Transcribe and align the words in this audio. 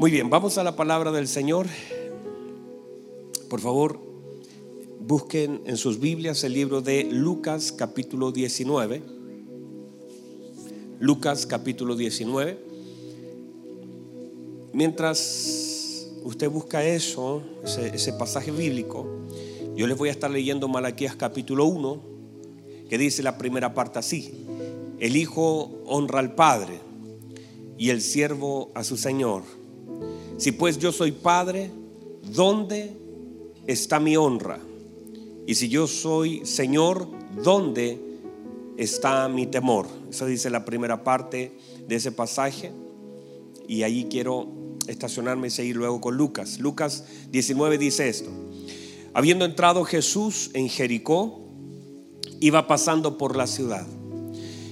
Muy 0.00 0.10
bien, 0.10 0.30
vamos 0.30 0.56
a 0.56 0.64
la 0.64 0.76
palabra 0.76 1.12
del 1.12 1.28
Señor. 1.28 1.66
Por 3.50 3.60
favor, 3.60 4.00
busquen 4.98 5.60
en 5.66 5.76
sus 5.76 6.00
Biblias 6.00 6.42
el 6.42 6.54
libro 6.54 6.80
de 6.80 7.04
Lucas 7.04 7.70
capítulo 7.70 8.32
19. 8.32 9.02
Lucas 11.00 11.44
capítulo 11.44 11.96
19. 11.96 12.58
Mientras 14.72 16.08
usted 16.24 16.48
busca 16.48 16.82
eso, 16.82 17.42
ese, 17.62 18.14
pasaje 18.14 18.50
bíblico, 18.50 19.06
yo 19.76 19.86
les 19.86 19.98
voy 19.98 20.08
a 20.08 20.12
estar 20.12 20.30
leyendo 20.30 20.66
Malaquías 20.66 21.14
capítulo 21.14 21.66
1, 21.66 22.00
que 22.88 22.96
dice 22.96 23.22
la 23.22 23.36
primera 23.36 23.74
parte 23.74 23.98
así. 23.98 24.46
El 24.98 25.14
Hijo 25.16 25.70
honra 25.84 26.20
al 26.20 26.34
Padre 26.34 26.80
y 27.76 27.90
el 27.90 28.00
siervo 28.00 28.70
a 28.74 28.82
su 28.82 28.96
Señor. 28.96 29.59
Si 30.40 30.52
pues 30.52 30.78
yo 30.78 30.90
soy 30.90 31.12
Padre, 31.12 31.70
¿dónde 32.32 32.96
está 33.66 34.00
mi 34.00 34.16
honra? 34.16 34.58
Y 35.46 35.54
si 35.54 35.68
yo 35.68 35.86
soy 35.86 36.46
Señor, 36.46 37.06
¿dónde 37.44 38.00
está 38.78 39.28
mi 39.28 39.46
temor? 39.46 39.86
Eso 40.08 40.24
dice 40.24 40.48
la 40.48 40.64
primera 40.64 41.04
parte 41.04 41.52
de 41.86 41.94
ese 41.94 42.10
pasaje. 42.10 42.72
Y 43.68 43.82
ahí 43.82 44.06
quiero 44.10 44.48
estacionarme 44.88 45.48
y 45.48 45.50
seguir 45.50 45.76
luego 45.76 46.00
con 46.00 46.16
Lucas. 46.16 46.58
Lucas 46.58 47.04
19 47.30 47.76
dice 47.76 48.08
esto. 48.08 48.30
Habiendo 49.12 49.44
entrado 49.44 49.84
Jesús 49.84 50.52
en 50.54 50.70
Jericó, 50.70 51.38
iba 52.40 52.66
pasando 52.66 53.18
por 53.18 53.36
la 53.36 53.46
ciudad. 53.46 53.86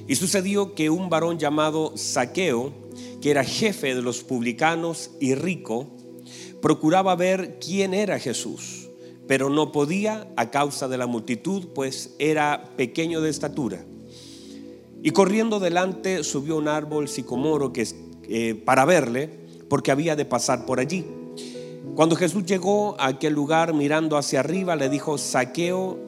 Y 0.06 0.14
sucedió 0.14 0.74
que 0.74 0.88
un 0.88 1.10
varón 1.10 1.38
llamado 1.38 1.92
Saqueo, 1.94 2.72
que 3.20 3.30
era 3.30 3.44
jefe 3.44 3.94
de 3.94 4.02
los 4.02 4.22
publicanos 4.22 5.10
y 5.20 5.34
rico, 5.34 5.86
procuraba 6.60 7.16
ver 7.16 7.58
quién 7.60 7.94
era 7.94 8.18
Jesús, 8.18 8.88
pero 9.26 9.50
no 9.50 9.72
podía 9.72 10.28
a 10.36 10.50
causa 10.50 10.88
de 10.88 10.98
la 10.98 11.06
multitud, 11.06 11.68
pues 11.74 12.14
era 12.18 12.70
pequeño 12.76 13.20
de 13.20 13.30
estatura. 13.30 13.84
Y 15.02 15.10
corriendo 15.10 15.60
delante 15.60 16.24
subió 16.24 16.56
un 16.56 16.68
árbol 16.68 17.08
sicomoro 17.08 17.72
que, 17.72 17.86
eh, 18.28 18.54
para 18.64 18.84
verle, 18.84 19.30
porque 19.68 19.92
había 19.92 20.16
de 20.16 20.24
pasar 20.24 20.66
por 20.66 20.80
allí. 20.80 21.04
Cuando 21.94 22.16
Jesús 22.16 22.44
llegó 22.44 22.96
a 23.00 23.08
aquel 23.08 23.32
lugar 23.32 23.74
mirando 23.74 24.16
hacia 24.16 24.40
arriba, 24.40 24.76
le 24.76 24.88
dijo, 24.88 25.18
Saqueo, 25.18 25.98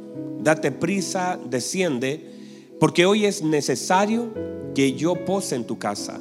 date 0.41 0.72
prisa, 0.72 1.38
desciende, 1.48 2.30
porque 2.78 3.06
hoy 3.06 3.27
es 3.27 3.42
necesario 3.42 4.33
que 4.74 4.94
yo 4.94 5.24
pose 5.24 5.56
en 5.56 5.64
tu 5.64 5.78
casa. 5.78 6.20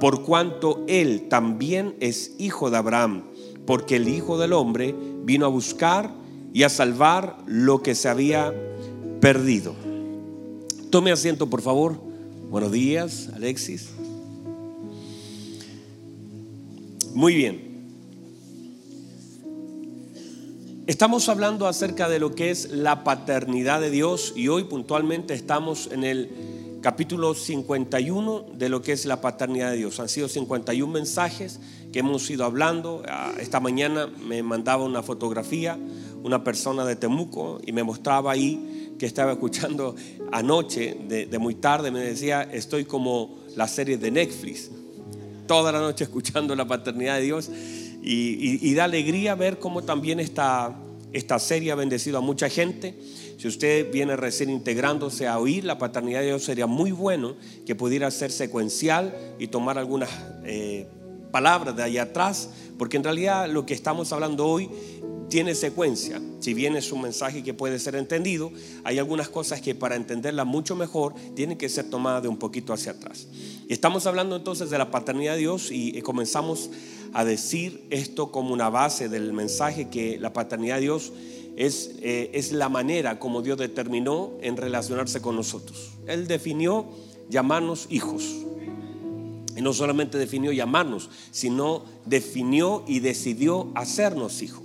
por 0.00 0.22
cuanto 0.22 0.82
él 0.88 1.28
también 1.28 1.94
es 2.00 2.34
hijo 2.38 2.70
de 2.70 2.78
Abraham, 2.78 3.24
porque 3.66 3.96
el 3.96 4.08
Hijo 4.08 4.38
del 4.38 4.54
Hombre 4.54 4.94
vino 5.24 5.44
a 5.44 5.50
buscar 5.50 6.10
y 6.54 6.62
a 6.62 6.70
salvar 6.70 7.36
lo 7.46 7.82
que 7.82 7.94
se 7.94 8.08
había 8.08 8.52
perdido. 9.20 9.74
Tome 10.88 11.12
asiento, 11.12 11.48
por 11.48 11.60
favor. 11.60 12.00
Buenos 12.50 12.72
días, 12.72 13.28
Alexis. 13.34 13.90
Muy 17.14 17.34
bien. 17.34 17.70
Estamos 20.86 21.28
hablando 21.28 21.68
acerca 21.68 22.08
de 22.08 22.18
lo 22.18 22.34
que 22.34 22.50
es 22.50 22.70
la 22.70 23.04
paternidad 23.04 23.80
de 23.80 23.90
Dios 23.90 24.32
y 24.34 24.48
hoy 24.48 24.64
puntualmente 24.64 25.34
estamos 25.34 25.88
en 25.92 26.02
el 26.02 26.59
capítulo 26.80 27.34
51 27.34 28.46
de 28.54 28.68
lo 28.68 28.82
que 28.82 28.92
es 28.92 29.04
la 29.06 29.20
paternidad 29.20 29.70
de 29.70 29.78
Dios. 29.78 30.00
Han 30.00 30.08
sido 30.08 30.28
51 30.28 30.92
mensajes 30.92 31.60
que 31.92 31.98
hemos 32.00 32.28
ido 32.30 32.44
hablando. 32.44 33.02
Ah, 33.08 33.32
esta 33.38 33.60
mañana 33.60 34.06
me 34.06 34.42
mandaba 34.42 34.84
una 34.84 35.02
fotografía 35.02 35.78
una 36.22 36.44
persona 36.44 36.84
de 36.84 36.96
Temuco 36.96 37.60
y 37.64 37.72
me 37.72 37.82
mostraba 37.82 38.32
ahí 38.32 38.94
que 38.98 39.06
estaba 39.06 39.32
escuchando 39.32 39.94
anoche, 40.32 40.96
de, 41.08 41.38
muy 41.38 41.54
tarde, 41.54 41.90
me 41.90 42.00
decía, 42.00 42.42
estoy 42.42 42.84
como 42.84 43.38
la 43.56 43.66
serie 43.66 43.96
de 43.96 44.10
Netflix 44.10 44.70
toda 45.46 45.72
la 45.72 45.80
noche 45.80 46.04
escuchando 46.04 46.54
la 46.54 46.64
paternidad 46.64 47.16
de 47.16 47.22
Dios 47.22 47.50
y, 48.02 48.72
da 48.74 48.84
alegría 48.84 49.34
ver 49.34 49.58
cómo 49.58 49.82
también 49.82 50.20
esta, 50.20 50.76
esta 51.12 51.38
serie 51.38 51.72
ha 51.72 51.74
bendecido 51.74 52.18
a 52.18 52.20
mucha 52.20 52.48
gente. 52.48 52.94
Si 53.40 53.48
usted 53.48 53.90
viene 53.90 54.16
recién 54.16 54.50
integrándose 54.50 55.26
a 55.26 55.38
oír 55.38 55.64
la 55.64 55.78
paternidad 55.78 56.20
de 56.20 56.26
Dios, 56.26 56.44
sería 56.44 56.66
muy 56.66 56.92
bueno 56.92 57.36
que 57.64 57.74
pudiera 57.74 58.10
ser 58.10 58.30
secuencial 58.30 59.16
y 59.38 59.46
tomar 59.46 59.78
algunas 59.78 60.10
eh, 60.44 60.86
palabras 61.30 61.74
de 61.74 61.82
allá 61.82 62.02
atrás, 62.02 62.50
porque 62.78 62.98
en 62.98 63.04
realidad 63.04 63.48
lo 63.48 63.64
que 63.64 63.72
estamos 63.72 64.12
hablando 64.12 64.46
hoy 64.46 64.68
tiene 65.30 65.54
secuencia. 65.54 66.20
Si 66.40 66.52
bien 66.52 66.76
es 66.76 66.92
un 66.92 67.00
mensaje 67.00 67.42
que 67.42 67.54
puede 67.54 67.78
ser 67.78 67.94
entendido, 67.94 68.52
hay 68.84 68.98
algunas 68.98 69.30
cosas 69.30 69.62
que 69.62 69.74
para 69.74 69.96
entenderla 69.96 70.44
mucho 70.44 70.76
mejor 70.76 71.14
tienen 71.34 71.56
que 71.56 71.70
ser 71.70 71.88
tomadas 71.88 72.22
de 72.22 72.28
un 72.28 72.36
poquito 72.36 72.74
hacia 72.74 72.92
atrás. 72.92 73.26
Y 73.66 73.72
estamos 73.72 74.04
hablando 74.04 74.36
entonces 74.36 74.68
de 74.68 74.76
la 74.76 74.90
paternidad 74.90 75.32
de 75.32 75.38
Dios 75.38 75.70
y 75.70 75.98
comenzamos 76.02 76.68
a 77.14 77.24
decir 77.24 77.86
esto 77.88 78.30
como 78.30 78.52
una 78.52 78.68
base 78.68 79.08
del 79.08 79.32
mensaje 79.32 79.88
que 79.88 80.18
la 80.18 80.34
paternidad 80.34 80.74
de 80.74 80.82
Dios 80.82 81.12
es, 81.60 81.90
eh, 82.00 82.30
es 82.32 82.52
la 82.52 82.70
manera 82.70 83.18
como 83.18 83.42
Dios 83.42 83.58
determinó 83.58 84.32
en 84.40 84.56
relacionarse 84.56 85.20
con 85.20 85.36
nosotros. 85.36 85.90
Él 86.06 86.26
definió 86.26 86.86
llamarnos 87.28 87.86
hijos. 87.90 88.24
Y 89.54 89.60
no 89.60 89.74
solamente 89.74 90.16
definió 90.16 90.52
llamarnos, 90.52 91.10
sino 91.30 91.84
definió 92.06 92.82
y 92.86 93.00
decidió 93.00 93.70
hacernos 93.74 94.40
hijos. 94.40 94.62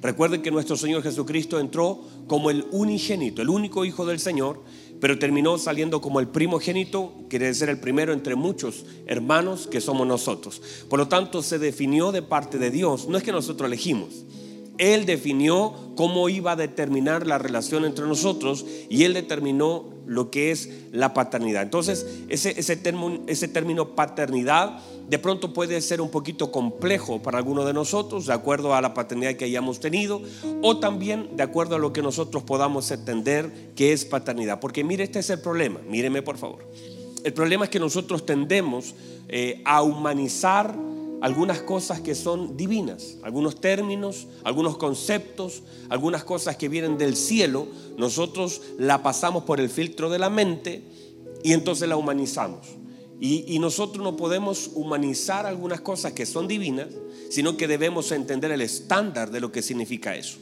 Recuerden 0.00 0.40
que 0.40 0.50
nuestro 0.50 0.78
Señor 0.78 1.02
Jesucristo 1.02 1.60
entró 1.60 2.00
como 2.26 2.48
el 2.48 2.64
unigénito, 2.70 3.42
el 3.42 3.50
único 3.50 3.84
hijo 3.84 4.06
del 4.06 4.18
Señor, 4.18 4.62
pero 5.00 5.18
terminó 5.18 5.58
saliendo 5.58 6.00
como 6.00 6.20
el 6.20 6.28
primogénito, 6.28 7.12
quiere 7.28 7.46
decir 7.46 7.68
el 7.68 7.78
primero 7.78 8.14
entre 8.14 8.36
muchos 8.36 8.86
hermanos 9.06 9.66
que 9.66 9.82
somos 9.82 10.06
nosotros. 10.06 10.62
Por 10.88 10.98
lo 10.98 11.08
tanto, 11.08 11.42
se 11.42 11.58
definió 11.58 12.10
de 12.10 12.22
parte 12.22 12.56
de 12.56 12.70
Dios, 12.70 13.06
no 13.06 13.18
es 13.18 13.24
que 13.24 13.32
nosotros 13.32 13.66
elegimos. 13.66 14.25
Él 14.78 15.06
definió 15.06 15.74
cómo 15.96 16.28
iba 16.28 16.52
a 16.52 16.56
determinar 16.56 17.26
la 17.26 17.38
relación 17.38 17.84
entre 17.84 18.06
nosotros 18.06 18.64
y 18.88 19.04
Él 19.04 19.14
determinó 19.14 19.84
lo 20.06 20.30
que 20.30 20.50
es 20.50 20.70
la 20.92 21.14
paternidad. 21.14 21.62
Entonces, 21.62 22.06
ese, 22.28 22.58
ese, 22.58 22.76
término, 22.76 23.20
ese 23.26 23.48
término 23.48 23.94
paternidad 23.94 24.78
de 25.08 25.18
pronto 25.18 25.52
puede 25.52 25.80
ser 25.80 26.00
un 26.00 26.10
poquito 26.10 26.50
complejo 26.50 27.22
para 27.22 27.38
algunos 27.38 27.66
de 27.66 27.72
nosotros, 27.72 28.26
de 28.26 28.32
acuerdo 28.32 28.74
a 28.74 28.80
la 28.80 28.94
paternidad 28.94 29.34
que 29.34 29.44
hayamos 29.44 29.80
tenido, 29.80 30.22
o 30.62 30.78
también 30.78 31.36
de 31.36 31.42
acuerdo 31.42 31.76
a 31.76 31.78
lo 31.78 31.92
que 31.92 32.02
nosotros 32.02 32.42
podamos 32.42 32.90
entender 32.90 33.72
que 33.76 33.92
es 33.92 34.04
paternidad. 34.04 34.60
Porque 34.60 34.84
mire, 34.84 35.04
este 35.04 35.20
es 35.20 35.30
el 35.30 35.40
problema, 35.40 35.80
míreme 35.88 36.22
por 36.22 36.38
favor. 36.38 36.64
El 37.24 37.32
problema 37.32 37.64
es 37.64 37.70
que 37.70 37.80
nosotros 37.80 38.24
tendemos 38.24 38.94
eh, 39.28 39.60
a 39.64 39.82
humanizar 39.82 40.76
algunas 41.20 41.60
cosas 41.60 42.00
que 42.00 42.14
son 42.14 42.56
divinas, 42.56 43.16
algunos 43.22 43.60
términos, 43.60 44.26
algunos 44.44 44.76
conceptos, 44.76 45.62
algunas 45.88 46.24
cosas 46.24 46.56
que 46.56 46.68
vienen 46.68 46.98
del 46.98 47.16
cielo, 47.16 47.66
nosotros 47.96 48.62
la 48.78 49.02
pasamos 49.02 49.44
por 49.44 49.60
el 49.60 49.68
filtro 49.68 50.10
de 50.10 50.18
la 50.18 50.30
mente 50.30 50.82
y 51.42 51.52
entonces 51.52 51.88
la 51.88 51.96
humanizamos. 51.96 52.66
Y, 53.18 53.58
nosotros 53.60 54.04
no 54.04 54.14
podemos 54.14 54.70
humanizar 54.74 55.46
algunas 55.46 55.80
cosas 55.80 56.12
que 56.12 56.26
son 56.26 56.46
divinas, 56.46 56.88
sino 57.30 57.56
que 57.56 57.66
debemos 57.66 58.12
entender 58.12 58.52
el 58.52 58.60
estándar 58.60 59.30
de 59.30 59.40
lo 59.40 59.50
que 59.50 59.62
significa 59.62 60.14
eso. 60.14 60.36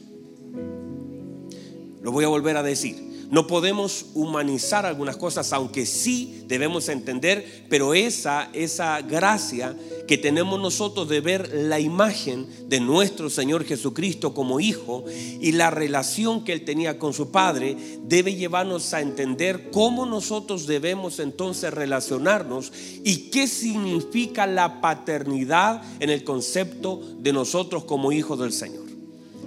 Lo 2.01 2.11
voy 2.11 2.25
a 2.25 2.27
volver 2.27 2.57
a 2.57 2.63
decir. 2.63 3.14
No 3.31 3.47
podemos 3.47 4.07
humanizar 4.13 4.85
algunas 4.85 5.17
cosas, 5.17 5.51
aunque 5.53 5.85
sí 5.85 6.43
debemos 6.47 6.89
entender, 6.89 7.65
pero 7.69 7.93
esa, 7.93 8.49
esa 8.53 9.01
gracia 9.01 9.75
que 10.07 10.17
tenemos 10.17 10.59
nosotros 10.59 11.09
de 11.09 11.21
ver 11.21 11.51
la 11.53 11.79
imagen 11.79 12.47
de 12.67 12.79
nuestro 12.79 13.29
Señor 13.29 13.65
Jesucristo 13.65 14.33
como 14.33 14.59
hijo 14.59 15.03
y 15.09 15.51
la 15.53 15.71
relación 15.71 16.43
que 16.43 16.53
él 16.53 16.63
tenía 16.63 16.99
con 16.99 17.13
su 17.13 17.31
Padre, 17.31 17.75
debe 18.03 18.35
llevarnos 18.35 18.93
a 18.93 19.01
entender 19.01 19.71
cómo 19.71 20.05
nosotros 20.05 20.67
debemos 20.67 21.19
entonces 21.19 21.73
relacionarnos 21.73 22.71
y 23.03 23.29
qué 23.31 23.47
significa 23.47 24.45
la 24.45 24.81
paternidad 24.81 25.81
en 25.99 26.09
el 26.09 26.23
concepto 26.23 27.01
de 27.19 27.33
nosotros 27.33 27.85
como 27.85 28.11
hijos 28.11 28.39
del 28.39 28.53
Señor. 28.53 28.84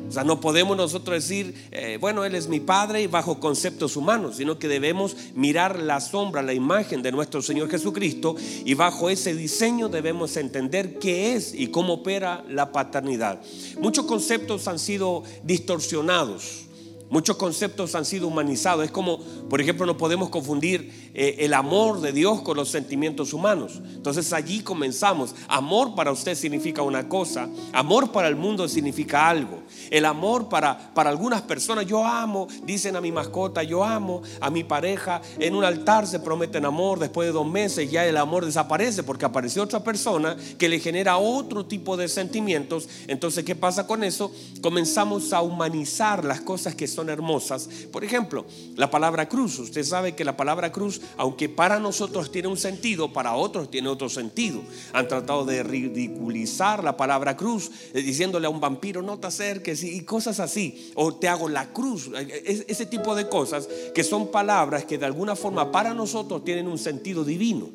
O 0.08 0.10
sea, 0.10 0.24
no 0.24 0.40
podemos 0.40 0.76
nosotros 0.76 1.16
decir, 1.16 1.54
eh, 1.70 1.98
bueno, 2.00 2.24
Él 2.24 2.34
es 2.34 2.48
mi 2.48 2.60
Padre 2.60 3.02
y 3.02 3.06
bajo 3.06 3.40
conceptos 3.40 3.96
humanos, 3.96 4.36
sino 4.36 4.58
que 4.58 4.66
debemos 4.66 5.16
mirar 5.34 5.78
la 5.78 6.00
sombra, 6.00 6.42
la 6.42 6.54
imagen 6.54 7.02
de 7.02 7.12
nuestro 7.12 7.42
Señor 7.42 7.70
Jesucristo 7.70 8.34
y 8.64 8.74
bajo 8.74 9.10
ese 9.10 9.34
diseño 9.34 9.88
debemos 9.88 10.36
entender 10.36 10.98
qué 10.98 11.34
es 11.34 11.52
y 11.52 11.68
cómo 11.68 11.94
opera 11.94 12.42
la 12.48 12.72
paternidad. 12.72 13.40
Muchos 13.80 14.06
conceptos 14.06 14.66
han 14.66 14.78
sido 14.78 15.24
distorsionados 15.42 16.68
Muchos 17.10 17.36
conceptos 17.36 17.94
han 17.94 18.04
sido 18.04 18.26
humanizados. 18.26 18.84
Es 18.84 18.90
como, 18.90 19.20
por 19.48 19.60
ejemplo, 19.60 19.86
no 19.86 19.96
podemos 19.96 20.28
confundir 20.28 21.07
eh, 21.20 21.44
el 21.44 21.52
amor 21.52 22.00
de 22.00 22.12
Dios 22.12 22.42
con 22.42 22.56
los 22.56 22.68
sentimientos 22.68 23.32
humanos. 23.32 23.82
Entonces 23.92 24.32
allí 24.32 24.60
comenzamos. 24.60 25.34
Amor 25.48 25.96
para 25.96 26.12
usted 26.12 26.36
significa 26.36 26.82
una 26.82 27.08
cosa, 27.08 27.48
amor 27.72 28.12
para 28.12 28.28
el 28.28 28.36
mundo 28.36 28.68
significa 28.68 29.28
algo. 29.28 29.64
El 29.90 30.04
amor 30.04 30.48
para, 30.48 30.94
para 30.94 31.10
algunas 31.10 31.42
personas, 31.42 31.86
yo 31.86 32.06
amo, 32.06 32.46
dicen 32.62 32.94
a 32.94 33.00
mi 33.00 33.10
mascota, 33.10 33.64
yo 33.64 33.82
amo 33.82 34.22
a 34.40 34.48
mi 34.48 34.62
pareja. 34.62 35.20
En 35.40 35.56
un 35.56 35.64
altar 35.64 36.06
se 36.06 36.20
prometen 36.20 36.64
amor, 36.64 37.00
después 37.00 37.26
de 37.26 37.32
dos 37.32 37.48
meses 37.48 37.90
ya 37.90 38.06
el 38.06 38.16
amor 38.16 38.46
desaparece 38.46 39.02
porque 39.02 39.24
apareció 39.24 39.64
otra 39.64 39.82
persona 39.82 40.36
que 40.56 40.68
le 40.68 40.78
genera 40.78 41.18
otro 41.18 41.66
tipo 41.66 41.96
de 41.96 42.06
sentimientos. 42.06 42.88
Entonces, 43.08 43.44
¿qué 43.44 43.56
pasa 43.56 43.88
con 43.88 44.04
eso? 44.04 44.30
Comenzamos 44.62 45.32
a 45.32 45.42
humanizar 45.42 46.24
las 46.24 46.40
cosas 46.42 46.76
que 46.76 46.86
son 46.86 47.10
hermosas. 47.10 47.68
Por 47.90 48.04
ejemplo, 48.04 48.46
la 48.76 48.88
palabra 48.88 49.28
cruz. 49.28 49.58
Usted 49.58 49.82
sabe 49.82 50.14
que 50.14 50.24
la 50.24 50.36
palabra 50.36 50.70
cruz, 50.70 51.00
aunque 51.16 51.48
para 51.48 51.78
nosotros 51.78 52.30
tiene 52.30 52.48
un 52.48 52.56
sentido, 52.56 53.12
para 53.12 53.34
otros 53.34 53.70
tiene 53.70 53.88
otro 53.88 54.08
sentido. 54.08 54.62
Han 54.92 55.08
tratado 55.08 55.44
de 55.44 55.62
ridiculizar 55.62 56.84
la 56.84 56.96
palabra 56.96 57.36
cruz, 57.36 57.70
eh, 57.94 58.02
diciéndole 58.02 58.46
a 58.46 58.50
un 58.50 58.60
vampiro, 58.60 59.02
no 59.02 59.18
te 59.18 59.26
acerques 59.26 59.82
y 59.82 60.00
cosas 60.02 60.40
así. 60.40 60.92
O 60.94 61.14
te 61.14 61.28
hago 61.28 61.48
la 61.48 61.72
cruz. 61.72 62.10
Eh, 62.14 62.64
ese 62.68 62.86
tipo 62.86 63.14
de 63.14 63.28
cosas 63.28 63.68
que 63.94 64.04
son 64.04 64.30
palabras 64.30 64.84
que 64.84 64.98
de 64.98 65.06
alguna 65.06 65.36
forma 65.36 65.72
para 65.72 65.94
nosotros 65.94 66.44
tienen 66.44 66.68
un 66.68 66.78
sentido 66.78 67.24
divino. 67.24 67.70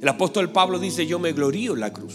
El 0.00 0.08
apóstol 0.08 0.52
Pablo 0.52 0.78
dice, 0.78 1.06
yo 1.06 1.18
me 1.18 1.32
glorío 1.32 1.74
en 1.74 1.80
la 1.80 1.92
cruz. 1.92 2.14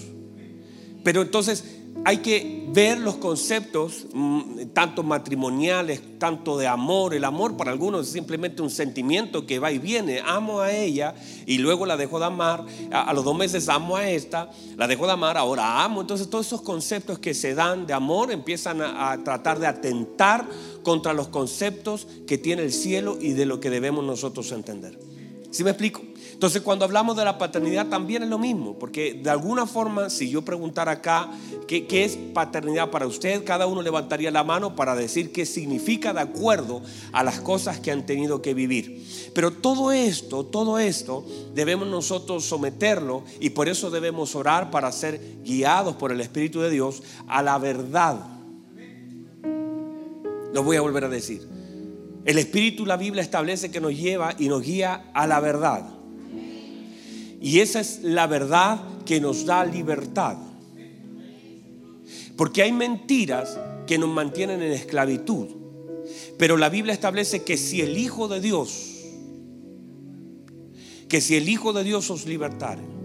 Pero 1.03 1.21
entonces 1.21 1.78
hay 2.05 2.17
que 2.17 2.67
ver 2.71 2.97
los 2.97 3.15
conceptos, 3.15 4.07
mm, 4.13 4.67
tanto 4.73 5.03
matrimoniales, 5.03 6.01
tanto 6.17 6.57
de 6.57 6.67
amor. 6.67 7.13
El 7.13 7.25
amor 7.25 7.57
para 7.57 7.71
algunos 7.71 8.07
es 8.07 8.13
simplemente 8.13 8.61
un 8.61 8.69
sentimiento 8.69 9.45
que 9.45 9.59
va 9.59 9.71
y 9.71 9.79
viene. 9.79 10.21
Amo 10.25 10.61
a 10.61 10.71
ella 10.71 11.13
y 11.45 11.57
luego 11.57 11.85
la 11.85 11.97
dejo 11.97 12.19
de 12.19 12.25
amar. 12.25 12.65
A, 12.91 13.13
los 13.13 13.25
dos 13.25 13.35
meses 13.35 13.67
amo 13.69 13.97
a 13.97 14.09
esta, 14.09 14.49
la 14.77 14.87
dejo 14.87 15.05
de 15.07 15.13
amar, 15.13 15.37
ahora 15.37 15.83
amo. 15.83 16.01
Entonces 16.01 16.29
todos 16.29 16.47
esos 16.47 16.61
conceptos 16.61 17.19
que 17.19 17.33
se 17.33 17.53
dan 17.53 17.85
de 17.85 17.93
amor 17.93 18.31
empiezan 18.31 18.81
a, 18.81 19.11
a 19.11 19.23
tratar 19.23 19.59
de 19.59 19.67
atentar 19.67 20.47
contra 20.83 21.13
los 21.13 21.27
conceptos 21.27 22.07
que 22.25 22.37
tiene 22.37 22.63
el 22.63 22.71
cielo 22.71 23.17
y 23.19 23.33
de 23.33 23.45
lo 23.45 23.59
que 23.59 23.69
debemos 23.69 24.05
nosotros 24.05 24.51
entender. 24.51 24.97
¿Sí 25.51 25.63
me 25.63 25.71
explico? 25.71 26.01
Entonces 26.39 26.61
cuando 26.61 26.85
hablamos 26.85 27.17
de 27.17 27.25
la 27.25 27.37
paternidad 27.37 27.87
también 27.87 28.23
es 28.23 28.29
lo 28.29 28.39
mismo, 28.39 28.79
porque 28.79 29.13
de 29.13 29.29
alguna 29.29 29.67
forma 29.67 30.09
si 30.09 30.29
yo 30.29 30.41
preguntara 30.41 30.93
acá 30.93 31.29
qué, 31.67 31.85
es 31.91 32.15
paternidad 32.33 32.91
para 32.91 33.07
usted, 33.07 33.43
cada 33.43 33.67
uno 33.67 33.81
levantaría 33.81 34.31
la 34.31 34.45
mano 34.45 34.73
para 34.73 34.95
decir 34.95 35.33
qué 35.33 35.45
significa 35.45 36.13
de 36.13 36.21
acuerdo 36.21 36.81
a 37.11 37.25
las 37.25 37.41
cosas 37.41 37.81
que 37.81 37.91
han 37.91 38.05
tenido 38.05 38.41
que 38.41 38.53
vivir. 38.53 39.05
Pero 39.35 39.51
todo 39.51 39.91
esto, 39.91 40.45
todo 40.45 40.79
esto 40.79 41.25
debemos 41.53 41.89
nosotros 41.89 42.45
someterlo 42.45 43.25
y 43.41 43.49
por 43.49 43.67
eso 43.67 43.91
debemos 43.91 44.33
orar 44.33 44.71
para 44.71 44.93
ser 44.93 45.19
guiados 45.43 45.97
por 45.97 46.13
el 46.13 46.21
Espíritu 46.21 46.61
de 46.61 46.69
Dios 46.69 47.03
a 47.27 47.43
la 47.43 47.57
verdad. 47.57 48.15
Lo 50.53 50.63
voy 50.63 50.77
a 50.77 50.81
volver 50.81 51.03
a 51.03 51.09
decir. 51.09 51.45
El 52.23 52.37
Espíritu, 52.37 52.85
la 52.85 52.95
Biblia 52.95 53.23
establece 53.23 53.71
que 53.71 53.81
nos 53.81 53.93
lleva 53.93 54.35
y 54.39 54.47
nos 54.47 54.61
guía 54.61 55.11
a 55.13 55.27
la 55.27 55.41
verdad. 55.41 55.98
Y 57.41 57.59
esa 57.59 57.79
es 57.79 58.01
la 58.03 58.27
verdad 58.27 58.79
que 59.05 59.19
nos 59.19 59.45
da 59.45 59.65
libertad. 59.65 60.37
Porque 62.35 62.63
hay 62.63 62.71
mentiras 62.71 63.57
que 63.87 63.97
nos 63.97 64.09
mantienen 64.09 64.61
en 64.61 64.71
esclavitud. 64.71 65.47
Pero 66.37 66.57
la 66.57 66.69
Biblia 66.69 66.93
establece 66.93 67.43
que 67.43 67.57
si 67.57 67.81
el 67.81 67.97
Hijo 67.97 68.27
de 68.27 68.39
Dios, 68.39 69.03
que 71.07 71.21
si 71.21 71.35
el 71.35 71.49
Hijo 71.49 71.73
de 71.73 71.83
Dios 71.83 72.09
os 72.09 72.25
libertare, 72.25 72.98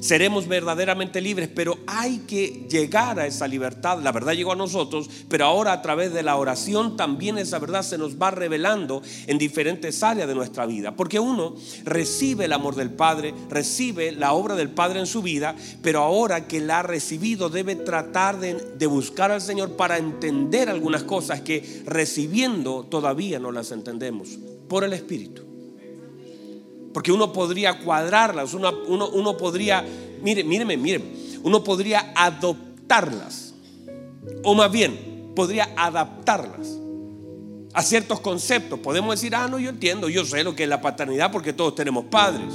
seremos 0.00 0.48
verdaderamente 0.48 1.20
libres, 1.20 1.48
pero 1.54 1.78
hay 1.86 2.18
que 2.26 2.66
llegar 2.68 3.18
a 3.18 3.26
esa 3.26 3.46
libertad. 3.48 4.00
La 4.02 4.12
verdad 4.12 4.34
llegó 4.34 4.52
a 4.52 4.56
nosotros, 4.56 5.08
pero 5.28 5.46
ahora 5.46 5.72
a 5.72 5.82
través 5.82 6.12
de 6.12 6.22
la 6.22 6.36
oración 6.36 6.96
también 6.96 7.38
esa 7.38 7.58
verdad 7.58 7.82
se 7.82 7.98
nos 7.98 8.20
va 8.20 8.30
revelando 8.30 9.02
en 9.26 9.38
diferentes 9.38 10.02
áreas 10.02 10.28
de 10.28 10.34
nuestra 10.34 10.66
vida. 10.66 10.94
Porque 10.94 11.20
uno 11.20 11.54
recibe 11.84 12.46
el 12.46 12.52
amor 12.52 12.74
del 12.74 12.90
Padre, 12.90 13.34
recibe 13.48 14.12
la 14.12 14.32
obra 14.32 14.54
del 14.54 14.70
Padre 14.70 15.00
en 15.00 15.06
su 15.06 15.22
vida, 15.22 15.54
pero 15.82 16.02
ahora 16.02 16.46
que 16.46 16.60
la 16.60 16.80
ha 16.80 16.82
recibido 16.82 17.48
debe 17.48 17.76
tratar 17.76 18.38
de, 18.40 18.86
buscar 18.86 19.30
al 19.30 19.40
Señor 19.40 19.76
para 19.76 19.98
entender 19.98 20.68
algunas 20.68 21.02
cosas 21.02 21.40
que 21.40 21.82
recibiendo 21.86 22.84
todavía 22.84 23.38
no 23.38 23.52
las 23.52 23.72
entendemos 23.72 24.38
por 24.68 24.84
el 24.84 24.92
Espíritu. 24.92 25.45
Porque 26.96 27.12
uno 27.12 27.30
podría 27.30 27.78
cuadrarlas, 27.78 28.54
uno, 28.54 28.72
uno, 28.88 29.36
podría, 29.36 29.84
mire, 30.22 30.42
míreme, 30.42 30.78
míreme, 30.78 31.04
uno 31.42 31.62
podría 31.62 32.14
adoptarlas. 32.16 33.52
O 34.42 34.54
más 34.54 34.72
bien, 34.72 35.32
podría 35.36 35.74
adaptarlas 35.76 36.78
a 37.74 37.82
ciertos 37.82 38.20
conceptos. 38.20 38.80
Podemos 38.80 39.14
decir, 39.14 39.34
ah, 39.34 39.46
no, 39.46 39.58
yo 39.58 39.68
entiendo, 39.68 40.08
yo 40.08 40.24
sé 40.24 40.42
lo 40.42 40.56
que 40.56 40.62
es 40.62 40.70
la 40.70 40.80
paternidad 40.80 41.30
porque 41.30 41.52
todos 41.52 41.74
tenemos 41.74 42.06
padres. 42.06 42.48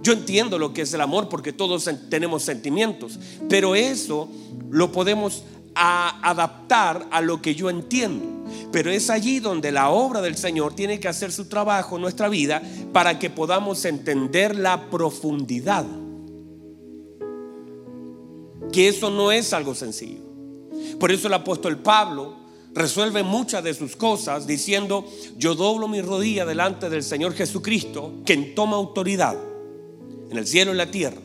Yo 0.00 0.12
entiendo 0.12 0.60
lo 0.60 0.72
que 0.72 0.82
es 0.82 0.94
el 0.94 1.00
amor 1.00 1.28
porque 1.28 1.52
todos 1.52 1.90
tenemos 2.08 2.44
sentimientos. 2.44 3.18
Pero 3.48 3.74
eso 3.74 4.28
lo 4.70 4.92
podemos 4.92 5.42
adaptar 5.74 7.06
a 7.10 7.20
lo 7.20 7.40
que 7.40 7.54
yo 7.54 7.70
entiendo. 7.70 8.44
Pero 8.70 8.90
es 8.90 9.10
allí 9.10 9.40
donde 9.40 9.72
la 9.72 9.90
obra 9.90 10.20
del 10.20 10.36
Señor 10.36 10.74
tiene 10.74 11.00
que 11.00 11.08
hacer 11.08 11.32
su 11.32 11.46
trabajo 11.46 11.96
en 11.96 12.02
nuestra 12.02 12.28
vida 12.28 12.62
para 12.92 13.18
que 13.18 13.30
podamos 13.30 13.84
entender 13.84 14.56
la 14.56 14.90
profundidad. 14.90 15.86
Que 18.72 18.88
eso 18.88 19.10
no 19.10 19.32
es 19.32 19.52
algo 19.52 19.74
sencillo. 19.74 20.22
Por 20.98 21.12
eso 21.12 21.28
el 21.28 21.34
apóstol 21.34 21.78
Pablo 21.78 22.36
resuelve 22.74 23.22
muchas 23.22 23.62
de 23.62 23.74
sus 23.74 23.96
cosas 23.96 24.46
diciendo, 24.46 25.06
yo 25.36 25.54
doblo 25.54 25.88
mi 25.88 26.00
rodilla 26.00 26.46
delante 26.46 26.88
del 26.88 27.02
Señor 27.02 27.34
Jesucristo, 27.34 28.22
quien 28.24 28.54
toma 28.54 28.76
autoridad 28.76 29.36
en 30.30 30.38
el 30.38 30.46
cielo 30.46 30.72
y 30.72 30.76
la 30.76 30.90
tierra, 30.90 31.20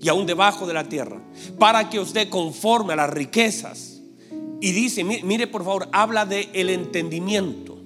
y 0.00 0.08
aún 0.08 0.26
debajo 0.26 0.66
de 0.66 0.74
la 0.74 0.88
tierra, 0.88 1.20
para 1.58 1.88
que 1.88 1.98
usted 1.98 2.28
conforme 2.28 2.92
a 2.92 2.96
las 2.96 3.10
riquezas 3.10 4.00
y 4.60 4.72
dice, 4.72 5.04
mire 5.04 5.46
por 5.46 5.64
favor, 5.64 5.88
habla 5.92 6.26
de 6.26 6.48
el 6.52 6.70
entendimiento. 6.70 7.76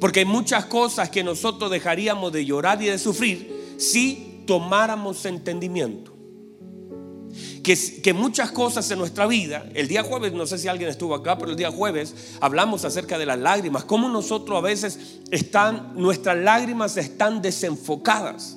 Porque 0.00 0.20
hay 0.20 0.26
muchas 0.26 0.66
cosas 0.66 1.10
que 1.10 1.22
nosotros 1.22 1.70
dejaríamos 1.70 2.32
de 2.32 2.44
llorar 2.44 2.80
y 2.82 2.86
de 2.86 2.98
sufrir 2.98 3.74
si 3.76 4.42
tomáramos 4.46 5.24
entendimiento. 5.26 6.16
Que, 7.62 7.76
que, 8.02 8.12
muchas 8.14 8.50
cosas 8.50 8.90
en 8.90 8.98
nuestra 8.98 9.26
vida, 9.26 9.70
el 9.74 9.86
día 9.86 10.02
jueves, 10.02 10.32
no 10.32 10.46
sé 10.46 10.58
si 10.58 10.66
alguien 10.66 10.88
estuvo 10.88 11.14
acá, 11.14 11.38
pero 11.38 11.50
el 11.50 11.56
día 11.56 11.70
jueves 11.70 12.14
hablamos 12.40 12.84
acerca 12.84 13.18
de 13.18 13.26
las 13.26 13.38
lágrimas, 13.38 13.84
cómo 13.84 14.08
nosotros 14.08 14.58
a 14.58 14.62
veces 14.62 15.20
están, 15.30 15.92
nuestras 15.94 16.38
lágrimas 16.38 16.96
están 16.96 17.42
desenfocadas 17.42 18.56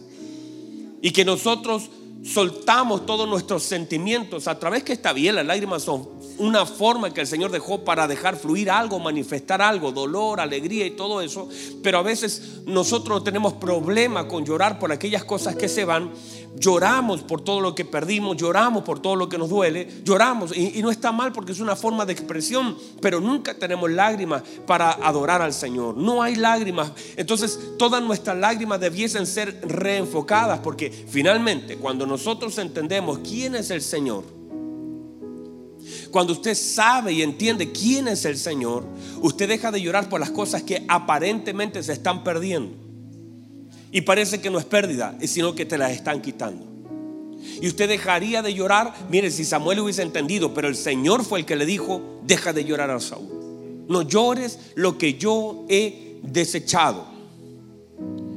y 1.01 1.12
que 1.12 1.25
nosotros 1.25 1.91
soltamos 2.23 3.05
todos 3.05 3.27
nuestros 3.27 3.63
sentimientos. 3.63 4.47
A 4.47 4.57
través 4.59 4.83
que 4.83 4.93
está 4.93 5.13
bien, 5.13 5.35
las 5.35 5.45
lágrimas 5.45 5.83
son 5.83 6.07
una 6.37 6.65
forma 6.65 7.13
que 7.13 7.21
el 7.21 7.27
Señor 7.27 7.51
dejó 7.51 7.83
para 7.83 8.07
dejar 8.07 8.37
fluir 8.37 8.71
algo, 8.71 8.99
manifestar 8.99 9.61
algo, 9.61 9.91
dolor, 9.91 10.39
alegría 10.39 10.85
y 10.85 10.91
todo 10.91 11.21
eso, 11.21 11.47
pero 11.83 11.99
a 11.99 12.01
veces 12.01 12.61
nosotros 12.65 13.19
no 13.19 13.23
tenemos 13.23 13.53
problema 13.53 14.27
con 14.27 14.45
llorar 14.45 14.79
por 14.79 14.91
aquellas 14.91 15.23
cosas 15.23 15.55
que 15.55 15.69
se 15.69 15.85
van, 15.85 16.11
lloramos 16.55 17.22
por 17.22 17.41
todo 17.41 17.62
lo 17.62 17.75
que 17.75 17.86
perdimos, 17.86 18.38
lloramos 18.38 18.83
por 18.83 19.00
todo 19.00 19.15
lo 19.15 19.29
que 19.29 19.38
nos 19.38 19.50
duele, 19.50 19.88
lloramos. 20.03 20.55
Y, 20.55 20.81
no 20.81 20.91
está 20.91 21.12
mal 21.12 21.31
porque 21.31 21.51
es 21.51 21.60
una 21.60 21.75
forma 21.75 22.05
de 22.05 22.13
expresión, 22.13 22.77
pero 23.01 23.19
nunca 23.19 23.53
tenemos 23.53 23.89
lágrimas 23.91 24.43
para 24.65 24.91
adorar 24.91 25.41
al 25.41 25.53
Señor. 25.53 25.98
No 25.98 26.22
hay 26.22 26.36
lágrimas. 26.36 26.91
Entonces 27.15 27.60
todas 27.77 28.03
nuestras 28.03 28.38
lágrimas 28.38 28.79
debiesen 28.79 29.25
ser 29.25 29.60
reenfocadas 29.67 30.60
porque 30.60 30.91
finalmente 30.91 31.77
cuando 31.77 32.05
nosotros 32.05 32.57
entendemos 32.57 33.19
quién 33.19 33.55
es 33.55 33.69
el 33.72 33.81
Señor, 33.81 34.24
cuando 36.12 36.33
usted 36.33 36.55
sabe 36.55 37.13
y 37.13 37.22
entiende 37.22 37.72
quién 37.72 38.07
es 38.07 38.24
el 38.25 38.38
Señor, 38.38 38.86
usted 39.22 39.50
deja 39.50 39.72
de 39.72 39.81
llorar 39.81 40.10
por 40.10 40.19
las 40.19 40.31
cosas 40.31 40.63
que 40.63 40.86
aparentemente 40.88 41.81
se 41.83 41.93
están 41.93 42.24
perdiendo. 42.24 42.92
Y 43.93 44.01
parece 44.01 44.41
que 44.41 44.50
no 44.50 44.57
es 44.57 44.65
pérdida, 44.65 45.15
sino 45.21 45.53
que 45.53 45.65
te 45.65 45.77
las 45.77 45.91
están 45.91 46.19
quitando. 46.19 46.65
Y 47.62 47.67
usted 47.67 47.88
dejaría 47.88 48.41
de 48.41 48.53
llorar, 48.53 48.91
mire, 49.09 49.29
si 49.29 49.45
Samuel 49.45 49.81
hubiese 49.81 50.01
entendido, 50.01 50.51
pero 50.53 50.67
el 50.67 50.75
Señor 50.75 51.23
fue 51.23 51.39
el 51.39 51.45
que 51.45 51.55
le 51.55 51.67
dijo, 51.67 52.01
deja 52.23 52.53
de 52.53 52.65
llorar 52.65 52.89
a 52.89 53.00
Saúl. 53.00 53.85
No 53.88 54.01
llores 54.01 54.57
lo 54.73 54.97
que 54.97 55.13
yo 55.13 55.65
he 55.69 56.17
desechado. 56.23 57.05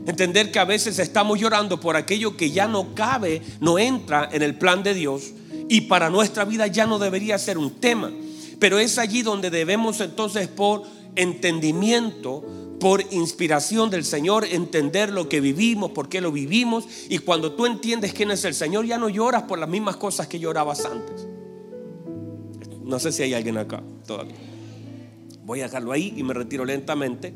Entender 0.07 0.53
que 0.53 0.59
a 0.59 0.67
veces 0.67 0.99
estamos 0.99 1.41
llorando 1.41 1.81
por 1.81 1.97
aquello 1.97 2.37
que 2.37 2.51
ya 2.51 2.69
no 2.69 2.95
cabe, 2.95 3.41
no 3.61 3.79
entra 3.79 4.29
en 4.31 4.43
el 4.43 4.57
plan 4.57 4.83
de 4.83 4.93
Dios 4.93 5.33
y 5.71 5.83
para 5.83 6.11
nuestra 6.11 6.45
vida 6.45 6.67
ya 6.67 6.87
no 6.87 6.99
debería 6.99 7.39
ser 7.39 7.57
un 7.57 7.71
tema. 7.81 8.13
Pero 8.59 8.79
es 8.79 8.99
allí 8.99 9.23
donde 9.23 9.49
debemos 9.49 10.01
entonces 10.03 10.49
por 10.49 10.83
entendimiento 11.15 12.45
por 12.79 13.03
inspiración 13.13 13.91
del 13.91 14.05
Señor, 14.05 14.45
entender 14.45 15.11
lo 15.11 15.29
que 15.29 15.41
vivimos, 15.41 15.93
por 15.93 16.09
qué 16.09 16.21
lo 16.21 16.33
vivimos. 16.33 16.85
Y 17.09 17.19
cuando 17.19 17.53
tú 17.53 17.67
entiendes 17.67 18.13
quién 18.13 18.31
es 18.31 18.45
el 18.45 18.55
Señor, 18.55 18.87
ya 18.87 18.99
no 18.99 19.09
lloras 19.09 19.45
por 19.45 19.59
las 19.59 19.69
mismas 19.69 19.97
cosas 19.97 20.27
que 20.27 20.39
llorabas 20.39 20.85
antes. 20.85 21.27
No 22.85 22.99
sé 22.99 23.13
si 23.13 23.23
hay 23.23 23.35
alguien 23.35 23.57
acá 23.59 23.83
todavía. 24.07 24.37
Voy 25.45 25.61
a 25.61 25.65
dejarlo 25.65 25.93
ahí 25.93 26.13
y 26.17 26.23
me 26.23 26.35
retiro 26.35 26.65
lentamente. 26.65 27.33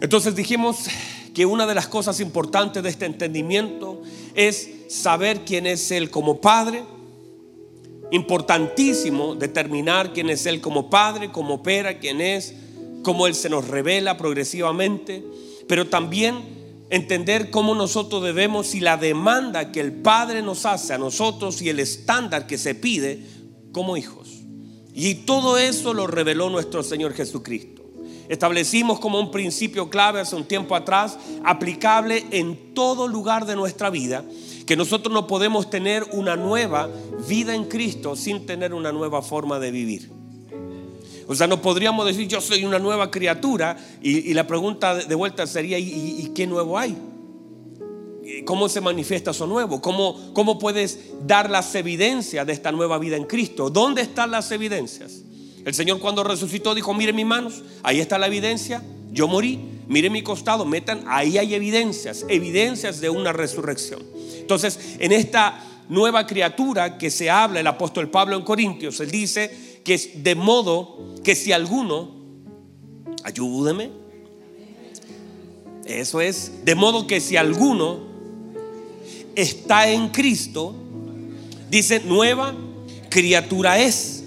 Entonces 0.00 0.34
dijimos 0.34 0.86
que 1.32 1.46
una 1.46 1.66
de 1.66 1.74
las 1.74 1.88
cosas 1.88 2.20
importantes 2.20 2.82
de 2.82 2.88
este 2.88 3.06
entendimiento 3.06 4.02
es 4.34 4.70
saber 4.88 5.44
quién 5.44 5.66
es 5.66 5.90
Él 5.90 6.10
como 6.10 6.40
Padre. 6.40 6.84
Importantísimo 8.10 9.34
determinar 9.34 10.12
quién 10.12 10.30
es 10.30 10.46
Él 10.46 10.60
como 10.60 10.90
Padre, 10.90 11.32
cómo 11.32 11.54
opera, 11.54 11.98
quién 11.98 12.20
es 12.20 12.54
cómo 13.04 13.28
Él 13.28 13.36
se 13.36 13.48
nos 13.48 13.68
revela 13.68 14.16
progresivamente, 14.16 15.24
pero 15.68 15.86
también 15.86 16.86
entender 16.90 17.50
cómo 17.50 17.76
nosotros 17.76 18.24
debemos 18.24 18.74
y 18.74 18.80
la 18.80 18.96
demanda 18.96 19.70
que 19.70 19.80
el 19.80 19.92
Padre 19.92 20.42
nos 20.42 20.66
hace 20.66 20.92
a 20.92 20.98
nosotros 20.98 21.62
y 21.62 21.68
el 21.68 21.78
estándar 21.78 22.48
que 22.48 22.58
se 22.58 22.74
pide 22.74 23.24
como 23.70 23.96
hijos. 23.96 24.28
Y 24.92 25.14
todo 25.26 25.58
eso 25.58 25.94
lo 25.94 26.06
reveló 26.06 26.50
nuestro 26.50 26.82
Señor 26.82 27.14
Jesucristo. 27.14 27.82
Establecimos 28.28 29.00
como 29.00 29.20
un 29.20 29.30
principio 29.30 29.90
clave 29.90 30.20
hace 30.20 30.34
un 30.34 30.44
tiempo 30.44 30.74
atrás, 30.74 31.18
aplicable 31.44 32.24
en 32.30 32.74
todo 32.74 33.06
lugar 33.06 33.44
de 33.44 33.54
nuestra 33.54 33.90
vida, 33.90 34.24
que 34.66 34.76
nosotros 34.76 35.12
no 35.12 35.26
podemos 35.26 35.68
tener 35.68 36.04
una 36.12 36.36
nueva 36.36 36.88
vida 37.28 37.54
en 37.54 37.64
Cristo 37.64 38.16
sin 38.16 38.46
tener 38.46 38.72
una 38.72 38.92
nueva 38.92 39.20
forma 39.20 39.58
de 39.58 39.70
vivir. 39.70 40.23
O 41.26 41.34
sea, 41.34 41.46
no 41.46 41.62
podríamos 41.62 42.06
decir 42.06 42.28
yo 42.28 42.40
soy 42.40 42.64
una 42.64 42.78
nueva 42.78 43.10
criatura 43.10 43.76
y, 44.02 44.32
la 44.34 44.46
pregunta 44.46 44.94
de 44.94 45.14
vuelta 45.14 45.46
sería 45.46 45.78
¿y, 45.78 46.32
qué 46.34 46.46
nuevo 46.46 46.78
hay? 46.78 46.96
¿Cómo 48.44 48.68
se 48.68 48.80
manifiesta 48.80 49.30
eso 49.30 49.46
nuevo? 49.46 49.80
¿Cómo, 49.80 50.32
¿Cómo 50.34 50.58
puedes 50.58 50.98
dar 51.26 51.50
las 51.50 51.74
evidencias 51.74 52.46
de 52.46 52.52
esta 52.52 52.72
nueva 52.72 52.98
vida 52.98 53.16
en 53.16 53.24
Cristo? 53.24 53.70
¿Dónde 53.70 54.02
están 54.02 54.30
las 54.30 54.50
evidencias? 54.50 55.22
El 55.64 55.74
Señor 55.74 55.98
cuando 55.98 56.24
resucitó 56.24 56.74
dijo, 56.74 56.92
miren 56.92 57.16
mis 57.16 57.26
manos, 57.26 57.62
ahí 57.82 58.00
está 58.00 58.18
la 58.18 58.26
evidencia, 58.26 58.82
yo 59.12 59.28
morí, 59.28 59.58
miren 59.88 60.12
mi 60.12 60.22
costado, 60.22 60.64
metan, 60.66 61.04
ahí 61.06 61.38
hay 61.38 61.54
evidencias, 61.54 62.26
evidencias 62.28 63.00
de 63.00 63.08
una 63.08 63.32
resurrección. 63.32 64.02
Entonces, 64.38 64.78
en 64.98 65.12
esta 65.12 65.62
nueva 65.88 66.26
criatura 66.26 66.98
que 66.98 67.10
se 67.10 67.30
habla 67.30 67.60
el 67.60 67.66
apóstol 67.66 68.10
Pablo 68.10 68.36
en 68.36 68.42
Corintios, 68.42 69.00
él 69.00 69.10
dice, 69.10 69.73
que 69.84 69.98
de 70.16 70.34
modo 70.34 71.14
que 71.22 71.34
si 71.34 71.52
alguno, 71.52 72.10
ayúdeme, 73.22 73.90
eso 75.84 76.20
es, 76.22 76.64
de 76.64 76.74
modo 76.74 77.06
que 77.06 77.20
si 77.20 77.36
alguno 77.36 78.00
está 79.36 79.88
en 79.90 80.08
Cristo, 80.08 80.74
dice, 81.68 82.00
nueva 82.00 82.54
criatura 83.10 83.78
es. 83.78 84.24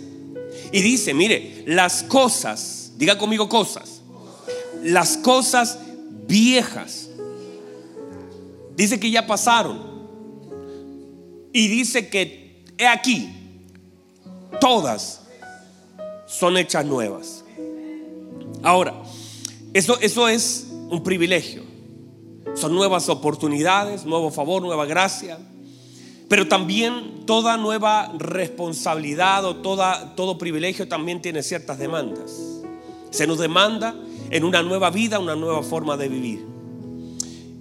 Y 0.71 0.81
dice, 0.81 1.13
mire, 1.15 1.63
las 1.65 2.03
cosas, 2.03 2.93
diga 2.97 3.17
conmigo 3.17 3.49
cosas, 3.49 4.01
las 4.83 5.17
cosas 5.17 5.79
viejas, 6.27 7.09
dice 8.75 8.99
que 8.99 9.09
ya 9.09 9.25
pasaron. 9.25 9.87
Y 11.51 11.67
dice 11.69 12.09
que, 12.09 12.63
he 12.77 12.85
aquí, 12.85 13.29
todas 14.61 15.26
son 16.27 16.57
hechas 16.57 16.85
nuevas. 16.85 17.43
Ahora, 18.61 19.01
eso, 19.73 19.99
eso 19.99 20.27
es 20.27 20.67
un 20.89 21.03
privilegio. 21.03 21.63
Son 22.55 22.73
nuevas 22.75 23.09
oportunidades, 23.09 24.05
nuevo 24.05 24.29
favor, 24.29 24.61
nueva 24.61 24.85
gracia. 24.85 25.39
Pero 26.27 26.47
también 26.47 27.25
toda 27.25 27.55
nueva 27.57 28.11
responsabilidad 28.17 29.45
o 29.45 29.57
toda, 29.57 30.15
todo 30.15 30.37
privilegio 30.37 30.87
también 30.87 31.21
tiene 31.21 31.41
ciertas 31.41 31.79
demandas. 31.79 32.61
Se 33.11 33.25
nos 33.25 33.39
demanda 33.39 33.95
en 34.29 34.43
una 34.43 34.61
nueva 34.61 34.89
vida, 34.89 35.19
una 35.19 35.35
nueva 35.35 35.63
forma 35.63 35.95
de 35.95 36.09
vivir. 36.09 36.45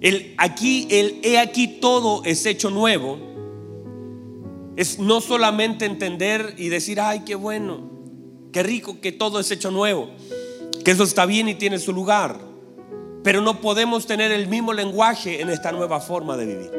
El 0.01 0.35
aquí, 0.37 0.87
el 0.91 1.19
he 1.23 1.39
aquí 1.39 1.79
todo 1.79 2.23
es 2.25 2.45
hecho 2.45 2.69
nuevo. 2.69 3.17
Es 4.75 4.99
no 4.99 5.21
solamente 5.21 5.85
entender 5.85 6.55
y 6.57 6.67
decir, 6.67 6.99
ay, 6.99 7.21
qué 7.25 7.35
bueno. 7.35 7.96
Qué 8.57 8.63
rico 8.63 8.99
que 8.99 9.11
todo 9.11 9.39
es 9.39 9.51
hecho 9.51 9.69
nuevo, 9.69 10.09
que 10.83 10.89
eso 10.89 11.03
está 11.03 11.27
bien 11.27 11.47
y 11.47 11.53
tiene 11.53 11.77
su 11.77 11.93
lugar. 11.93 12.39
Pero 13.23 13.39
no 13.39 13.61
podemos 13.61 14.07
tener 14.07 14.31
el 14.31 14.47
mismo 14.47 14.73
lenguaje 14.73 15.41
en 15.41 15.51
esta 15.51 15.71
nueva 15.71 15.99
forma 15.99 16.35
de 16.37 16.45
vivir. 16.47 16.71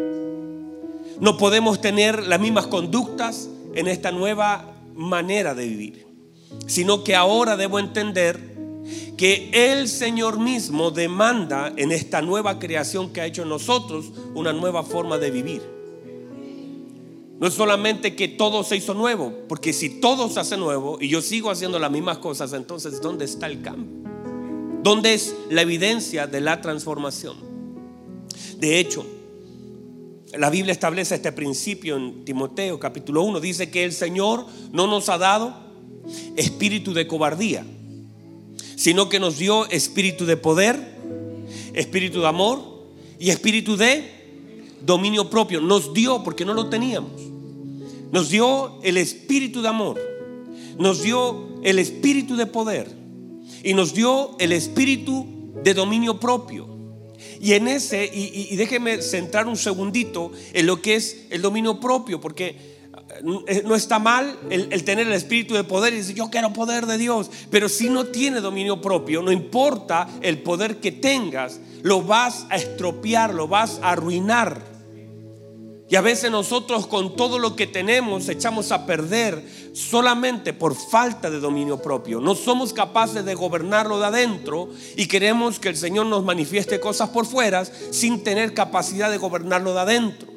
No 1.20 1.36
podemos 1.36 1.80
tener 1.80 2.26
las 2.26 2.40
mismas 2.40 2.66
conductas 2.66 3.48
en 3.76 3.86
esta 3.86 4.10
nueva 4.10 4.74
manera 4.96 5.54
de 5.54 5.68
vivir. 5.68 6.06
Sino 6.66 7.04
que 7.04 7.14
ahora 7.14 7.56
debo 7.56 7.78
entender 7.78 8.56
que 9.16 9.48
el 9.52 9.86
Señor 9.86 10.40
mismo 10.40 10.90
demanda 10.90 11.72
en 11.76 11.92
esta 11.92 12.22
nueva 12.22 12.58
creación 12.58 13.12
que 13.12 13.20
ha 13.20 13.26
hecho 13.26 13.42
en 13.42 13.50
nosotros 13.50 14.06
una 14.34 14.52
nueva 14.52 14.82
forma 14.82 15.18
de 15.18 15.30
vivir. 15.30 15.77
No 17.40 17.46
es 17.46 17.54
solamente 17.54 18.16
que 18.16 18.26
todo 18.26 18.64
se 18.64 18.76
hizo 18.76 18.94
nuevo, 18.94 19.32
porque 19.48 19.72
si 19.72 20.00
todo 20.00 20.28
se 20.28 20.40
hace 20.40 20.56
nuevo 20.56 20.98
y 21.00 21.08
yo 21.08 21.22
sigo 21.22 21.50
haciendo 21.50 21.78
las 21.78 21.90
mismas 21.90 22.18
cosas, 22.18 22.52
entonces 22.52 23.00
¿dónde 23.00 23.24
está 23.24 23.46
el 23.46 23.62
cambio? 23.62 24.10
¿Dónde 24.82 25.14
es 25.14 25.34
la 25.48 25.62
evidencia 25.62 26.26
de 26.26 26.40
la 26.40 26.60
transformación? 26.60 27.36
De 28.58 28.80
hecho, 28.80 29.06
la 30.36 30.50
Biblia 30.50 30.72
establece 30.72 31.14
este 31.14 31.30
principio 31.30 31.96
en 31.96 32.24
Timoteo 32.24 32.80
capítulo 32.80 33.22
1. 33.22 33.38
Dice 33.38 33.70
que 33.70 33.84
el 33.84 33.92
Señor 33.92 34.44
no 34.72 34.88
nos 34.88 35.08
ha 35.08 35.18
dado 35.18 35.54
espíritu 36.36 36.92
de 36.92 37.06
cobardía, 37.06 37.64
sino 38.74 39.08
que 39.08 39.20
nos 39.20 39.38
dio 39.38 39.68
espíritu 39.70 40.26
de 40.26 40.36
poder, 40.36 40.76
espíritu 41.72 42.20
de 42.20 42.26
amor 42.26 42.60
y 43.20 43.30
espíritu 43.30 43.76
de 43.76 44.17
dominio 44.80 45.30
propio. 45.30 45.60
Nos 45.60 45.92
dio 45.92 46.22
porque 46.22 46.44
no 46.44 46.54
lo 46.54 46.68
teníamos. 46.68 47.12
Nos 48.12 48.30
dio 48.30 48.80
el 48.82 48.96
espíritu 48.96 49.62
de 49.62 49.68
amor. 49.68 50.00
Nos 50.78 51.02
dio 51.02 51.60
el 51.62 51.78
espíritu 51.78 52.36
de 52.36 52.46
poder. 52.46 52.88
Y 53.62 53.74
nos 53.74 53.94
dio 53.94 54.36
el 54.38 54.52
espíritu 54.52 55.26
de 55.62 55.74
dominio 55.74 56.18
propio. 56.20 56.78
Y 57.40 57.52
en 57.54 57.68
ese, 57.68 58.10
y, 58.12 58.54
déjeme 58.56 59.02
centrar 59.02 59.46
un 59.46 59.56
segundito 59.56 60.32
en 60.52 60.66
lo 60.66 60.80
que 60.82 60.96
es 60.96 61.26
el 61.30 61.42
dominio 61.42 61.78
propio, 61.80 62.20
porque 62.20 62.56
eh, 63.46 63.62
no 63.64 63.74
está 63.74 63.98
mal 63.98 64.38
el, 64.50 64.68
el, 64.70 64.84
tener 64.84 65.06
el 65.06 65.12
espíritu 65.12 65.54
de 65.54 65.64
poder 65.64 65.92
y 65.92 65.98
decir 65.98 66.16
yo 66.16 66.30
quiero 66.30 66.52
poder 66.52 66.86
de 66.86 66.98
Dios, 66.98 67.30
pero 67.50 67.68
si 67.68 67.88
no 67.90 68.06
tiene 68.06 68.40
dominio 68.40 68.80
propio, 68.80 69.22
no 69.22 69.32
importa 69.32 70.08
el 70.20 70.38
poder 70.38 70.78
que 70.78 70.92
tengas, 70.92 71.60
lo 71.82 72.02
vas 72.02 72.46
a 72.50 72.56
estropear, 72.56 73.34
lo 73.34 73.46
vas 73.48 73.78
a 73.82 73.92
arruinar. 73.92 74.67
Y 75.90 75.96
a 75.96 76.02
veces 76.02 76.30
nosotros 76.30 76.86
con 76.86 77.16
todo 77.16 77.38
lo 77.38 77.56
que 77.56 77.66
tenemos 77.66 78.28
echamos 78.28 78.72
a 78.72 78.84
perder 78.84 79.42
solamente 79.72 80.52
por 80.52 80.74
falta 80.74 81.30
de 81.30 81.40
dominio 81.40 81.80
propio. 81.80 82.20
No 82.20 82.34
somos 82.34 82.74
capaces 82.74 83.24
de 83.24 83.34
gobernarlo 83.34 83.98
de 83.98 84.06
adentro 84.06 84.68
y 84.96 85.06
queremos 85.06 85.58
que 85.58 85.70
el 85.70 85.76
Señor 85.76 86.04
nos 86.06 86.24
manifieste 86.24 86.78
cosas 86.78 87.08
por 87.08 87.24
fuera 87.24 87.64
sin 87.64 88.22
tener 88.22 88.52
capacidad 88.52 89.10
de 89.10 89.16
gobernarlo 89.16 89.72
de 89.72 89.80
adentro. 89.80 90.28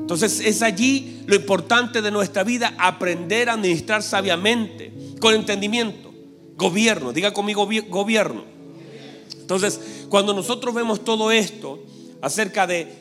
Entonces 0.00 0.40
es 0.40 0.62
allí 0.62 1.22
lo 1.26 1.36
importante 1.36 2.00
de 2.00 2.10
nuestra 2.10 2.42
vida, 2.42 2.74
aprender 2.78 3.50
a 3.50 3.52
administrar 3.52 4.02
sabiamente, 4.02 4.90
con 5.20 5.34
entendimiento. 5.34 6.10
Gobierno, 6.56 7.12
diga 7.12 7.34
conmigo 7.34 7.68
gobierno. 7.90 8.44
Entonces, 9.38 9.78
cuando 10.08 10.32
nosotros 10.32 10.74
vemos 10.74 11.04
todo 11.04 11.30
esto 11.30 11.82
acerca 12.20 12.66
de 12.66 12.98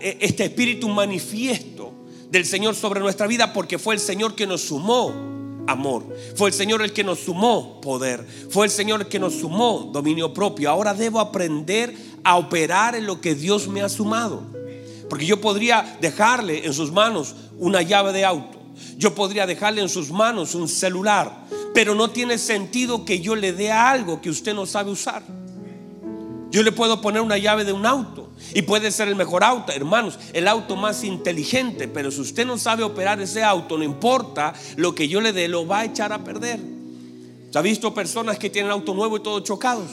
e, 0.00 0.18
este 0.20 0.44
espíritu 0.44 0.88
manifiesto 0.88 1.92
del 2.30 2.44
Señor 2.44 2.74
sobre 2.74 3.00
nuestra 3.00 3.26
vida, 3.26 3.52
porque 3.52 3.78
fue 3.78 3.94
el 3.94 4.00
Señor 4.00 4.34
que 4.34 4.46
nos 4.46 4.62
sumó 4.62 5.12
amor. 5.66 6.04
Fue 6.34 6.48
el 6.48 6.54
Señor 6.54 6.82
el 6.82 6.92
que 6.92 7.04
nos 7.04 7.20
sumó 7.20 7.80
poder. 7.80 8.26
Fue 8.50 8.66
el 8.66 8.72
Señor 8.72 9.02
el 9.02 9.08
que 9.08 9.18
nos 9.18 9.34
sumó 9.34 9.90
dominio 9.92 10.32
propio. 10.32 10.70
Ahora 10.70 10.94
debo 10.94 11.20
aprender 11.20 11.94
a 12.24 12.36
operar 12.36 12.94
en 12.94 13.06
lo 13.06 13.20
que 13.20 13.34
Dios 13.34 13.68
me 13.68 13.82
ha 13.82 13.88
sumado. 13.88 14.42
Porque 15.08 15.26
yo 15.26 15.40
podría 15.40 15.98
dejarle 16.00 16.66
en 16.66 16.72
sus 16.72 16.90
manos 16.92 17.34
una 17.58 17.82
llave 17.82 18.12
de 18.12 18.24
auto. 18.24 18.58
Yo 18.98 19.14
podría 19.14 19.46
dejarle 19.46 19.82
en 19.82 19.88
sus 19.88 20.10
manos 20.10 20.54
un 20.54 20.68
celular. 20.68 21.46
Pero 21.74 21.94
no 21.94 22.10
tiene 22.10 22.38
sentido 22.38 23.04
que 23.04 23.20
yo 23.20 23.36
le 23.36 23.52
dé 23.52 23.70
algo 23.70 24.20
que 24.20 24.30
usted 24.30 24.54
no 24.54 24.66
sabe 24.66 24.90
usar. 24.90 25.22
Yo 26.50 26.62
le 26.62 26.72
puedo 26.72 27.00
poner 27.00 27.22
una 27.22 27.38
llave 27.38 27.64
de 27.64 27.72
un 27.72 27.86
auto 27.86 28.28
y 28.54 28.62
puede 28.62 28.90
ser 28.90 29.08
el 29.08 29.16
mejor 29.16 29.42
auto, 29.42 29.72
hermanos, 29.72 30.18
el 30.32 30.46
auto 30.46 30.76
más 30.76 31.02
inteligente, 31.02 31.88
pero 31.88 32.10
si 32.10 32.20
usted 32.20 32.46
no 32.46 32.56
sabe 32.56 32.84
operar 32.84 33.20
ese 33.20 33.42
auto, 33.42 33.76
no 33.76 33.84
importa 33.84 34.54
lo 34.76 34.94
que 34.94 35.08
yo 35.08 35.20
le 35.20 35.32
dé, 35.32 35.48
lo 35.48 35.66
va 35.66 35.80
a 35.80 35.84
echar 35.86 36.12
a 36.12 36.22
perder. 36.22 36.60
¿Se 37.50 37.58
ha 37.58 37.62
visto 37.62 37.92
personas 37.92 38.38
que 38.38 38.50
tienen 38.50 38.70
auto 38.70 38.94
nuevo 38.94 39.16
y 39.16 39.22
todos 39.22 39.42
chocados? 39.42 39.90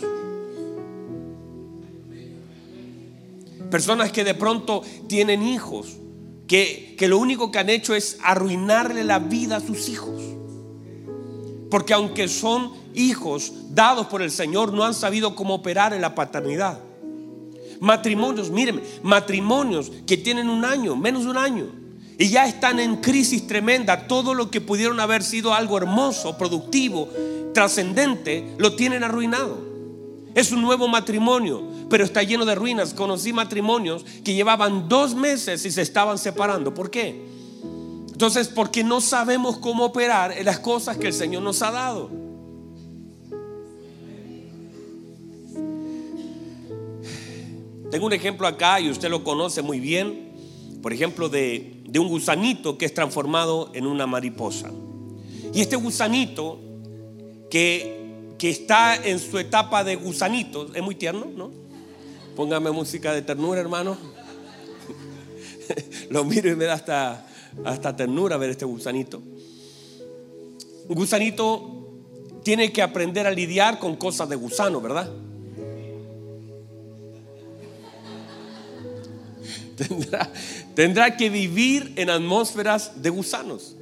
Personas 3.71 4.11
que 4.11 4.23
de 4.23 4.35
pronto 4.35 4.83
tienen 5.07 5.41
hijos, 5.41 5.97
que, 6.47 6.95
que 6.97 7.07
lo 7.07 7.17
único 7.17 7.51
que 7.51 7.57
han 7.57 7.69
hecho 7.69 7.95
es 7.95 8.19
arruinarle 8.21 9.03
la 9.03 9.17
vida 9.17 9.57
a 9.57 9.59
sus 9.59 9.89
hijos. 9.89 10.21
Porque 11.71 11.93
aunque 11.93 12.27
son 12.27 12.82
hijos 12.95 13.53
dados 13.69 14.07
por 14.07 14.21
el 14.21 14.31
Señor, 14.31 14.73
no 14.73 14.83
han 14.83 14.93
sabido 14.93 15.35
cómo 15.35 15.55
operar 15.55 15.93
en 15.93 16.01
la 16.01 16.15
paternidad. 16.15 16.79
Matrimonios, 17.79 18.49
mírenme, 18.49 18.81
matrimonios 19.01 19.91
que 20.07 20.17
tienen 20.17 20.49
un 20.49 20.63
año, 20.63 20.95
menos 20.95 21.23
de 21.23 21.29
un 21.29 21.37
año, 21.37 21.65
y 22.17 22.29
ya 22.29 22.45
están 22.45 22.79
en 22.79 22.97
crisis 22.97 23.47
tremenda. 23.47 24.07
Todo 24.07 24.33
lo 24.33 24.49
que 24.49 24.61
pudieron 24.61 24.99
haber 24.99 25.23
sido 25.23 25.53
algo 25.53 25.77
hermoso, 25.77 26.37
productivo, 26.37 27.09
trascendente, 27.53 28.55
lo 28.57 28.75
tienen 28.75 29.03
arruinado. 29.03 29.57
Es 30.35 30.51
un 30.51 30.61
nuevo 30.61 30.87
matrimonio, 30.87 31.63
pero 31.89 32.03
está 32.03 32.23
lleno 32.23 32.45
de 32.45 32.55
ruinas. 32.55 32.93
Conocí 32.93 33.33
matrimonios 33.33 34.05
que 34.23 34.33
llevaban 34.33 34.87
dos 34.87 35.15
meses 35.15 35.65
y 35.65 35.71
se 35.71 35.81
estaban 35.81 36.17
separando. 36.17 36.73
¿Por 36.73 36.89
qué? 36.89 37.25
Entonces, 38.11 38.47
porque 38.47 38.83
no 38.83 39.01
sabemos 39.01 39.57
cómo 39.57 39.85
operar 39.85 40.31
en 40.31 40.45
las 40.45 40.59
cosas 40.59 40.97
que 40.97 41.07
el 41.07 41.13
Señor 41.13 41.43
nos 41.43 41.61
ha 41.61 41.71
dado. 41.71 42.22
Tengo 47.93 48.07
un 48.07 48.13
ejemplo 48.13 48.47
acá 48.47 48.79
y 48.79 48.89
usted 48.89 49.07
lo 49.07 49.23
conoce 49.23 49.61
muy 49.61 49.79
bien, 49.79 50.31
por 50.81 50.93
ejemplo, 50.93 51.29
de, 51.29 51.83
un 51.95 52.07
gusanito 52.07 52.75
que 52.75 52.85
es 52.85 52.93
transformado 52.95 53.69
en 53.75 53.85
una 53.85 54.07
mariposa. 54.07 54.71
Y 55.53 55.61
este 55.61 55.75
gusanito 55.75 56.59
que, 57.51 58.33
que 58.39 58.49
está 58.49 58.95
en 58.95 59.19
su 59.19 59.37
etapa 59.37 59.83
de 59.83 59.95
gusanito, 59.95 60.73
es 60.73 60.81
muy 60.81 60.95
tierno, 60.95 61.27
¿no? 61.37 61.51
Póngame 62.35 62.71
música 62.71 63.13
de 63.13 63.21
ternura, 63.21 63.61
hermano. 63.61 63.95
lo 66.09 66.23
miro 66.23 66.49
y 66.49 66.55
me 66.55 66.65
da 66.65 66.73
hasta, 66.73 67.27
hasta 67.63 67.95
ternura 67.95 68.37
ver 68.37 68.49
este 68.49 68.65
gusanito. 68.65 69.21
Un 70.87 70.95
gusanito 70.95 72.01
tiene 72.43 72.73
que 72.73 72.81
aprender 72.81 73.27
a 73.27 73.31
lidiar 73.31 73.77
con 73.77 73.97
cosas 73.97 74.29
de 74.29 74.35
gusano, 74.35 74.81
¿verdad? 74.81 75.11
Tendrá, 80.75 81.17
que 81.17 81.29
vivir 81.29 81.93
en 81.95 82.09
atmósferas 82.09 83.01
de 83.01 83.09
gusanos. 83.09 83.75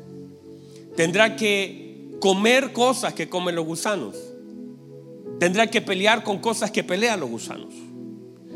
Tendrá 0.95 1.36
que 1.36 2.17
comer 2.19 2.74
cosas 2.74 3.13
que 3.13 3.29
comen 3.29 3.55
los 3.55 3.65
gusanos. 3.65 4.15
Tendrá 5.39 5.68
que 5.68 5.81
pelear 5.81 6.24
con 6.24 6.39
cosas 6.39 6.72
que 6.72 6.83
pelean 6.83 7.20
los 7.20 7.29
gusanos. 7.29 7.74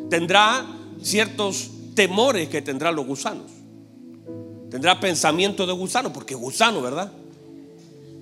Tendrá 0.10 0.66
ciertos 1.02 1.72
temores 1.96 2.50
que 2.50 2.62
tendrán 2.62 2.96
los 2.96 3.06
gusanos. 3.06 3.52
Tendrá 4.70 5.00
pensamiento 5.00 5.66
de 5.66 5.74
gusano, 5.74 6.12
porque 6.12 6.36
gusano, 6.36 6.82
¿verdad? 6.82 7.12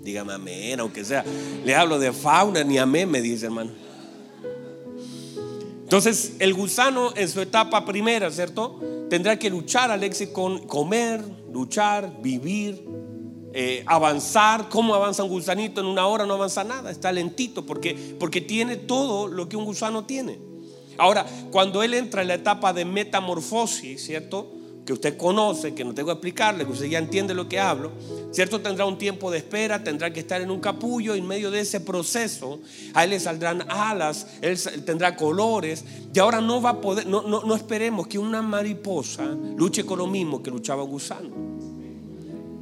Dígame 0.03 0.33
amén, 0.33 0.79
aunque 0.79 1.03
sea. 1.03 1.23
Le 1.65 1.75
hablo 1.75 1.97
de 1.97 2.11
fauna, 2.11 2.63
ni 2.63 2.77
amén, 2.77 3.09
me 3.09 3.21
dice 3.21 3.45
hermano. 3.45 3.71
Entonces, 5.83 6.33
el 6.39 6.53
gusano 6.53 7.13
en 7.15 7.29
su 7.29 7.41
etapa 7.41 7.85
primera, 7.85 8.31
¿cierto? 8.31 8.79
Tendrá 9.09 9.37
que 9.37 9.49
luchar, 9.49 9.91
Alexis, 9.91 10.29
con 10.29 10.65
comer, 10.67 11.23
luchar, 11.51 12.21
vivir, 12.21 12.83
eh, 13.53 13.83
avanzar. 13.85 14.69
¿Cómo 14.69 14.95
avanza 14.95 15.23
un 15.23 15.29
gusanito? 15.29 15.81
En 15.81 15.87
una 15.87 16.07
hora 16.07 16.25
no 16.25 16.33
avanza 16.33 16.63
nada, 16.63 16.89
está 16.89 17.11
lentito 17.11 17.65
porque, 17.65 18.15
porque 18.19 18.41
tiene 18.41 18.75
todo 18.77 19.27
lo 19.27 19.47
que 19.47 19.55
un 19.55 19.65
gusano 19.65 20.05
tiene. 20.05 20.39
Ahora, 20.97 21.25
cuando 21.51 21.83
él 21.83 21.93
entra 21.93 22.21
en 22.21 22.29
la 22.29 22.35
etapa 22.35 22.73
de 22.73 22.85
metamorfosis, 22.85 24.03
¿cierto? 24.03 24.51
Que 24.85 24.93
usted 24.93 25.17
conoce, 25.17 25.73
que 25.73 25.83
no 25.83 25.93
tengo 25.93 26.07
que 26.07 26.13
explicarle, 26.13 26.65
que 26.65 26.71
usted 26.71 26.87
ya 26.87 26.99
entiende 26.99 27.33
lo 27.33 27.47
que 27.47 27.59
hablo, 27.59 27.91
¿cierto? 28.31 28.61
Tendrá 28.61 28.85
un 28.85 28.97
tiempo 28.97 29.31
de 29.31 29.37
espera, 29.37 29.83
tendrá 29.83 30.11
que 30.11 30.19
estar 30.19 30.41
en 30.41 30.51
un 30.51 30.59
capullo, 30.59 31.15
en 31.15 31.25
medio 31.25 31.51
de 31.51 31.61
ese 31.61 31.79
proceso, 31.79 32.59
a 32.93 33.03
él 33.03 33.11
le 33.11 33.19
saldrán 33.19 33.65
alas, 33.69 34.27
él 34.41 34.59
tendrá 34.85 35.15
colores, 35.15 35.85
y 36.13 36.19
ahora 36.19 36.41
no 36.41 36.61
va 36.61 36.71
a 36.71 36.81
poder, 36.81 37.07
no, 37.07 37.21
no, 37.21 37.43
no 37.43 37.55
esperemos 37.55 38.07
que 38.07 38.17
una 38.17 38.41
mariposa 38.41 39.25
luche 39.55 39.85
con 39.85 39.99
lo 39.99 40.07
mismo 40.07 40.43
que 40.43 40.51
luchaba 40.51 40.83
un 40.83 40.91
gusano. 40.91 41.42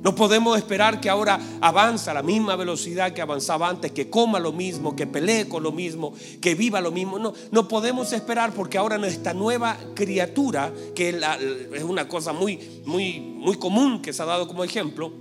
No 0.03 0.15
podemos 0.15 0.57
esperar 0.57 0.99
que 0.99 1.09
ahora 1.09 1.39
avance 1.61 2.09
a 2.09 2.13
la 2.13 2.23
misma 2.23 2.55
velocidad 2.55 3.13
que 3.13 3.21
avanzaba 3.21 3.69
antes, 3.69 3.91
que 3.91 4.09
coma 4.09 4.39
lo 4.39 4.51
mismo, 4.51 4.95
que 4.95 5.05
pelee 5.05 5.47
con 5.47 5.61
lo 5.61 5.71
mismo, 5.71 6.13
que 6.41 6.55
viva 6.55 6.81
lo 6.81 6.91
mismo. 6.91 7.19
No, 7.19 7.33
no 7.51 7.67
podemos 7.67 8.11
esperar 8.11 8.51
porque 8.53 8.79
ahora 8.79 8.97
nuestra 8.97 9.33
nueva 9.33 9.77
criatura, 9.93 10.73
que 10.95 11.21
es 11.73 11.83
una 11.83 12.07
cosa 12.07 12.33
muy, 12.33 12.81
muy, 12.85 13.19
muy 13.19 13.57
común 13.57 14.01
que 14.01 14.11
se 14.11 14.23
ha 14.23 14.25
dado 14.25 14.47
como 14.47 14.63
ejemplo, 14.63 15.13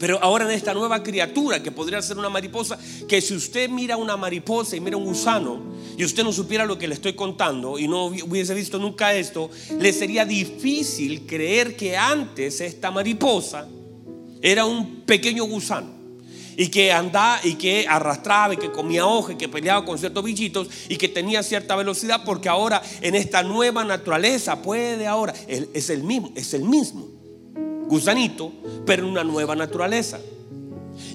pero 0.00 0.18
ahora 0.22 0.46
en 0.46 0.50
esta 0.52 0.74
nueva 0.74 1.02
criatura 1.02 1.62
que 1.62 1.70
podría 1.70 2.02
ser 2.02 2.18
una 2.18 2.30
mariposa, 2.30 2.78
que 3.06 3.20
si 3.20 3.34
usted 3.34 3.68
mira 3.68 3.96
una 3.96 4.16
mariposa 4.16 4.74
y 4.74 4.80
mira 4.80 4.96
un 4.96 5.04
gusano 5.04 5.60
y 5.96 6.04
usted 6.04 6.24
no 6.24 6.32
supiera 6.32 6.64
lo 6.64 6.78
que 6.78 6.88
le 6.88 6.94
estoy 6.94 7.12
contando 7.12 7.78
y 7.78 7.86
no 7.86 8.06
hubiese 8.06 8.54
visto 8.54 8.78
nunca 8.78 9.14
esto, 9.14 9.50
le 9.78 9.92
sería 9.92 10.24
difícil 10.24 11.26
creer 11.26 11.76
que 11.76 11.96
antes 11.96 12.60
esta 12.60 12.90
mariposa 12.90 13.68
era 14.42 14.64
un 14.64 15.02
pequeño 15.02 15.44
gusano. 15.44 16.00
Y 16.56 16.68
que 16.68 16.92
andaba 16.92 17.40
y 17.42 17.54
que 17.54 17.86
arrastraba 17.88 18.54
y 18.54 18.56
que 18.58 18.70
comía 18.70 19.06
hoja 19.06 19.32
y 19.32 19.36
que 19.36 19.48
peleaba 19.48 19.84
con 19.84 19.98
ciertos 19.98 20.22
bichitos 20.22 20.68
y 20.88 20.96
que 20.96 21.08
tenía 21.08 21.42
cierta 21.42 21.74
velocidad 21.74 22.22
porque 22.24 22.50
ahora 22.50 22.82
en 23.00 23.14
esta 23.14 23.42
nueva 23.42 23.82
naturaleza 23.84 24.60
puede 24.60 25.06
ahora 25.06 25.32
es 25.48 25.88
el 25.88 26.02
mismo 26.02 26.32
es 26.34 26.52
el 26.52 26.64
mismo 26.64 27.08
gusanito 27.86 28.52
pero 28.84 29.04
en 29.04 29.10
una 29.10 29.24
nueva 29.24 29.56
naturaleza 29.56 30.20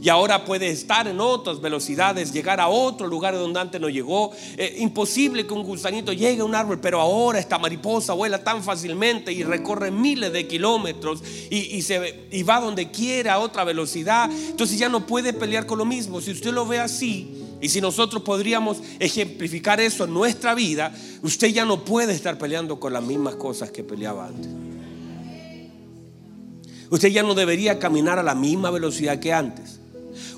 y 0.01 0.09
ahora 0.09 0.45
puede 0.45 0.69
estar 0.69 1.07
en 1.07 1.19
otras 1.19 1.61
velocidades, 1.61 2.31
llegar 2.31 2.59
a 2.59 2.67
otro 2.67 3.07
lugar 3.07 3.35
donde 3.35 3.59
antes 3.59 3.79
no 3.81 3.89
llegó. 3.89 4.31
Eh, 4.57 4.77
imposible 4.79 5.45
que 5.45 5.53
un 5.53 5.63
gusanito 5.63 6.13
llegue 6.13 6.41
a 6.41 6.45
un 6.45 6.55
árbol, 6.55 6.79
pero 6.79 6.99
ahora 6.99 7.39
esta 7.39 7.57
mariposa 7.57 8.13
vuela 8.13 8.43
tan 8.43 8.63
fácilmente 8.63 9.31
y 9.31 9.43
recorre 9.43 9.91
miles 9.91 10.31
de 10.33 10.47
kilómetros 10.47 11.23
y, 11.49 11.81
se, 11.81 12.27
y 12.31 12.43
va 12.43 12.59
donde 12.59 12.91
quiera 12.91 13.35
a 13.35 13.39
otra 13.39 13.63
velocidad. 13.63 14.29
Entonces 14.31 14.77
ya 14.77 14.89
no 14.89 15.05
puede 15.05 15.33
pelear 15.33 15.65
con 15.65 15.77
lo 15.77 15.85
mismo. 15.85 16.21
Si 16.21 16.31
usted 16.31 16.51
lo 16.51 16.65
ve 16.65 16.79
así, 16.79 17.41
y 17.61 17.69
si 17.69 17.81
nosotros 17.81 18.21
podríamos 18.21 18.77
ejemplificar 18.99 19.79
eso 19.79 20.03
en 20.03 20.13
nuestra 20.13 20.53
vida, 20.53 20.93
usted 21.23 21.47
ya 21.47 21.65
no 21.65 21.83
puede 21.83 22.13
estar 22.13 22.37
peleando 22.37 22.79
con 22.79 22.93
las 22.93 23.03
mismas 23.03 23.35
cosas 23.35 23.71
que 23.71 23.83
peleaba 23.83 24.27
antes. 24.27 24.74
Usted 26.89 27.09
ya 27.09 27.23
no 27.23 27.33
debería 27.33 27.79
caminar 27.79 28.19
a 28.19 28.23
la 28.23 28.35
misma 28.35 28.71
velocidad 28.71 29.19
que 29.19 29.33
antes 29.33 29.79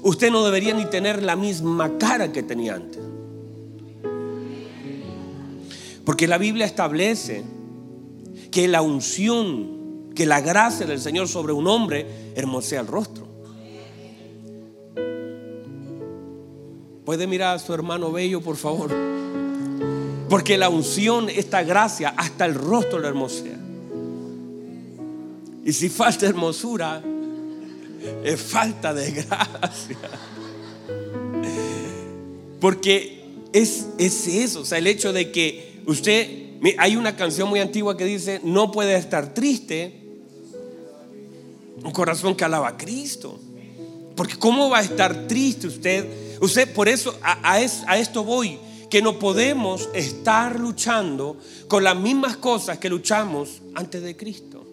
usted 0.02 0.32
no 0.32 0.44
debería 0.44 0.74
ni 0.74 0.86
tener 0.86 1.24
la 1.24 1.36
misma 1.36 1.98
cara 1.98 2.32
que 2.32 2.44
tenía 2.44 2.76
antes. 2.76 3.02
Porque 6.06 6.28
la 6.28 6.38
Biblia 6.38 6.66
establece 6.66 7.44
que 8.52 8.68
la 8.68 8.82
unción, 8.82 10.12
que 10.16 10.26
la 10.26 10.40
gracia 10.42 10.86
del 10.86 11.00
Señor 11.00 11.28
sobre 11.28 11.54
un 11.54 11.68
hombre 11.68 12.32
hermosea 12.36 12.80
el 12.80 12.88
rostro. 12.88 13.28
¿Puede 17.06 17.28
mirar 17.28 17.56
a 17.56 17.60
su 17.60 17.74
hermano 17.74 18.12
bello, 18.12 18.42
por 18.42 18.56
favor? 18.56 18.92
Porque 20.30 20.58
la 20.58 20.70
unción, 20.70 21.30
esta 21.30 21.64
gracia, 21.64 22.14
hasta 22.18 22.46
el 22.46 22.56
rostro 22.56 23.00
lo 23.00 23.08
hermosea. 23.08 23.57
Y 25.68 25.74
si 25.74 25.90
falta 25.90 26.26
hermosura, 26.26 27.04
es 28.24 28.42
falta 28.42 28.94
de 28.94 29.12
gracia. 29.12 29.98
Porque 32.62 33.26
es, 33.52 33.86
es 33.98 34.28
eso, 34.28 34.62
o 34.62 34.66
sea, 34.66 34.78
el 34.78 34.88
hecho 34.88 35.12
de 35.12 35.30
que 35.30 35.82
usted, 35.86 36.62
hay 36.78 36.96
una 36.96 37.18
canción 37.18 37.50
muy 37.50 37.60
antigua 37.60 37.98
que 37.98 38.06
dice, 38.06 38.40
no 38.46 38.72
puede 38.72 38.96
estar 38.96 39.34
triste 39.34 39.92
un 41.84 41.92
corazón 41.92 42.34
que 42.34 42.46
alaba 42.46 42.70
a 42.70 42.78
Cristo. 42.78 43.38
Porque 44.16 44.38
¿cómo 44.38 44.70
va 44.70 44.78
a 44.78 44.84
estar 44.84 45.28
triste 45.28 45.68
usted? 45.68 46.40
Usted, 46.40 46.74
por 46.74 46.88
eso, 46.88 47.20
a, 47.22 47.56
a 47.56 47.98
esto 48.00 48.24
voy, 48.24 48.58
que 48.90 49.02
no 49.02 49.20
podemos 49.20 49.90
estar 49.94 50.58
luchando 50.58 51.36
con 51.68 51.84
las 51.84 51.98
mismas 51.98 52.38
cosas 52.38 52.78
que 52.78 52.88
luchamos 52.88 53.62
antes 53.76 54.02
de 54.02 54.16
Cristo. 54.16 54.66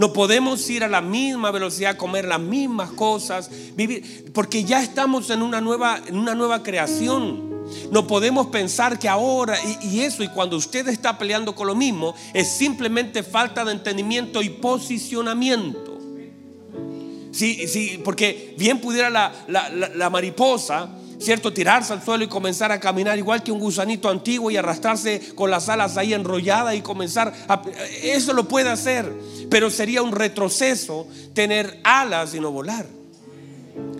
No 0.00 0.14
podemos 0.14 0.70
ir 0.70 0.82
a 0.82 0.88
la 0.88 1.02
misma 1.02 1.50
velocidad, 1.50 1.98
comer 1.98 2.24
las 2.24 2.40
mismas 2.40 2.90
cosas, 2.92 3.50
vivir, 3.76 4.32
porque 4.32 4.64
ya 4.64 4.82
estamos 4.82 5.28
en 5.28 5.42
una 5.42 5.60
nueva, 5.60 6.00
en 6.06 6.16
una 6.16 6.34
nueva 6.34 6.62
creación. 6.62 7.50
No 7.92 8.06
podemos 8.06 8.46
pensar 8.46 8.98
que 8.98 9.10
ahora, 9.10 9.58
y, 9.82 10.00
eso, 10.00 10.22
y 10.22 10.28
cuando 10.28 10.56
usted 10.56 10.88
está 10.88 11.18
peleando 11.18 11.54
con 11.54 11.66
lo 11.66 11.74
mismo, 11.74 12.14
es 12.32 12.48
simplemente 12.48 13.22
falta 13.22 13.62
de 13.62 13.72
entendimiento 13.72 14.40
y 14.40 14.48
posicionamiento. 14.48 15.98
Sí, 17.30 17.68
sí, 17.68 18.00
porque 18.02 18.54
bien 18.56 18.80
pudiera 18.80 19.10
la, 19.10 19.34
la 19.48 20.08
mariposa 20.08 20.88
¿cierto? 21.20 21.52
Tirarse 21.52 21.92
al 21.92 22.02
suelo 22.02 22.24
y 22.24 22.28
comenzar 22.28 22.72
a 22.72 22.80
caminar 22.80 23.18
igual 23.18 23.42
que 23.42 23.52
un 23.52 23.60
gusanito 23.60 24.08
antiguo 24.08 24.50
y 24.50 24.56
arrastrarse 24.56 25.34
con 25.34 25.50
las 25.50 25.68
alas 25.68 25.96
ahí 25.96 26.14
enrolladas 26.14 26.74
y 26.74 26.80
comenzar 26.80 27.32
a... 27.48 27.62
Eso 28.02 28.32
lo 28.32 28.48
puede 28.48 28.70
hacer, 28.70 29.12
pero 29.50 29.70
sería 29.70 30.02
un 30.02 30.12
retroceso 30.12 31.06
tener 31.34 31.80
alas 31.84 32.34
y 32.34 32.40
no 32.40 32.50
volar. 32.50 32.86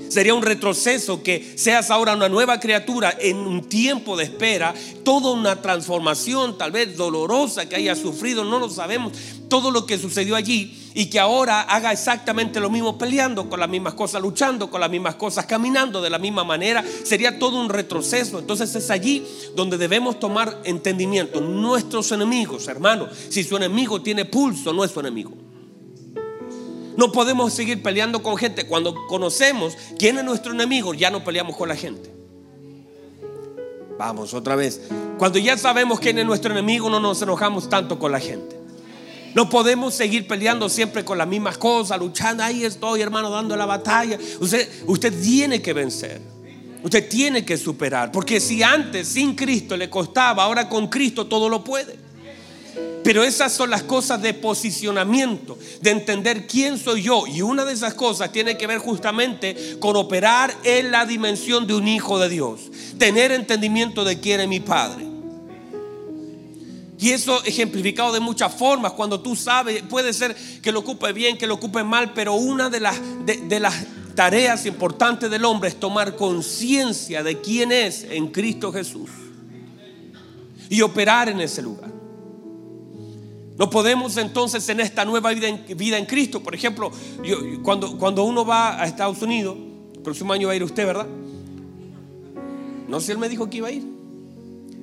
Sería 0.09 0.35
un 0.35 0.43
retroceso 0.43 1.23
que 1.23 1.55
seas 1.57 1.89
ahora 1.91 2.17
una 2.17 2.29
nueva 2.29 2.59
criatura 2.59 3.17
en 3.21 3.37
un 3.37 3.69
tiempo 3.69 4.17
de 4.17 4.25
espera, 4.25 4.75
toda 5.05 5.31
una 5.31 5.63
transformación 5.63 6.59
tal 6.59 6.73
vez 6.73 6.97
dolorosa 6.97 7.69
que 7.69 7.77
haya 7.77 7.95
sufrido, 7.95 8.43
no 8.43 8.59
lo 8.59 8.69
sabemos, 8.69 9.13
todo 9.51 9.71
lo 9.71 9.85
que 9.85 9.99
sucedió 9.99 10.37
allí 10.37 10.91
y 10.95 11.07
que 11.07 11.19
ahora 11.19 11.63
haga 11.63 11.93
exactamente 11.93 12.61
lo 12.61 12.71
mismo 12.71 12.97
peleando 12.97 13.51
con 13.51 13.61
las 13.61 13.69
mismas 13.69 13.93
cosas, 13.93 14.23
luchando 14.23 14.71
con 14.71 14.81
las 14.81 14.89
mismas 14.89 15.17
cosas, 15.17 15.45
caminando 15.45 16.01
de 16.01 16.09
la 16.09 16.19
misma 16.19 16.45
manera, 16.45 16.83
sería 17.03 17.39
todo 17.39 17.61
un 17.61 17.69
retroceso. 17.69 18.39
Entonces 18.39 18.75
es 18.75 18.89
allí 18.91 19.27
donde 19.55 19.77
debemos 19.77 20.19
tomar 20.19 20.63
entendimiento. 20.65 21.41
Nuestros 21.41 22.11
enemigos, 22.13 22.69
hermano, 22.69 23.09
si 23.29 23.45
su 23.45 23.57
enemigo 23.57 24.01
tiene 24.01 24.25
pulso, 24.25 24.73
no 24.73 24.85
es 24.85 24.93
su 24.93 25.01
enemigo. 25.01 25.33
No 26.97 27.13
podemos 27.13 27.53
seguir 27.53 27.83
peleando 27.83 28.23
con 28.23 28.37
gente. 28.37 28.67
Cuando 28.67 28.95
conocemos 29.09 29.77
quién 29.99 30.19
es 30.19 30.25
nuestro 30.25 30.53
enemigo, 30.53 30.95
ya 30.95 31.11
no 31.11 31.25
peleamos 31.25 31.57
con 31.57 31.69
la 31.69 31.77
gente. 31.77 32.11
Vamos 33.99 34.33
otra 34.33 34.55
vez. 34.55 34.81
Cuando 35.19 35.39
ya 35.39 35.59
sabemos 35.59 35.99
quién 35.99 36.19
es 36.19 36.25
nuestro 36.25 36.53
enemigo, 36.53 36.89
no 36.89 37.01
nos 37.01 37.21
enojamos 37.21 37.69
tanto 37.69 37.99
con 37.99 38.13
la 38.13 38.21
gente. 38.21 38.60
No 39.35 39.49
podemos 39.49 39.95
seguir 39.95 40.27
peleando 40.27 40.69
siempre 40.69 41.05
con 41.05 41.19
las 41.19 41.29
mismas 41.29 41.57
cosas, 41.57 41.99
luchando. 41.99 42.43
Ahí 42.43 42.65
estoy, 42.65 43.01
hermano, 43.01 43.31
dando 43.31 43.57
la 43.57 43.67
batalla. 43.67 44.19
Usted, 44.41 44.69
usted 44.87 45.23
tiene 45.23 45.63
que 45.63 45.73
vencer. 45.73 46.21
Usted 46.83 47.09
tiene 47.09 47.45
que 47.45 47.57
superar. 47.57 48.11
Porque 48.11 48.41
si 48.41 48.63
antes 48.63 49.09
sin 49.09 49.35
Cristo 49.35 49.77
le 49.77 49.89
costaba, 49.89 50.45
ahora 50.45 50.69
con 50.69 50.89
Cristo 50.89 51.27
todo 51.27 51.49
lo 51.49 51.63
puede. 51.63 51.99
Pero 53.03 53.25
esas 53.25 53.53
son 53.53 53.71
las 53.71 53.83
cosas 53.83 54.21
de 54.21 54.35
posicionamiento, 54.35 55.59
de 55.81 55.91
entender 55.91 56.47
quién 56.47 56.79
soy 56.79 57.03
yo. 57.03 57.27
Y 57.27 57.41
una 57.43 57.65
de 57.65 57.73
esas 57.73 57.95
cosas 57.95 58.31
tiene 58.31 58.59
que 58.59 58.67
ver 58.67 58.79
justamente 58.79 59.77
con 59.79 59.97
operar 59.97 60.55
en 60.65 60.91
la 60.91 61.07
dimensión 61.07 61.67
de 61.67 61.75
un 61.75 61.89
hijo 61.89 62.19
de 62.19 62.29
Dios. 62.29 62.61
Tener 62.99 63.33
entendimiento 63.33 64.05
de 64.05 64.21
quién 64.21 64.41
es 64.41 64.49
mi 64.49 64.61
Padre. 64.61 65.10
Y 67.01 67.11
eso 67.11 67.43
ejemplificado 67.45 68.13
de 68.13 68.21
muchas 68.21 68.55
formas. 68.55 68.93
Cuando 68.93 69.21
tú 69.21 69.35
sabes, 69.35 69.83
puede 69.89 70.13
ser 70.13 70.37
que 70.61 70.71
lo 70.71 70.81
ocupe 70.81 71.13
bien, 71.13 71.39
que 71.39 71.47
lo 71.47 71.55
ocupe 71.55 71.83
mal, 71.83 72.13
pero 72.13 72.35
una 72.35 72.69
de 72.69 72.81
las, 72.81 73.01
de 73.25 73.61
las 73.61 73.87
tareas 74.15 74.67
importantes 74.67 75.31
del 75.31 75.45
hombre 75.47 75.71
es 75.71 75.81
tomar 75.81 76.15
conciencia 76.15 77.23
de 77.23 77.41
quién 77.41 77.73
es 77.73 78.05
en 78.05 78.29
Cristo 78.29 78.71
Jesús. 78.71 79.09
Y 80.69 80.83
operar 80.83 81.31
en 81.31 81.41
ese 81.41 81.63
lugar. 81.63 81.91
No 83.57 83.69
podemos 83.69 84.17
entonces 84.17 84.69
en 84.69 84.81
esta 84.81 85.05
nueva 85.05 85.33
vida 85.33 85.49
en, 85.49 86.07
Cristo, 86.07 86.43
por 86.43 86.55
ejemplo, 86.55 86.91
cuando, 87.63 87.99
cuando 87.99 88.25
uno 88.25 88.45
va 88.45 88.81
a 88.81 88.87
Estados 88.87 89.21
Unidos, 89.21 89.57
el 89.95 90.01
próximo 90.01 90.33
año 90.33 90.47
va 90.47 90.55
a 90.55 90.57
ir 90.57 90.65
usted, 90.65 90.87
¿verdad? 90.87 91.07
No 92.89 93.01
sé, 93.01 93.13
él 93.13 93.19
me 93.19 93.29
dijo 93.29 93.51
que 93.51 93.59
iba 93.59 93.69
a 93.69 93.73
ir. 93.73 93.90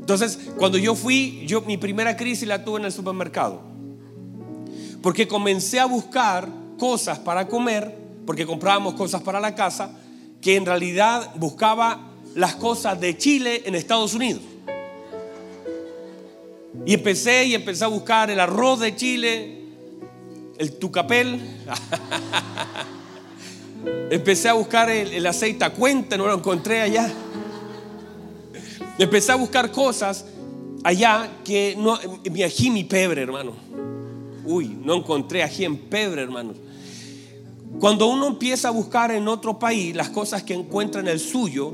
Entonces, 0.08 0.40
cuando 0.58 0.78
yo 0.78 0.96
fui, 0.96 1.44
yo 1.48 1.64
mi 1.64 1.76
primera 1.76 2.16
crisis 2.16 2.48
la 2.48 2.64
tuve 2.64 2.80
en 2.80 2.86
el 2.86 2.94
supermercado. 2.94 3.62
Porque 5.04 5.28
comencé 5.28 5.82
a 5.82 5.86
buscar 5.86 6.48
cosas 6.80 7.20
para 7.20 7.50
comer, 7.50 7.94
porque 8.26 8.46
comprábamos 8.46 8.94
cosas 8.94 9.22
para 9.22 9.42
la 9.42 9.54
casa, 9.54 9.92
que 10.40 10.56
en 10.56 10.66
realidad 10.66 11.36
buscaba 11.36 12.14
las 12.36 12.56
cosas 12.56 13.02
de 13.02 13.18
Chile 13.18 13.64
en 13.66 13.76
Estados 13.76 14.14
Unidos. 14.14 14.44
Y 16.86 16.94
empecé 16.94 17.44
y 17.44 17.56
empecé 17.56 17.84
a 17.84 17.88
buscar 17.88 18.32
el 18.32 18.40
arroz 18.40 18.80
de 18.80 18.96
Chile, 18.96 19.62
el 20.58 20.72
tucapel. 20.80 21.38
empecé 24.10 24.48
a 24.48 24.54
buscar 24.54 24.90
el, 24.90 25.28
aceite 25.28 25.66
a 25.66 25.72
cuenta, 25.72 26.16
no 26.16 26.28
lo 26.28 26.34
encontré 26.34 26.80
allá. 26.80 27.12
Empecé 28.98 29.32
a 29.32 29.36
buscar 29.36 29.72
cosas 29.72 30.26
allá 30.84 31.30
que 31.44 31.76
no, 31.78 32.00
mi 32.32 32.44
ají 32.44 32.72
mi 32.72 32.84
pebre, 32.84 33.22
hermano. 33.22 33.54
Uy, 34.44 34.78
no 34.84 34.96
encontré 34.96 35.44
ají 35.44 35.66
en 35.66 35.78
pebre, 35.78 36.22
hermano. 36.22 36.54
Cuando 37.80 38.08
uno 38.08 38.28
empieza 38.28 38.70
a 38.70 38.72
buscar 38.72 39.12
en 39.12 39.28
otro 39.28 39.60
país 39.60 39.96
las 39.96 40.10
cosas 40.10 40.42
que 40.42 40.54
encuentra 40.54 41.02
en 41.02 41.08
el 41.08 41.20
suyo, 41.20 41.74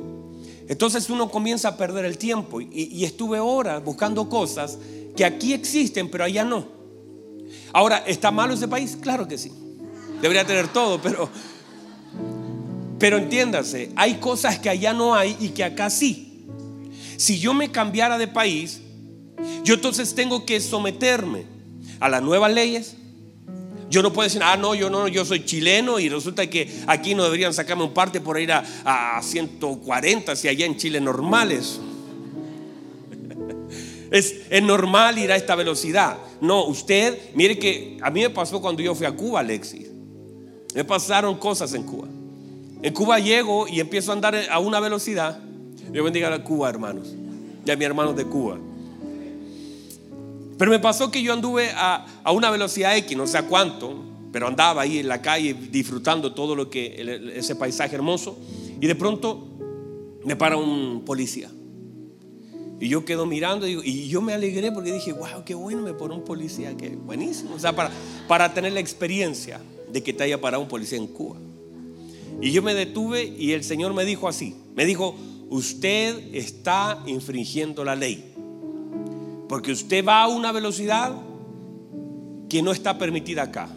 entonces 0.68 1.10
uno 1.10 1.30
comienza 1.30 1.70
a 1.70 1.78
perder 1.78 2.06
el 2.06 2.18
tiempo. 2.18 2.60
Y, 2.60 3.06
estuve 3.06 3.40
horas 3.40 3.84
buscando 3.84 4.28
cosas 4.28 4.80
que 5.16 5.24
aquí 5.24 5.54
existen, 5.54 6.10
pero 6.10 6.24
allá 6.26 6.44
no. 6.44 6.66
Ahora, 7.72 8.04
¿está 8.06 8.32
malo 8.32 8.54
ese 8.54 8.68
país? 8.68 8.98
Claro 9.00 9.28
que 9.28 9.38
sí. 9.38 9.52
Debería 10.22 10.46
tener 10.46 10.68
todo, 10.68 11.02
pero... 11.02 11.30
Pero 13.00 13.18
entiéndase, 13.18 13.92
hay 13.98 14.16
cosas 14.16 14.60
que 14.60 14.70
allá 14.70 14.94
no 14.94 15.14
hay 15.14 15.36
y 15.40 15.50
que 15.50 15.64
acá 15.64 15.90
sí. 15.90 16.33
Si 17.18 17.40
yo 17.40 17.54
me 17.54 17.72
cambiara 17.72 18.18
de 18.18 18.28
país, 18.28 18.82
yo 19.64 19.76
entonces 19.76 20.14
tengo 20.16 20.46
que 20.46 20.60
someterme 20.60 21.46
a 22.00 22.10
las 22.10 22.22
nuevas 22.22 22.54
leyes, 22.54 22.96
yo 23.90 24.02
no 24.02 24.12
puedo 24.12 24.28
decir, 24.28 24.42
ah, 24.44 24.58
no, 24.58 24.74
yo 24.74 24.90
no, 24.90 25.08
yo 25.08 25.24
soy 25.24 25.46
chileno 25.46 26.00
y 26.00 26.10
resulta 26.10 26.50
que 26.50 26.82
aquí 26.88 27.14
no 27.14 27.24
deberían 27.24 27.54
sacarme 27.54 27.84
un 27.84 27.94
parte 27.94 28.20
por 28.20 28.40
ir 28.40 28.52
a, 28.52 28.64
a 28.84 29.22
140 29.22 30.36
si 30.36 30.48
allá 30.48 30.66
en 30.66 30.78
Chile 30.78 31.00
normales. 31.00 31.80
Es, 34.12 34.42
es, 34.52 34.62
normal 34.62 35.18
ir 35.18 35.32
a 35.32 35.36
esta 35.36 35.56
velocidad. 35.56 36.18
No, 36.40 36.66
usted, 36.66 37.18
mire 37.34 37.58
que 37.58 37.98
a 38.00 38.12
mí 38.12 38.22
me 38.22 38.30
pasó 38.30 38.62
cuando 38.62 38.84
yo 38.84 38.94
fui 38.94 39.08
a 39.08 39.12
Cuba, 39.12 39.40
Alexis. 39.40 39.88
Me 40.76 40.84
pasaron 40.84 41.36
cosas 41.40 41.74
en 41.74 41.82
Cuba. 41.82 42.08
En 42.84 42.94
Cuba 42.94 43.18
llego 43.18 43.68
y 43.68 43.80
empiezo 43.80 44.12
a 44.12 44.14
andar 44.14 44.36
a 44.52 44.60
una 44.60 44.80
velocidad. 44.80 45.40
Yo 45.94 46.04
bendiga 46.04 46.34
a 46.34 46.44
Cuba, 46.44 46.70
hermanos. 46.70 47.14
Y 47.66 47.70
a 47.70 47.76
mis 47.76 47.86
hermanos 47.86 48.16
de 48.16 48.26
Cuba. 48.26 48.58
Pero 50.58 50.72
me 50.72 50.80
pasó 50.80 51.12
que 51.12 51.22
yo 51.22 51.34
anduve 51.34 51.70
a, 51.76 52.06
una 52.34 52.50
velocidad 52.50 52.98
X, 52.98 53.16
no 53.16 53.28
sé 53.28 53.38
a 53.38 53.48
cuánto, 53.48 54.04
pero 54.32 54.48
andaba 54.48 54.82
ahí 54.82 54.98
en 54.98 55.08
la 55.08 55.22
calle 55.22 55.54
disfrutando 55.54 56.34
todo 56.34 56.56
lo 56.56 56.70
que 56.70 57.32
ese 57.36 57.56
paisaje 57.56 57.96
hermoso 57.96 58.38
y 58.82 58.88
de 58.88 58.96
pronto 58.96 59.48
me 60.26 60.36
para 60.36 60.58
un 60.58 61.04
policía. 61.06 61.52
Y 62.80 62.88
yo 62.88 63.06
quedo 63.06 63.26
mirando 63.26 63.68
y, 63.68 64.08
yo 64.08 64.22
me 64.22 64.34
alegré 64.34 64.72
porque 64.72 64.92
dije, 64.92 65.14
wow, 65.14 65.44
qué 65.46 65.54
bueno 65.54 65.84
me 65.84 65.94
pone 65.94 66.16
un 66.16 66.24
policía, 66.24 66.76
qué 66.76 66.90
buenísimo. 66.90 67.56
O 67.56 67.60
sea, 67.60 67.76
para, 67.76 67.92
para 68.28 68.54
tener 68.54 68.74
la 68.74 68.80
experiencia 68.80 69.62
de 69.92 70.02
que 70.02 70.12
te 70.12 70.24
haya 70.24 70.42
parado 70.42 70.64
un 70.64 70.70
policía 70.70 70.98
en 70.98 71.08
Cuba. 71.08 71.38
Y 72.42 72.52
yo 72.52 72.64
me 72.64 72.74
detuve 72.74 73.24
y 73.38 73.52
el 73.52 73.64
Señor 73.64 73.94
me 73.94 74.06
dijo 74.06 74.28
así, 74.28 74.56
me 74.76 74.86
dijo, 74.86 75.16
usted 75.50 76.36
está 76.36 77.04
infringiendo 77.06 77.84
la 77.84 77.96
ley. 77.96 78.34
Porque 79.48 79.72
usted 79.72 80.06
va 80.06 80.24
a 80.24 80.28
una 80.28 80.52
velocidad 80.52 81.14
que 82.50 82.62
no 82.62 82.72
está 82.72 82.98
permitida 82.98 83.44
acá. 83.44 83.70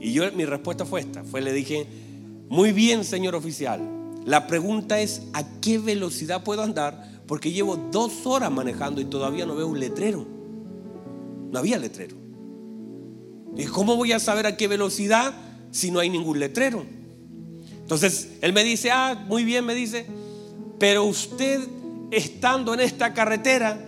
Y 0.00 0.12
yo 0.12 0.30
mi 0.32 0.44
respuesta 0.44 0.84
fue 0.84 1.00
esta, 1.00 1.24
fue 1.24 1.40
le 1.40 1.52
dije, 1.52 1.86
"Muy 2.48 2.72
bien, 2.72 3.04
señor 3.04 3.34
oficial. 3.34 3.80
La 4.24 4.46
pregunta 4.46 5.00
es 5.00 5.22
¿a 5.32 5.60
qué 5.60 5.78
velocidad 5.78 6.44
puedo 6.44 6.62
andar? 6.62 7.22
Porque 7.26 7.52
llevo 7.52 7.76
dos 7.76 8.26
horas 8.26 8.50
manejando 8.50 9.00
y 9.00 9.04
todavía 9.04 9.46
no 9.46 9.54
veo 9.54 9.66
un 9.66 9.80
letrero. 9.80 10.26
No 11.50 11.58
había 11.58 11.78
letrero. 11.78 12.16
¿Y 13.56 13.64
cómo 13.66 13.96
voy 13.96 14.12
a 14.12 14.20
saber 14.20 14.46
a 14.46 14.56
qué 14.56 14.68
velocidad 14.68 15.34
si 15.70 15.90
no 15.90 16.00
hay 16.00 16.08
ningún 16.08 16.38
letrero? 16.40 16.84
Entonces 17.80 18.30
él 18.40 18.52
me 18.52 18.64
dice, 18.64 18.90
ah, 18.90 19.26
muy 19.28 19.44
bien, 19.44 19.66
me 19.66 19.74
dice, 19.74 20.06
pero 20.82 21.04
usted 21.04 21.60
estando 22.10 22.74
en 22.74 22.80
esta 22.80 23.14
carretera 23.14 23.78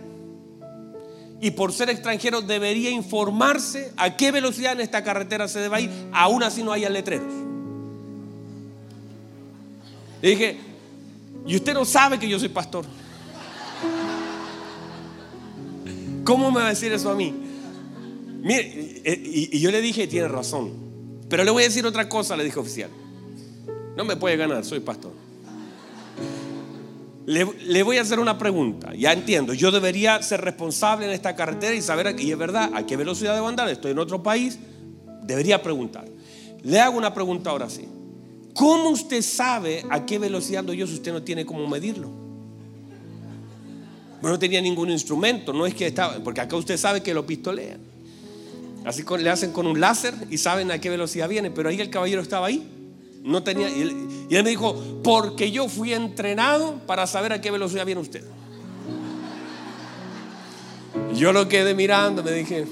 y 1.40 1.50
por 1.50 1.72
ser 1.72 1.90
extranjero 1.90 2.40
debería 2.40 2.88
informarse 2.88 3.90
a 3.96 4.16
qué 4.16 4.30
velocidad 4.30 4.74
en 4.74 4.80
esta 4.80 5.02
carretera 5.02 5.48
se 5.48 5.58
debe 5.58 5.82
ir, 5.82 5.90
aún 6.12 6.44
así 6.44 6.62
no 6.62 6.70
haya 6.70 6.88
letreros. 6.88 7.32
Y 10.22 10.28
dije, 10.28 10.56
y 11.44 11.56
usted 11.56 11.74
no 11.74 11.84
sabe 11.84 12.20
que 12.20 12.28
yo 12.28 12.38
soy 12.38 12.50
pastor. 12.50 12.84
¿Cómo 16.22 16.52
me 16.52 16.60
va 16.60 16.66
a 16.66 16.70
decir 16.70 16.92
eso 16.92 17.10
a 17.10 17.16
mí? 17.16 17.34
Mire, 18.40 19.02
y, 19.04 19.58
yo 19.58 19.72
le 19.72 19.80
dije, 19.80 20.06
tiene 20.06 20.28
razón. 20.28 20.72
Pero 21.28 21.42
le 21.42 21.50
voy 21.50 21.64
a 21.64 21.66
decir 21.66 21.84
otra 21.84 22.08
cosa, 22.08 22.36
le 22.36 22.44
dije 22.44 22.60
oficial. 22.60 22.90
No 23.96 24.04
me 24.04 24.14
puede 24.14 24.36
ganar, 24.36 24.64
soy 24.64 24.78
pastor. 24.78 25.10
Le, 27.26 27.82
voy 27.82 27.96
a 27.96 28.02
hacer 28.02 28.20
una 28.20 28.36
pregunta. 28.36 28.92
Ya 28.94 29.12
entiendo, 29.12 29.54
yo 29.54 29.70
debería 29.70 30.22
ser 30.22 30.42
responsable 30.42 31.06
en 31.06 31.12
esta 31.12 31.34
carretera 31.34 31.74
y 31.74 31.80
saber, 31.80 32.14
y 32.20 32.30
es 32.30 32.38
verdad, 32.38 32.70
a 32.74 32.84
qué 32.84 32.96
velocidad 32.96 33.34
debo 33.34 33.48
andar. 33.48 33.68
Estoy 33.68 33.92
en 33.92 33.98
otro 33.98 34.22
país, 34.22 34.58
debería 35.22 35.62
preguntar. 35.62 36.04
Le 36.62 36.80
hago 36.80 36.98
una 36.98 37.14
pregunta 37.14 37.50
ahora 37.50 37.70
sí. 37.70 37.88
¿Cómo 38.54 38.90
usted 38.90 39.22
sabe 39.22 39.84
a 39.90 40.04
qué 40.04 40.18
velocidad 40.18 40.60
ando 40.60 40.72
yo 40.72 40.86
si 40.86 40.94
usted 40.94 41.12
no 41.12 41.22
tiene 41.22 41.44
cómo 41.44 41.66
medirlo? 41.66 42.24
no 44.30 44.38
tenía 44.38 44.60
ningún 44.60 44.90
instrumento, 44.90 45.52
no 45.52 45.66
es 45.66 45.74
que 45.74 45.86
estaba, 45.86 46.14
porque 46.24 46.40
acá 46.40 46.56
usted 46.56 46.76
sabe 46.78 47.02
que 47.02 47.12
lo 47.12 47.26
pistolean. 47.26 47.78
Así 48.84 49.04
le 49.18 49.30
hacen 49.30 49.52
con 49.52 49.66
un 49.66 49.80
láser 49.80 50.14
y 50.30 50.38
saben 50.38 50.70
a 50.70 50.78
qué 50.78 50.90
velocidad 50.90 51.28
viene, 51.28 51.50
pero 51.50 51.68
ahí 51.68 51.80
el 51.80 51.90
caballero 51.90 52.22
estaba 52.22 52.46
ahí. 52.46 52.66
No 53.24 53.42
tenía, 53.42 53.70
y 53.70 53.80
él, 53.80 54.44
me 54.44 54.50
dijo, 54.50 54.76
porque 55.02 55.50
yo 55.50 55.66
fui 55.66 55.94
entrenado 55.94 56.74
para 56.86 57.06
saber 57.06 57.32
a 57.32 57.40
qué 57.40 57.50
velocidad 57.50 57.86
viene 57.86 58.02
usted. 58.02 58.22
Yo 61.14 61.32
lo 61.32 61.48
quedé 61.48 61.74
mirando, 61.74 62.22
me 62.22 62.32
dije, 62.32 62.66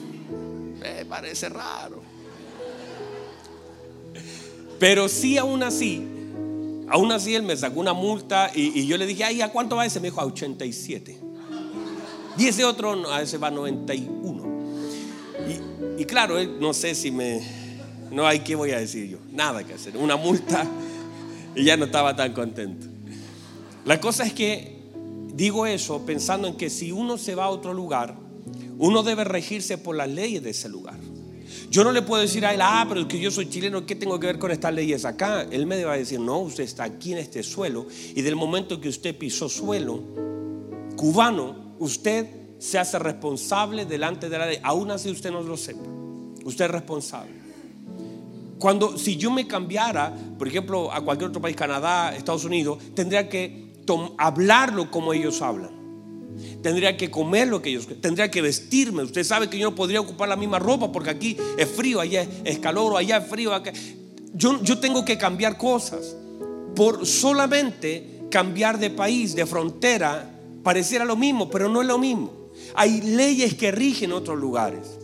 me 0.79 1.07
parece 1.07 1.49
raro. 1.49 2.03
Pero 4.79 5.09
sí, 5.09 5.39
aún 5.39 5.63
así, 5.63 6.07
aún 6.91 7.13
así 7.13 7.35
él 7.35 7.45
me 7.45 7.57
sacó 7.57 7.81
una 7.81 7.95
multa 7.95 8.51
y, 8.55 8.87
yo 8.87 8.99
le 8.99 9.07
dije, 9.07 9.25
ay, 9.25 9.41
¿a 9.41 9.51
cuánto 9.51 9.77
va 9.77 9.87
ese? 9.87 10.01
Me 10.01 10.09
dijo, 10.09 10.21
a 10.21 10.27
87. 10.27 11.19
Y 12.37 12.47
ese 12.47 12.67
otro, 12.67 13.11
a 13.11 13.23
ese 13.23 13.39
va 13.39 13.49
a 13.49 13.53
91. 13.53 14.43
Y, 15.97 16.03
y 16.03 16.05
claro, 16.05 16.37
no 16.61 16.75
sé 16.75 16.95
si 16.95 17.11
me 17.11 17.62
no 18.13 18.27
hay 18.27 18.41
qué 18.41 18.55
voy 18.55 18.71
a 18.73 18.79
decir 18.79 19.09
yo. 19.09 19.19
Nada 19.33 19.65
que 19.65 19.75
hacer. 19.75 19.97
Una 19.97 20.17
multa 20.17 20.67
y 21.55 21.65
ya 21.65 21.77
no 21.77 21.87
estaba 21.87 22.15
tan 22.15 22.33
contento. 22.33 22.87
La 23.85 24.01
cosa 24.01 24.25
es 24.25 24.33
que 24.33 24.77
digo 25.35 25.67
eso 25.67 26.05
pensando 26.07 26.49
en 26.49 26.57
que 26.57 26.71
si 26.71 26.93
uno 26.93 27.19
se 27.19 27.35
va 27.35 27.45
a 27.45 27.49
otro 27.51 27.75
lugar, 27.75 28.17
uno 28.79 29.03
debe 29.03 29.25
regirse 29.25 29.79
por 29.79 29.97
las 29.97 30.09
leyes 30.09 30.43
de 30.43 30.51
ese 30.51 30.69
lugar. 30.69 30.99
Yo 31.71 31.85
no 31.85 31.93
le 31.93 32.03
puedo 32.03 32.21
decir 32.21 32.45
a 32.45 32.53
él, 32.53 32.61
ah, 32.63 32.85
pero 32.87 33.01
es 33.01 33.07
que 33.07 33.19
yo 33.19 33.31
soy 33.31 33.49
chileno, 33.49 33.87
¿qué 33.87 33.95
tengo 33.95 34.21
que 34.21 34.27
ver 34.27 34.39
con 34.39 34.51
estas 34.51 34.75
leyes 34.75 35.05
acá? 35.05 35.47
Él 35.51 35.67
me 35.67 35.83
va 35.85 35.95
a 35.95 35.97
decir, 35.97 36.21
no, 36.21 36.39
usted 36.41 36.65
está 36.65 36.85
aquí 36.85 37.13
en 37.13 37.19
este 37.19 37.43
suelo 37.43 37.87
y 38.15 38.21
del 38.21 38.37
momento 38.37 38.81
que 38.81 38.89
usted 38.89 39.17
pisó 39.17 39.49
suelo 39.49 40.03
cubano, 40.97 41.75
usted 41.79 42.27
se 42.59 42.79
hace 42.79 42.99
responsable 42.99 43.87
delante 43.87 44.29
de 44.29 44.39
la 44.39 44.47
ley, 44.47 44.59
aún 44.63 44.91
así 44.91 45.11
usted 45.11 45.31
no 45.31 45.41
lo 45.41 45.57
sepa. 45.57 45.83
Usted 46.45 46.67
es 46.67 46.71
responsable. 46.71 47.42
Cuando, 48.63 48.97
si 48.97 49.17
yo 49.17 49.33
me 49.33 49.49
cambiara, 49.49 50.15
por 50.39 50.47
ejemplo, 50.47 50.93
a 50.93 51.01
cualquier 51.01 51.31
otro 51.31 51.43
país, 51.43 51.57
Canadá, 51.57 52.15
Estados 52.15 52.45
Unidos, 52.45 52.79
tendría 52.95 53.29
que 53.29 53.73
hablarlo 54.17 54.89
como 54.89 55.13
ellos 55.13 55.43
hablan. 55.43 55.73
Tendría 56.63 56.97
que 56.97 57.11
comer 57.11 57.49
lo 57.49 57.61
que 57.61 57.71
ellos, 57.71 57.89
tendría 58.01 58.31
que 58.31 58.41
vestirme. 58.41 59.03
Usted 59.03 59.25
sabe 59.25 59.51
que 59.51 59.59
yo 59.59 59.69
no 59.69 59.75
podría 59.75 60.01
ocupar 60.01 60.29
la 60.29 60.37
misma 60.37 60.61
ropa 60.61 60.93
porque 60.93 61.11
aquí 61.11 61.37
es 61.59 61.69
frío, 61.69 61.99
allá 61.99 62.25
es 62.45 62.61
calor, 62.61 62.97
allá 62.97 63.17
es 63.17 63.27
frío. 63.29 63.51
Yo, 64.33 64.63
yo 64.63 64.79
tengo 64.79 65.05
que 65.05 65.19
cambiar 65.19 65.57
cosas. 65.57 66.15
Por 66.77 67.05
solamente 67.05 68.29
cambiar 68.31 68.79
de 68.79 68.91
país, 68.91 69.35
de 69.35 69.45
frontera, 69.45 70.39
pareciera 70.63 71.05
lo 71.05 71.17
mismo, 71.17 71.51
pero 71.51 71.69
no 71.69 71.81
es 71.81 71.89
lo 71.89 71.99
mismo. 71.99 72.33
Hay 72.77 73.01
leyes 73.01 73.55
que 73.55 73.73
rigen 73.73 74.13
otros 74.13 74.39
lugares 74.39 75.02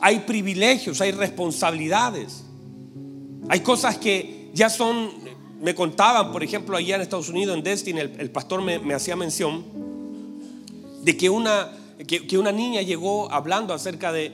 hay 0.00 0.20
privilegios, 0.20 1.00
hay 1.00 1.12
responsabilidades. 1.12 2.44
Hay 3.48 3.60
cosas 3.60 3.98
que 3.98 4.50
ya 4.52 4.68
son, 4.68 5.10
me 5.60 5.74
contaban, 5.74 6.32
por 6.32 6.42
ejemplo, 6.42 6.76
allá 6.76 6.96
en 6.96 7.02
Estados 7.02 7.28
Unidos, 7.28 7.56
en 7.56 7.62
Destiny, 7.62 8.00
el, 8.00 8.30
pastor 8.30 8.62
me, 8.62 8.94
hacía 8.94 9.16
mención 9.16 9.64
de 11.02 11.16
que 11.16 11.30
una, 11.30 11.72
que, 12.06 12.38
una 12.38 12.52
niña 12.52 12.82
llegó 12.82 13.30
hablando 13.32 13.72
acerca 13.74 14.12
de, 14.12 14.32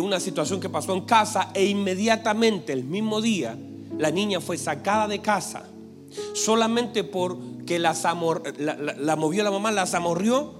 una 0.00 0.20
situación 0.20 0.60
que 0.60 0.68
pasó 0.68 0.94
en 0.94 1.02
casa 1.02 1.50
e 1.54 1.66
inmediatamente, 1.66 2.72
el 2.72 2.84
mismo 2.84 3.20
día, 3.20 3.56
la 3.98 4.10
niña 4.10 4.40
fue 4.40 4.56
sacada 4.56 5.06
de 5.08 5.20
casa 5.20 5.64
solamente 6.34 7.04
porque 7.04 7.78
la, 7.78 7.94
la, 8.58 8.76
la 8.76 9.16
movió 9.16 9.44
la 9.44 9.50
mamá, 9.50 9.70
la 9.70 9.86
zamorrió 9.86 10.59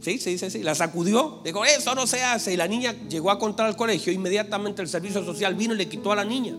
Sí, 0.00 0.18
sí, 0.18 0.38
sí, 0.38 0.50
sí. 0.50 0.62
La 0.62 0.74
sacudió. 0.74 1.40
Dijo, 1.44 1.64
eso 1.64 1.94
no 1.94 2.06
se 2.06 2.22
hace. 2.22 2.54
Y 2.54 2.56
la 2.56 2.68
niña 2.68 2.94
llegó 3.08 3.30
a 3.30 3.38
contar 3.38 3.66
al 3.66 3.76
colegio. 3.76 4.12
Inmediatamente 4.12 4.82
el 4.82 4.88
servicio 4.88 5.24
social 5.24 5.54
vino 5.54 5.74
y 5.74 5.76
le 5.76 5.88
quitó 5.88 6.12
a 6.12 6.16
la 6.16 6.24
niña. 6.24 6.54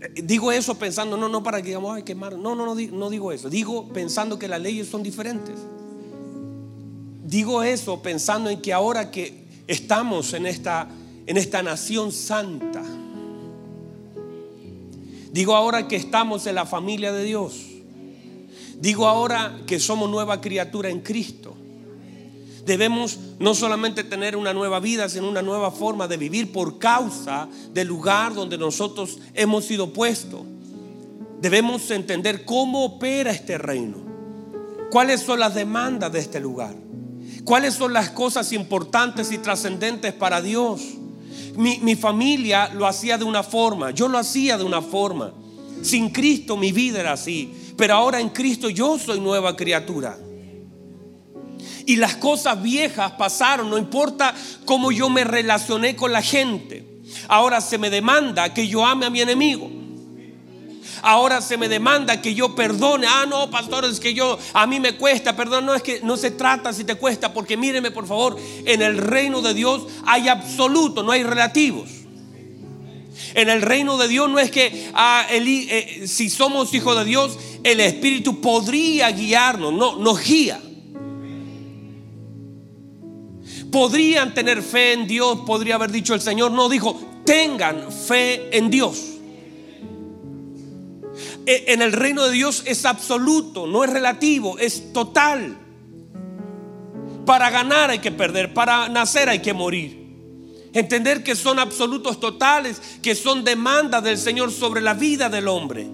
Eh, 0.00 0.22
digo 0.22 0.52
eso 0.52 0.74
pensando, 0.78 1.16
no, 1.16 1.28
no 1.28 1.42
para 1.42 1.62
que 1.62 1.68
digamos, 1.68 1.96
ay, 1.96 2.02
qué 2.02 2.14
malo. 2.14 2.36
No, 2.36 2.54
no, 2.54 2.66
no, 2.66 2.74
no 2.74 3.10
digo 3.10 3.32
eso. 3.32 3.48
Digo 3.48 3.88
pensando 3.88 4.38
que 4.38 4.48
las 4.48 4.60
leyes 4.60 4.88
son 4.88 5.02
diferentes. 5.02 5.56
Digo 7.24 7.62
eso 7.62 8.02
pensando 8.02 8.50
en 8.50 8.60
que 8.60 8.74
ahora 8.74 9.10
que 9.10 9.46
estamos 9.66 10.34
en 10.34 10.44
esta, 10.44 10.88
en 11.26 11.38
esta 11.38 11.62
nación 11.62 12.12
santa, 12.12 12.82
digo 15.30 15.54
ahora 15.54 15.88
que 15.88 15.96
estamos 15.96 16.46
en 16.46 16.56
la 16.56 16.66
familia 16.66 17.10
de 17.10 17.24
Dios 17.24 17.71
Digo 18.82 19.06
ahora 19.06 19.60
que 19.64 19.78
somos 19.78 20.10
nueva 20.10 20.40
criatura 20.40 20.90
en 20.90 21.02
Cristo. 21.02 21.54
Debemos 22.66 23.16
no 23.38 23.54
solamente 23.54 24.02
tener 24.02 24.36
una 24.36 24.52
nueva 24.52 24.80
vida, 24.80 25.08
sino 25.08 25.28
una 25.28 25.40
nueva 25.40 25.70
forma 25.70 26.08
de 26.08 26.16
vivir 26.16 26.50
por 26.50 26.80
causa 26.80 27.48
del 27.72 27.86
lugar 27.86 28.34
donde 28.34 28.58
nosotros 28.58 29.20
hemos 29.34 29.66
sido 29.66 29.92
puestos. 29.92 30.40
Debemos 31.40 31.88
entender 31.92 32.44
cómo 32.44 32.84
opera 32.84 33.30
este 33.30 33.56
reino. 33.56 33.98
¿Cuáles 34.90 35.20
son 35.20 35.38
las 35.38 35.54
demandas 35.54 36.10
de 36.10 36.18
este 36.18 36.40
lugar? 36.40 36.74
¿Cuáles 37.44 37.74
son 37.74 37.92
las 37.92 38.10
cosas 38.10 38.52
importantes 38.52 39.30
y 39.30 39.38
trascendentes 39.38 40.12
para 40.12 40.42
Dios? 40.42 40.82
Mi, 41.56 41.78
mi, 41.78 41.94
familia 41.94 42.68
lo 42.74 42.88
hacía 42.88 43.16
de 43.16 43.24
una 43.24 43.44
forma, 43.44 43.92
yo 43.92 44.08
lo 44.08 44.18
hacía 44.18 44.58
de 44.58 44.64
una 44.64 44.82
forma. 44.82 45.32
Sin 45.82 46.10
Cristo 46.10 46.56
mi 46.56 46.72
vida 46.72 46.98
era 46.98 47.12
así. 47.12 47.61
Pero 47.82 47.94
ahora 47.94 48.20
en 48.20 48.28
Cristo 48.28 48.70
yo 48.70 48.96
soy 48.96 49.18
nueva 49.18 49.56
criatura. 49.56 50.16
Y 51.84 51.96
las 51.96 52.14
cosas 52.14 52.62
viejas 52.62 53.10
pasaron, 53.18 53.68
no 53.68 53.76
importa 53.76 54.32
cómo 54.64 54.92
yo 54.92 55.10
me 55.10 55.24
relacioné 55.24 55.96
con 55.96 56.12
la 56.12 56.22
gente. 56.22 56.86
Ahora 57.26 57.60
se 57.60 57.78
me 57.78 57.90
demanda 57.90 58.54
que 58.54 58.68
yo 58.68 58.86
ame 58.86 59.06
a 59.06 59.10
mi 59.10 59.20
enemigo. 59.20 59.68
Ahora 61.02 61.40
se 61.40 61.56
me 61.56 61.68
demanda 61.68 62.22
que 62.22 62.36
yo 62.36 62.54
perdone. 62.54 63.08
Ah, 63.10 63.26
no, 63.28 63.50
pastor, 63.50 63.84
es 63.84 63.98
que 63.98 64.14
yo 64.14 64.38
a 64.52 64.64
mí 64.68 64.78
me 64.78 64.96
cuesta. 64.96 65.34
Perdón, 65.34 65.66
no 65.66 65.74
es 65.74 65.82
que 65.82 66.00
no 66.04 66.16
se 66.16 66.30
trata 66.30 66.72
si 66.72 66.84
te 66.84 66.94
cuesta, 66.94 67.34
porque 67.34 67.56
míreme 67.56 67.90
por 67.90 68.06
favor, 68.06 68.38
en 68.64 68.80
el 68.80 68.96
reino 68.96 69.42
de 69.42 69.54
Dios 69.54 69.88
hay 70.06 70.28
absoluto, 70.28 71.02
no 71.02 71.10
hay 71.10 71.24
relativos. 71.24 72.01
En 73.34 73.48
el 73.48 73.62
reino 73.62 73.96
de 73.96 74.08
Dios 74.08 74.28
no 74.28 74.38
es 74.38 74.50
que 74.50 74.90
ah, 74.94 75.26
eh, 75.30 76.04
si 76.06 76.28
somos 76.28 76.72
hijos 76.74 76.96
de 76.98 77.04
Dios, 77.04 77.38
el 77.62 77.80
Espíritu 77.80 78.40
podría 78.40 79.10
guiarnos, 79.10 79.72
no, 79.72 79.96
nos 79.96 80.22
guía. 80.22 80.60
Podrían 83.70 84.34
tener 84.34 84.62
fe 84.62 84.92
en 84.92 85.06
Dios, 85.06 85.40
podría 85.46 85.76
haber 85.76 85.90
dicho 85.90 86.14
el 86.14 86.20
Señor, 86.20 86.52
no 86.52 86.68
dijo, 86.68 87.00
tengan 87.24 87.90
fe 87.90 88.56
en 88.56 88.70
Dios. 88.70 89.12
E, 91.46 91.64
en 91.68 91.82
el 91.82 91.92
reino 91.92 92.24
de 92.24 92.32
Dios 92.32 92.62
es 92.66 92.84
absoluto, 92.84 93.66
no 93.66 93.82
es 93.82 93.90
relativo, 93.90 94.58
es 94.58 94.92
total. 94.92 95.56
Para 97.24 97.50
ganar 97.50 97.90
hay 97.90 98.00
que 98.00 98.12
perder, 98.12 98.52
para 98.52 98.88
nacer 98.88 99.28
hay 99.28 99.40
que 99.40 99.54
morir. 99.54 100.01
Entender 100.72 101.22
que 101.22 101.36
son 101.36 101.58
absolutos 101.58 102.18
totales, 102.18 102.80
que 103.02 103.14
son 103.14 103.44
demandas 103.44 104.02
del 104.02 104.16
Señor 104.16 104.50
sobre 104.50 104.80
la 104.80 104.94
vida 104.94 105.28
del 105.28 105.48
hombre. 105.48 105.86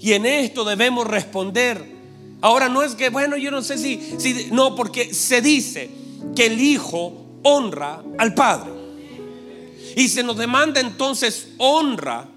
Y 0.00 0.12
en 0.12 0.26
esto 0.26 0.64
debemos 0.64 1.06
responder. 1.06 1.94
Ahora 2.40 2.68
no 2.68 2.82
es 2.82 2.94
que, 2.94 3.08
bueno, 3.08 3.36
yo 3.36 3.50
no 3.50 3.62
sé 3.62 3.78
si, 3.78 4.00
si 4.18 4.48
no, 4.52 4.76
porque 4.76 5.14
se 5.14 5.40
dice 5.40 5.90
que 6.36 6.46
el 6.46 6.60
Hijo 6.60 7.24
honra 7.42 8.02
al 8.18 8.34
Padre. 8.34 8.72
Y 9.96 10.08
se 10.08 10.22
nos 10.22 10.36
demanda 10.36 10.80
entonces 10.80 11.48
honra. 11.58 12.28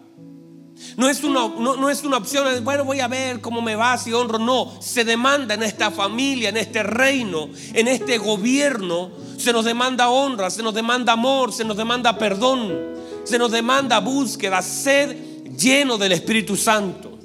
No 0.95 1.07
es, 1.09 1.23
una, 1.23 1.47
no, 1.47 1.89
es 1.89 2.03
una 2.03 2.17
opción, 2.17 2.63
bueno, 2.63 2.83
voy 2.83 2.99
a 2.99 3.07
ver 3.07 3.39
cómo 3.41 3.61
me 3.61 3.75
va 3.75 3.97
si 3.97 4.13
honro. 4.13 4.39
No, 4.39 4.79
se 4.81 5.03
demanda 5.03 5.53
en 5.53 5.63
esta 5.63 5.91
familia, 5.91 6.49
en 6.49 6.57
este 6.57 6.81
reino, 6.83 7.49
en 7.73 7.87
este 7.87 8.17
gobierno, 8.17 9.11
se 9.37 9.53
nos 9.53 9.65
demanda 9.65 10.09
honra, 10.09 10.49
se 10.49 10.63
nos 10.63 10.73
demanda 10.73 11.13
amor, 11.13 11.53
se 11.53 11.63
nos 11.63 11.77
demanda 11.77 12.17
perdón, 12.17 12.75
se 13.23 13.37
nos 13.37 13.51
demanda 13.51 13.99
búsqueda, 13.99 14.61
ser 14.61 15.17
lleno 15.57 15.97
del 15.97 16.13
Espíritu 16.13 16.55
Santo. 16.55 17.17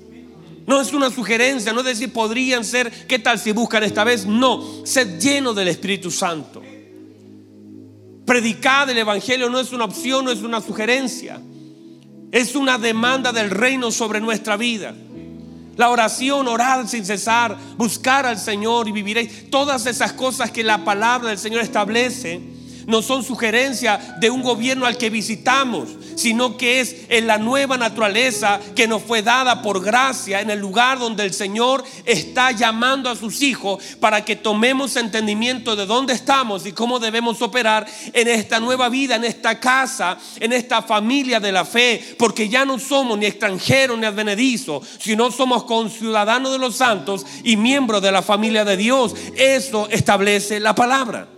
No 0.66 0.80
es 0.80 0.92
una 0.92 1.10
sugerencia, 1.10 1.72
no 1.72 1.80
es 1.80 1.86
decir 1.86 2.12
podrían 2.12 2.64
ser, 2.64 3.06
¿qué 3.06 3.18
tal 3.18 3.38
si 3.38 3.52
buscan 3.52 3.82
esta 3.82 4.04
vez? 4.04 4.26
No, 4.26 4.84
ser 4.84 5.18
lleno 5.18 5.54
del 5.54 5.68
Espíritu 5.68 6.10
Santo. 6.10 6.62
Predicar 8.24 8.88
el 8.88 8.98
Evangelio 8.98 9.50
no 9.50 9.58
es 9.58 9.72
una 9.72 9.84
opción, 9.84 10.24
no 10.24 10.30
es 10.30 10.42
una 10.42 10.60
sugerencia. 10.60 11.40
Es 12.32 12.56
una 12.56 12.78
demanda 12.78 13.30
del 13.30 13.50
reino 13.50 13.92
sobre 13.92 14.20
nuestra 14.20 14.56
vida. 14.56 14.94
La 15.76 15.90
oración, 15.90 16.48
orar 16.48 16.88
sin 16.88 17.04
cesar, 17.04 17.56
buscar 17.76 18.26
al 18.26 18.38
Señor 18.38 18.88
y 18.88 18.92
viviréis. 18.92 19.50
Todas 19.50 19.86
esas 19.86 20.12
cosas 20.14 20.50
que 20.50 20.64
la 20.64 20.84
palabra 20.84 21.28
del 21.28 21.38
Señor 21.38 21.62
establece 21.62 22.51
no 22.86 23.02
son 23.02 23.24
sugerencias 23.24 24.20
de 24.20 24.30
un 24.30 24.42
gobierno 24.42 24.86
al 24.86 24.96
que 24.96 25.10
visitamos, 25.10 25.88
sino 26.16 26.56
que 26.56 26.80
es 26.80 26.96
en 27.08 27.26
la 27.26 27.38
nueva 27.38 27.78
naturaleza 27.78 28.60
que 28.74 28.88
nos 28.88 29.02
fue 29.02 29.22
dada 29.22 29.62
por 29.62 29.82
gracia 29.82 30.40
en 30.40 30.50
el 30.50 30.58
lugar 30.58 30.98
donde 30.98 31.24
el 31.24 31.32
Señor 31.32 31.84
está 32.04 32.50
llamando 32.52 33.10
a 33.10 33.16
sus 33.16 33.42
hijos 33.42 33.82
para 34.00 34.24
que 34.24 34.36
tomemos 34.36 34.96
entendimiento 34.96 35.76
de 35.76 35.86
dónde 35.86 36.12
estamos 36.12 36.66
y 36.66 36.72
cómo 36.72 36.98
debemos 36.98 37.42
operar 37.42 37.86
en 38.12 38.28
esta 38.28 38.60
nueva 38.60 38.88
vida, 38.88 39.16
en 39.16 39.24
esta 39.24 39.58
casa, 39.58 40.18
en 40.40 40.52
esta 40.52 40.82
familia 40.82 41.40
de 41.40 41.52
la 41.52 41.64
fe, 41.64 42.14
porque 42.18 42.48
ya 42.48 42.64
no 42.64 42.78
somos 42.78 43.18
ni 43.18 43.26
extranjeros 43.26 43.98
ni 43.98 44.06
advenedizos, 44.06 44.86
sino 44.98 45.30
somos 45.30 45.64
conciudadanos 45.64 46.52
de 46.52 46.58
los 46.58 46.76
santos 46.76 47.26
y 47.44 47.56
miembros 47.56 48.02
de 48.02 48.12
la 48.12 48.22
familia 48.22 48.64
de 48.64 48.76
Dios. 48.76 49.14
Eso 49.36 49.88
establece 49.90 50.60
la 50.60 50.74
palabra. 50.74 51.28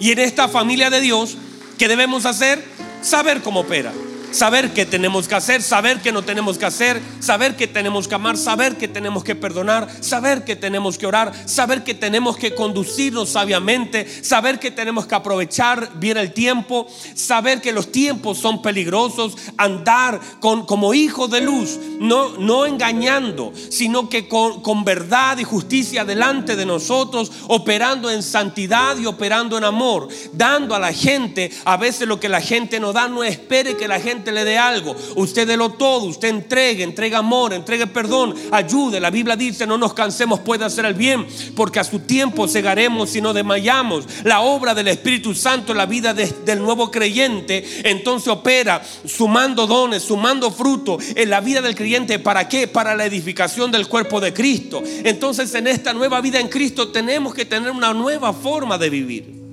Y 0.00 0.12
en 0.12 0.18
esta 0.18 0.48
familia 0.48 0.90
de 0.90 1.00
Dios, 1.00 1.36
¿qué 1.78 1.88
debemos 1.88 2.26
hacer? 2.26 2.62
Saber 3.02 3.40
cómo 3.42 3.60
opera 3.60 3.92
saber 4.36 4.72
qué 4.74 4.84
tenemos 4.84 5.26
que 5.26 5.34
hacer, 5.34 5.62
saber 5.62 6.00
qué 6.00 6.12
no 6.12 6.22
tenemos 6.22 6.58
que 6.58 6.66
hacer, 6.66 7.00
saber 7.20 7.56
que 7.56 7.66
tenemos 7.66 8.06
que 8.06 8.14
amar, 8.14 8.36
saber 8.36 8.76
que 8.76 8.86
tenemos 8.86 9.24
que 9.24 9.34
perdonar, 9.34 9.88
saber 10.00 10.44
que 10.44 10.56
tenemos 10.56 10.98
que 10.98 11.06
orar, 11.06 11.32
saber 11.46 11.82
que 11.82 11.94
tenemos 11.94 12.36
que 12.36 12.54
conducirnos 12.54 13.30
sabiamente, 13.30 14.06
saber 14.22 14.58
que 14.58 14.70
tenemos 14.70 15.06
que 15.06 15.14
aprovechar 15.14 15.98
bien 15.98 16.18
el 16.18 16.32
tiempo, 16.32 16.86
saber 17.14 17.62
que 17.62 17.72
los 17.72 17.90
tiempos 17.90 18.38
son 18.38 18.60
peligrosos, 18.60 19.36
andar 19.56 20.20
con, 20.40 20.66
como 20.66 20.92
hijos 20.92 21.30
de 21.30 21.40
luz, 21.40 21.78
no, 21.98 22.36
no 22.36 22.66
engañando, 22.66 23.52
sino 23.70 24.10
que 24.10 24.28
con, 24.28 24.60
con 24.60 24.84
verdad 24.84 25.38
y 25.38 25.44
justicia 25.44 26.04
delante 26.04 26.56
de 26.56 26.66
nosotros, 26.66 27.32
operando 27.48 28.10
en 28.10 28.22
santidad 28.22 28.98
y 28.98 29.06
operando 29.06 29.56
en 29.56 29.64
amor, 29.64 30.08
dando 30.32 30.74
a 30.74 30.78
la 30.78 30.92
gente 30.92 31.50
a 31.64 31.78
veces 31.78 32.06
lo 32.06 32.20
que 32.20 32.28
la 32.28 32.42
gente 32.42 32.78
no 32.80 32.92
da, 32.92 33.08
no 33.08 33.24
espere 33.24 33.76
que 33.76 33.88
la 33.88 33.98
gente 33.98 34.25
le 34.32 34.44
dé 34.44 34.58
algo. 34.58 34.96
Usted 35.14 35.46
de 35.46 35.56
lo 35.56 35.70
todo, 35.70 36.06
usted 36.06 36.28
entregue, 36.28 36.82
entrega 36.82 37.18
amor, 37.18 37.52
entregue 37.52 37.86
perdón, 37.86 38.34
ayude. 38.50 39.00
La 39.00 39.10
Biblia 39.10 39.36
dice, 39.36 39.66
no 39.66 39.78
nos 39.78 39.94
cansemos, 39.94 40.40
puede 40.40 40.64
hacer 40.64 40.84
el 40.84 40.94
bien, 40.94 41.26
porque 41.54 41.80
a 41.80 41.84
su 41.84 42.00
tiempo 42.00 42.48
cegaremos 42.48 43.10
si 43.10 43.20
no 43.20 43.32
desmayamos. 43.32 44.04
La 44.24 44.40
obra 44.40 44.74
del 44.74 44.88
Espíritu 44.88 45.34
Santo 45.34 45.72
en 45.72 45.78
la 45.78 45.86
vida 45.86 46.14
del 46.14 46.60
nuevo 46.60 46.90
creyente, 46.90 47.64
entonces 47.84 48.28
opera 48.28 48.82
sumando 49.04 49.66
dones, 49.66 50.02
sumando 50.02 50.50
fruto 50.50 50.98
en 51.14 51.30
la 51.30 51.40
vida 51.40 51.60
del 51.60 51.74
creyente. 51.74 52.18
¿Para 52.18 52.48
qué? 52.48 52.68
Para 52.68 52.94
la 52.94 53.04
edificación 53.04 53.70
del 53.70 53.88
cuerpo 53.88 54.20
de 54.20 54.32
Cristo. 54.32 54.82
Entonces 55.04 55.54
en 55.54 55.66
esta 55.66 55.92
nueva 55.92 56.20
vida 56.20 56.40
en 56.40 56.48
Cristo 56.48 56.88
tenemos 56.88 57.34
que 57.34 57.44
tener 57.44 57.70
una 57.70 57.92
nueva 57.92 58.32
forma 58.32 58.78
de 58.78 58.90
vivir. 58.90 59.45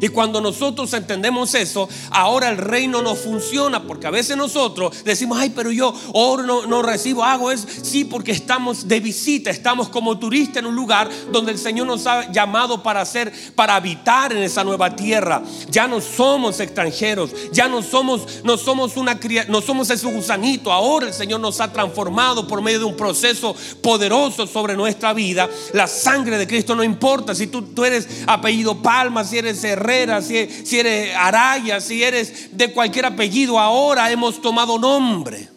Y 0.00 0.08
cuando 0.08 0.40
nosotros 0.40 0.92
entendemos 0.94 1.54
eso, 1.54 1.88
ahora 2.10 2.48
el 2.48 2.56
reino 2.56 3.02
no 3.02 3.14
funciona, 3.14 3.82
porque 3.82 4.06
a 4.06 4.10
veces 4.10 4.36
nosotros 4.36 5.04
decimos, 5.04 5.38
ay, 5.38 5.52
pero 5.54 5.70
yo 5.70 5.94
oro, 6.14 6.66
no, 6.66 6.82
recibo, 6.82 7.22
hago 7.22 7.50
eso. 7.52 7.66
Sí, 7.82 8.04
porque 8.04 8.32
estamos 8.32 8.88
de 8.88 8.98
visita, 9.00 9.50
estamos 9.50 9.90
como 9.90 10.18
turistas 10.18 10.58
en 10.58 10.66
un 10.66 10.74
lugar 10.74 11.10
donde 11.30 11.52
el 11.52 11.58
Señor 11.58 11.86
nos 11.86 12.06
ha 12.06 12.32
llamado 12.32 12.82
para 12.82 13.02
hacer, 13.02 13.32
para 13.54 13.76
habitar 13.76 14.32
en 14.32 14.42
esa 14.42 14.64
nueva 14.64 14.96
tierra. 14.96 15.42
Ya 15.68 15.86
no 15.86 16.00
somos 16.00 16.60
extranjeros, 16.60 17.30
ya 17.52 17.68
no 17.68 17.82
somos, 17.82 18.42
no 18.42 18.56
somos 18.56 18.96
una 18.96 19.20
no 19.48 19.60
somos 19.60 19.90
ese 19.90 20.06
gusanito. 20.06 20.72
Ahora 20.72 21.08
el 21.08 21.14
Señor 21.14 21.40
nos 21.40 21.60
ha 21.60 21.70
transformado 21.70 22.46
por 22.46 22.62
medio 22.62 22.78
de 22.78 22.84
un 22.86 22.96
proceso 22.96 23.54
poderoso 23.82 24.46
sobre 24.46 24.76
nuestra 24.76 25.12
vida. 25.12 25.48
La 25.74 25.86
sangre 25.86 26.38
de 26.38 26.46
Cristo 26.46 26.74
no 26.74 26.82
importa 26.82 27.34
si 27.34 27.48
tú, 27.48 27.62
tú 27.62 27.84
eres 27.84 28.08
apellido 28.26 28.80
Palma, 28.80 29.24
si 29.24 29.36
eres 29.36 29.62
rey 29.76 29.89
si, 30.22 30.78
eres 30.78 31.14
Araya, 31.14 31.80
si 31.80 32.02
eres 32.02 32.56
de 32.56 32.72
cualquier 32.72 33.06
apellido, 33.06 33.58
ahora 33.58 34.10
hemos 34.10 34.40
tomado 34.40 34.78
nombre. 34.78 35.48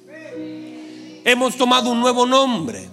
Hemos 1.25 1.55
tomado 1.55 1.89
un 1.89 1.99
nuevo 2.01 2.25
nombre. 2.25 2.92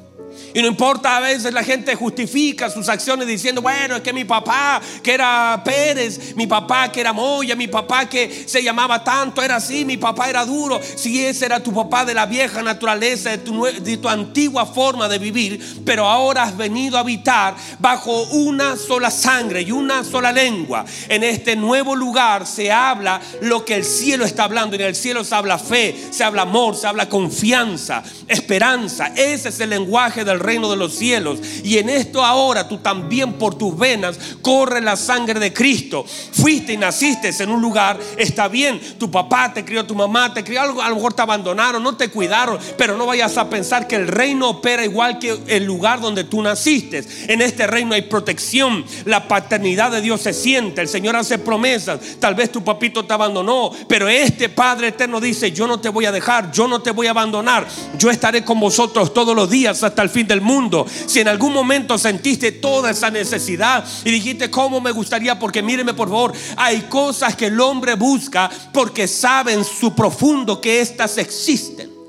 Y 0.54 0.60
no 0.60 0.68
importa, 0.68 1.16
a 1.16 1.20
veces 1.20 1.52
la 1.52 1.62
gente 1.62 1.94
justifica 1.94 2.70
sus 2.70 2.88
acciones 2.88 3.26
diciendo, 3.26 3.62
bueno, 3.62 3.96
es 3.96 4.02
que 4.02 4.12
mi 4.12 4.24
papá 4.24 4.80
que 5.02 5.14
era 5.14 5.60
Pérez, 5.64 6.34
mi 6.36 6.46
papá 6.46 6.90
que 6.90 7.00
era 7.00 7.12
Moya, 7.12 7.54
mi 7.54 7.68
papá 7.68 8.08
que 8.08 8.44
se 8.46 8.62
llamaba 8.62 9.04
tanto, 9.04 9.42
era 9.42 9.56
así, 9.56 9.84
mi 9.84 9.96
papá 9.96 10.28
era 10.28 10.44
duro. 10.44 10.80
Si 10.82 11.24
ese 11.24 11.46
era 11.46 11.62
tu 11.62 11.72
papá 11.72 12.04
de 12.04 12.14
la 12.14 12.26
vieja 12.26 12.62
naturaleza, 12.62 13.30
de 13.30 13.38
tu, 13.38 13.64
de 13.64 13.96
tu 13.96 14.08
antigua 14.08 14.66
forma 14.66 15.08
de 15.08 15.18
vivir, 15.18 15.82
pero 15.84 16.06
ahora 16.06 16.42
has 16.42 16.56
venido 16.56 16.96
a 16.96 17.00
habitar 17.00 17.54
bajo 17.78 18.22
una 18.30 18.76
sola 18.76 19.10
sangre 19.10 19.62
y 19.62 19.72
una 19.72 20.04
sola 20.04 20.32
lengua. 20.32 20.84
En 21.08 21.22
este 21.22 21.56
nuevo 21.56 21.94
lugar 21.94 22.46
se 22.46 22.72
habla 22.72 23.20
lo 23.42 23.64
que 23.64 23.76
el 23.76 23.84
cielo 23.84 24.24
está 24.24 24.44
hablando. 24.44 24.76
En 24.76 24.82
el 24.82 24.94
cielo 24.94 25.24
se 25.24 25.34
habla 25.34 25.58
fe, 25.58 25.96
se 26.10 26.24
habla 26.24 26.42
amor, 26.42 26.76
se 26.76 26.86
habla 26.86 27.08
confianza, 27.08 28.02
esperanza. 28.26 29.08
Ese 29.16 29.50
es 29.50 29.60
el 29.60 29.70
lenguaje 29.70 30.24
del 30.24 30.39
reino 30.40 30.70
de 30.70 30.76
los 30.76 30.94
cielos. 30.94 31.38
Y 31.62 31.78
en 31.78 31.88
esto 31.88 32.24
ahora 32.24 32.68
tú 32.68 32.78
también 32.78 33.34
por 33.34 33.56
tus 33.56 33.78
venas 33.78 34.18
corre 34.42 34.80
la 34.80 34.96
sangre 34.96 35.38
de 35.38 35.52
Cristo. 35.52 36.04
Fuiste 36.32 36.72
y 36.72 36.76
naciste 36.76 37.30
en 37.38 37.50
un 37.50 37.60
lugar, 37.60 37.98
está 38.16 38.48
bien, 38.48 38.80
tu 38.98 39.10
papá 39.10 39.52
te 39.52 39.64
crió, 39.64 39.84
tu 39.84 39.94
mamá 39.94 40.34
te 40.34 40.42
crió, 40.42 40.60
a 40.62 40.88
lo 40.88 40.94
mejor 40.94 41.12
te 41.12 41.22
abandonaron, 41.22 41.82
no 41.82 41.96
te 41.96 42.08
cuidaron, 42.08 42.58
pero 42.76 42.96
no 42.96 43.06
vayas 43.06 43.36
a 43.36 43.48
pensar 43.48 43.86
que 43.86 43.96
el 43.96 44.08
reino 44.08 44.48
opera 44.48 44.84
igual 44.84 45.18
que 45.18 45.38
el 45.46 45.64
lugar 45.64 46.00
donde 46.00 46.24
tú 46.24 46.42
naciste. 46.42 47.04
En 47.28 47.40
este 47.40 47.66
reino 47.66 47.94
hay 47.94 48.02
protección, 48.02 48.84
la 49.04 49.28
paternidad 49.28 49.92
de 49.92 50.00
Dios 50.00 50.22
se 50.22 50.32
siente, 50.32 50.80
el 50.80 50.88
Señor 50.88 51.16
hace 51.16 51.38
promesas. 51.38 52.00
Tal 52.18 52.34
vez 52.34 52.50
tu 52.50 52.64
papito 52.64 53.04
te 53.04 53.12
abandonó, 53.12 53.70
pero 53.86 54.08
este 54.08 54.48
Padre 54.48 54.88
eterno 54.88 55.20
dice, 55.20 55.52
yo 55.52 55.66
no 55.66 55.80
te 55.80 55.88
voy 55.88 56.06
a 56.06 56.12
dejar, 56.12 56.50
yo 56.50 56.66
no 56.66 56.80
te 56.80 56.90
voy 56.90 57.06
a 57.06 57.10
abandonar, 57.10 57.66
yo 57.98 58.10
estaré 58.10 58.44
con 58.44 58.58
vosotros 58.58 59.12
todos 59.14 59.36
los 59.36 59.48
días 59.50 59.82
hasta 59.82 60.02
el 60.02 60.10
fin 60.10 60.26
del 60.30 60.40
mundo. 60.40 60.86
Si 61.06 61.20
en 61.20 61.28
algún 61.28 61.52
momento 61.52 61.98
sentiste 61.98 62.52
toda 62.52 62.90
esa 62.90 63.10
necesidad 63.10 63.84
y 64.04 64.10
dijiste, 64.10 64.50
¿cómo 64.50 64.80
me 64.80 64.92
gustaría? 64.92 65.38
Porque 65.38 65.62
míreme 65.62 65.94
por 65.94 66.08
favor, 66.08 66.32
hay 66.56 66.82
cosas 66.82 67.36
que 67.36 67.46
el 67.46 67.60
hombre 67.60 67.94
busca 67.94 68.50
porque 68.72 69.06
saben 69.06 69.64
su 69.64 69.94
profundo 69.94 70.60
que 70.60 70.80
éstas 70.80 71.18
existen. 71.18 71.99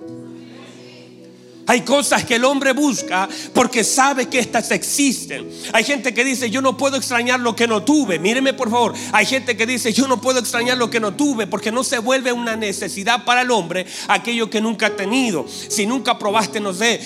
Hay 1.71 1.83
cosas 1.83 2.25
que 2.25 2.35
el 2.35 2.43
hombre 2.43 2.73
busca 2.73 3.29
porque 3.53 3.85
sabe 3.85 4.27
que 4.27 4.39
estas 4.39 4.71
existen. 4.71 5.49
Hay 5.71 5.85
gente 5.85 6.13
que 6.13 6.25
dice, 6.25 6.49
yo 6.49 6.61
no 6.61 6.75
puedo 6.75 6.97
extrañar 6.97 7.39
lo 7.39 7.55
que 7.55 7.65
no 7.65 7.81
tuve. 7.81 8.19
Míreme 8.19 8.51
por 8.51 8.69
favor. 8.69 8.93
Hay 9.13 9.25
gente 9.25 9.55
que 9.55 9.65
dice, 9.65 9.93
yo 9.93 10.05
no 10.05 10.19
puedo 10.19 10.39
extrañar 10.39 10.77
lo 10.77 10.89
que 10.89 10.99
no 10.99 11.13
tuve 11.13 11.47
porque 11.47 11.71
no 11.71 11.85
se 11.85 11.99
vuelve 11.99 12.33
una 12.33 12.57
necesidad 12.57 13.23
para 13.23 13.43
el 13.43 13.51
hombre 13.51 13.85
aquello 14.09 14.49
que 14.49 14.59
nunca 14.59 14.87
ha 14.87 14.95
tenido. 14.97 15.45
Si 15.47 15.85
nunca 15.85 16.19
probaste, 16.19 16.59
no 16.59 16.73
sé, 16.73 16.99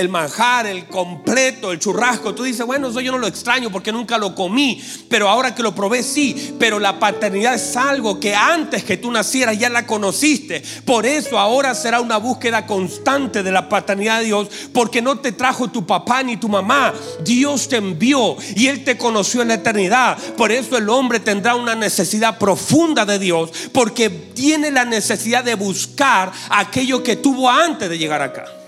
el, 0.00 0.08
manjar, 0.08 0.66
el 0.66 0.88
completo, 0.88 1.70
el 1.70 1.78
churrasco, 1.78 2.34
tú 2.34 2.42
dices, 2.42 2.66
bueno, 2.66 2.88
eso 2.88 3.00
yo 3.00 3.12
no 3.12 3.18
lo 3.18 3.28
extraño 3.28 3.70
porque 3.70 3.92
nunca 3.92 4.18
lo 4.18 4.34
comí. 4.34 4.82
Pero 5.08 5.28
ahora 5.28 5.54
que 5.54 5.62
lo 5.62 5.72
probé, 5.72 6.02
sí. 6.02 6.56
Pero 6.58 6.80
la 6.80 6.98
paternidad 6.98 7.54
es 7.54 7.76
algo 7.76 8.18
que 8.18 8.34
antes 8.34 8.82
que 8.82 8.96
tú 8.96 9.12
nacieras 9.12 9.56
ya 9.56 9.70
la 9.70 9.86
conociste. 9.86 10.64
Por 10.84 11.06
eso 11.06 11.38
ahora 11.38 11.76
será 11.76 12.00
una 12.00 12.16
búsqueda 12.16 12.66
constante 12.66 13.44
de 13.44 13.52
la 13.52 13.68
paternidad 13.68 13.99
de 14.00 14.24
Dios, 14.24 14.48
porque 14.72 15.02
no 15.02 15.18
te 15.18 15.32
trajo 15.32 15.68
tu 15.68 15.86
papá 15.86 16.22
ni 16.22 16.36
tu 16.36 16.48
mamá. 16.48 16.92
Dios 17.22 17.68
te 17.68 17.76
envió 17.76 18.36
y 18.56 18.66
Él 18.66 18.84
te 18.84 18.96
conoció 18.96 19.42
en 19.42 19.48
la 19.48 19.54
eternidad. 19.54 20.18
Por 20.36 20.52
eso 20.52 20.76
el 20.76 20.88
hombre 20.88 21.20
tendrá 21.20 21.54
una 21.54 21.74
necesidad 21.74 22.38
profunda 22.38 23.04
de 23.04 23.18
Dios, 23.18 23.50
porque 23.72 24.10
tiene 24.10 24.70
la 24.70 24.84
necesidad 24.84 25.44
de 25.44 25.54
buscar 25.54 26.32
aquello 26.48 27.02
que 27.02 27.16
tuvo 27.16 27.48
antes 27.48 27.88
de 27.88 27.98
llegar 27.98 28.22
acá. 28.22 28.59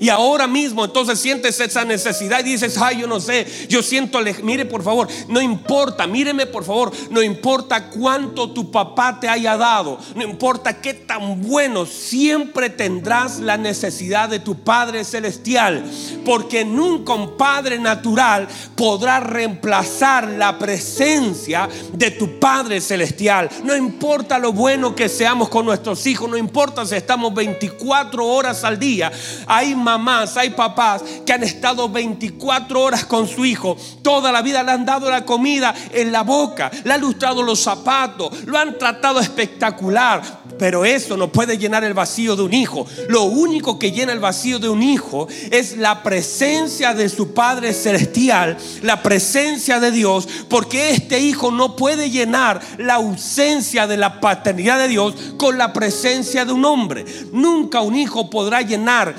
Y 0.00 0.08
ahora 0.08 0.46
mismo 0.46 0.84
entonces 0.84 1.18
sientes 1.18 1.60
esa 1.60 1.84
necesidad 1.84 2.40
y 2.40 2.50
dices, 2.50 2.76
ay, 2.78 3.00
yo 3.00 3.06
no 3.06 3.20
sé, 3.20 3.46
yo 3.68 3.82
siento, 3.82 4.18
mire 4.42 4.64
por 4.64 4.82
favor, 4.82 5.08
no 5.28 5.40
importa, 5.40 6.06
míreme 6.06 6.46
por 6.46 6.64
favor, 6.64 6.92
no 7.10 7.22
importa 7.22 7.90
cuánto 7.90 8.50
tu 8.50 8.70
papá 8.70 9.18
te 9.20 9.28
haya 9.28 9.56
dado, 9.56 9.98
no 10.14 10.22
importa 10.22 10.80
qué 10.80 10.94
tan 10.94 11.42
bueno, 11.42 11.86
siempre 11.86 12.70
tendrás 12.70 13.38
la 13.38 13.56
necesidad 13.56 14.28
de 14.28 14.40
tu 14.40 14.56
Padre 14.56 15.04
Celestial, 15.04 15.84
porque 16.24 16.64
nunca 16.64 17.14
un 17.14 17.36
Padre 17.36 17.78
natural 17.78 18.48
podrá 18.74 19.20
reemplazar 19.20 20.28
la 20.28 20.58
presencia 20.58 21.68
de 21.92 22.10
tu 22.10 22.38
Padre 22.38 22.80
Celestial. 22.80 23.48
No 23.64 23.76
importa 23.76 24.38
lo 24.38 24.52
bueno 24.52 24.94
que 24.94 25.08
seamos 25.08 25.48
con 25.48 25.64
nuestros 25.64 26.06
hijos, 26.06 26.28
no 26.28 26.36
importa 26.36 26.84
si 26.84 26.94
estamos 26.94 27.32
24 27.34 28.26
horas 28.26 28.64
al 28.64 28.78
día, 28.78 29.12
hay 29.46 29.74
hay 30.36 30.50
papás 30.50 31.02
que 31.24 31.32
han 31.32 31.42
estado 31.42 31.88
24 31.88 32.80
horas 32.80 33.04
con 33.04 33.28
su 33.28 33.44
hijo. 33.44 33.76
Toda 34.02 34.32
la 34.32 34.42
vida 34.42 34.62
le 34.62 34.72
han 34.72 34.84
dado 34.84 35.10
la 35.10 35.24
comida 35.24 35.74
en 35.92 36.12
la 36.12 36.22
boca, 36.22 36.70
le 36.84 36.92
han 36.92 37.00
lustrado 37.00 37.42
los 37.42 37.60
zapatos, 37.60 38.44
lo 38.44 38.58
han 38.58 38.78
tratado 38.78 39.20
espectacular. 39.20 40.44
Pero 40.58 40.84
eso 40.84 41.16
no 41.16 41.32
puede 41.32 41.58
llenar 41.58 41.82
el 41.82 41.94
vacío 41.94 42.36
de 42.36 42.42
un 42.42 42.54
hijo. 42.54 42.86
Lo 43.08 43.24
único 43.24 43.78
que 43.78 43.90
llena 43.90 44.12
el 44.12 44.20
vacío 44.20 44.58
de 44.58 44.68
un 44.68 44.82
hijo 44.82 45.26
es 45.50 45.76
la 45.76 46.02
presencia 46.02 46.94
de 46.94 47.08
su 47.08 47.34
Padre 47.34 47.72
Celestial, 47.72 48.56
la 48.82 49.02
presencia 49.02 49.80
de 49.80 49.90
Dios, 49.90 50.28
porque 50.48 50.90
este 50.90 51.18
hijo 51.18 51.50
no 51.50 51.74
puede 51.74 52.10
llenar 52.10 52.60
la 52.78 52.94
ausencia 52.94 53.86
de 53.86 53.96
la 53.96 54.20
paternidad 54.20 54.78
de 54.78 54.88
Dios 54.88 55.14
con 55.36 55.58
la 55.58 55.72
presencia 55.72 56.44
de 56.44 56.52
un 56.52 56.64
hombre. 56.64 57.04
Nunca 57.32 57.80
un 57.80 57.96
hijo 57.96 58.30
podrá 58.30 58.62
llenar 58.62 59.14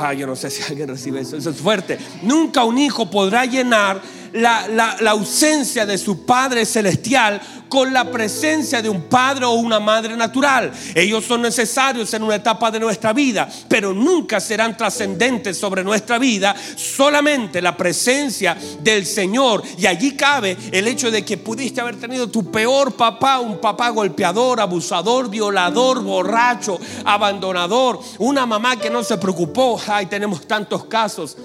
Ah, 0.00 0.14
yo 0.14 0.26
no 0.26 0.36
sé 0.36 0.48
si 0.48 0.62
alguien 0.62 0.88
recibe 0.88 1.20
eso, 1.20 1.36
eso 1.36 1.50
es 1.50 1.56
fuerte. 1.56 1.98
Nunca 2.22 2.64
un 2.64 2.78
hijo 2.78 3.10
podrá 3.10 3.44
llenar 3.44 4.00
la, 4.32 4.96
ausencia 5.08 5.86
de 5.86 5.98
su 5.98 6.24
Padre 6.24 6.66
Celestial 6.66 7.40
con 7.68 7.92
la 7.92 8.10
presencia 8.10 8.80
de 8.82 8.88
un 8.88 9.02
padre 9.02 9.44
o 9.44 9.52
una 9.52 9.78
madre 9.78 10.16
natural. 10.16 10.72
Ellos 10.94 11.24
son 11.24 11.42
necesarios 11.42 12.12
en 12.14 12.22
una 12.22 12.36
etapa 12.36 12.70
de 12.70 12.80
nuestra 12.80 13.12
vida, 13.12 13.48
pero 13.68 13.92
nunca 13.92 14.40
serán 14.40 14.76
trascendentes 14.76 15.58
sobre 15.58 15.84
nuestra 15.84 16.18
vida. 16.18 16.54
Solamente 16.76 17.60
la 17.60 17.76
presencia 17.76 18.56
del 18.80 19.04
Señor. 19.06 19.62
Y 19.76 19.86
allí 19.86 20.12
cabe 20.12 20.56
el 20.72 20.88
hecho 20.88 21.10
de 21.10 21.24
que 21.24 21.36
pudiste 21.36 21.80
haber 21.80 21.96
tenido 21.96 22.28
tu 22.28 22.50
peor 22.50 22.94
papá, 22.94 23.38
un 23.38 23.60
papá 23.60 23.90
golpeador, 23.90 24.60
abusador, 24.60 25.28
violador, 25.28 26.02
borracho, 26.02 26.78
abandonador, 27.04 28.00
una 28.18 28.46
mamá 28.46 28.76
que 28.76 28.90
no 28.90 29.02
se 29.02 29.18
preocupó. 29.18 29.80
Ay, 29.86 30.06
tenemos 30.06 30.46
tantos 30.46 30.86
casos 30.86 31.36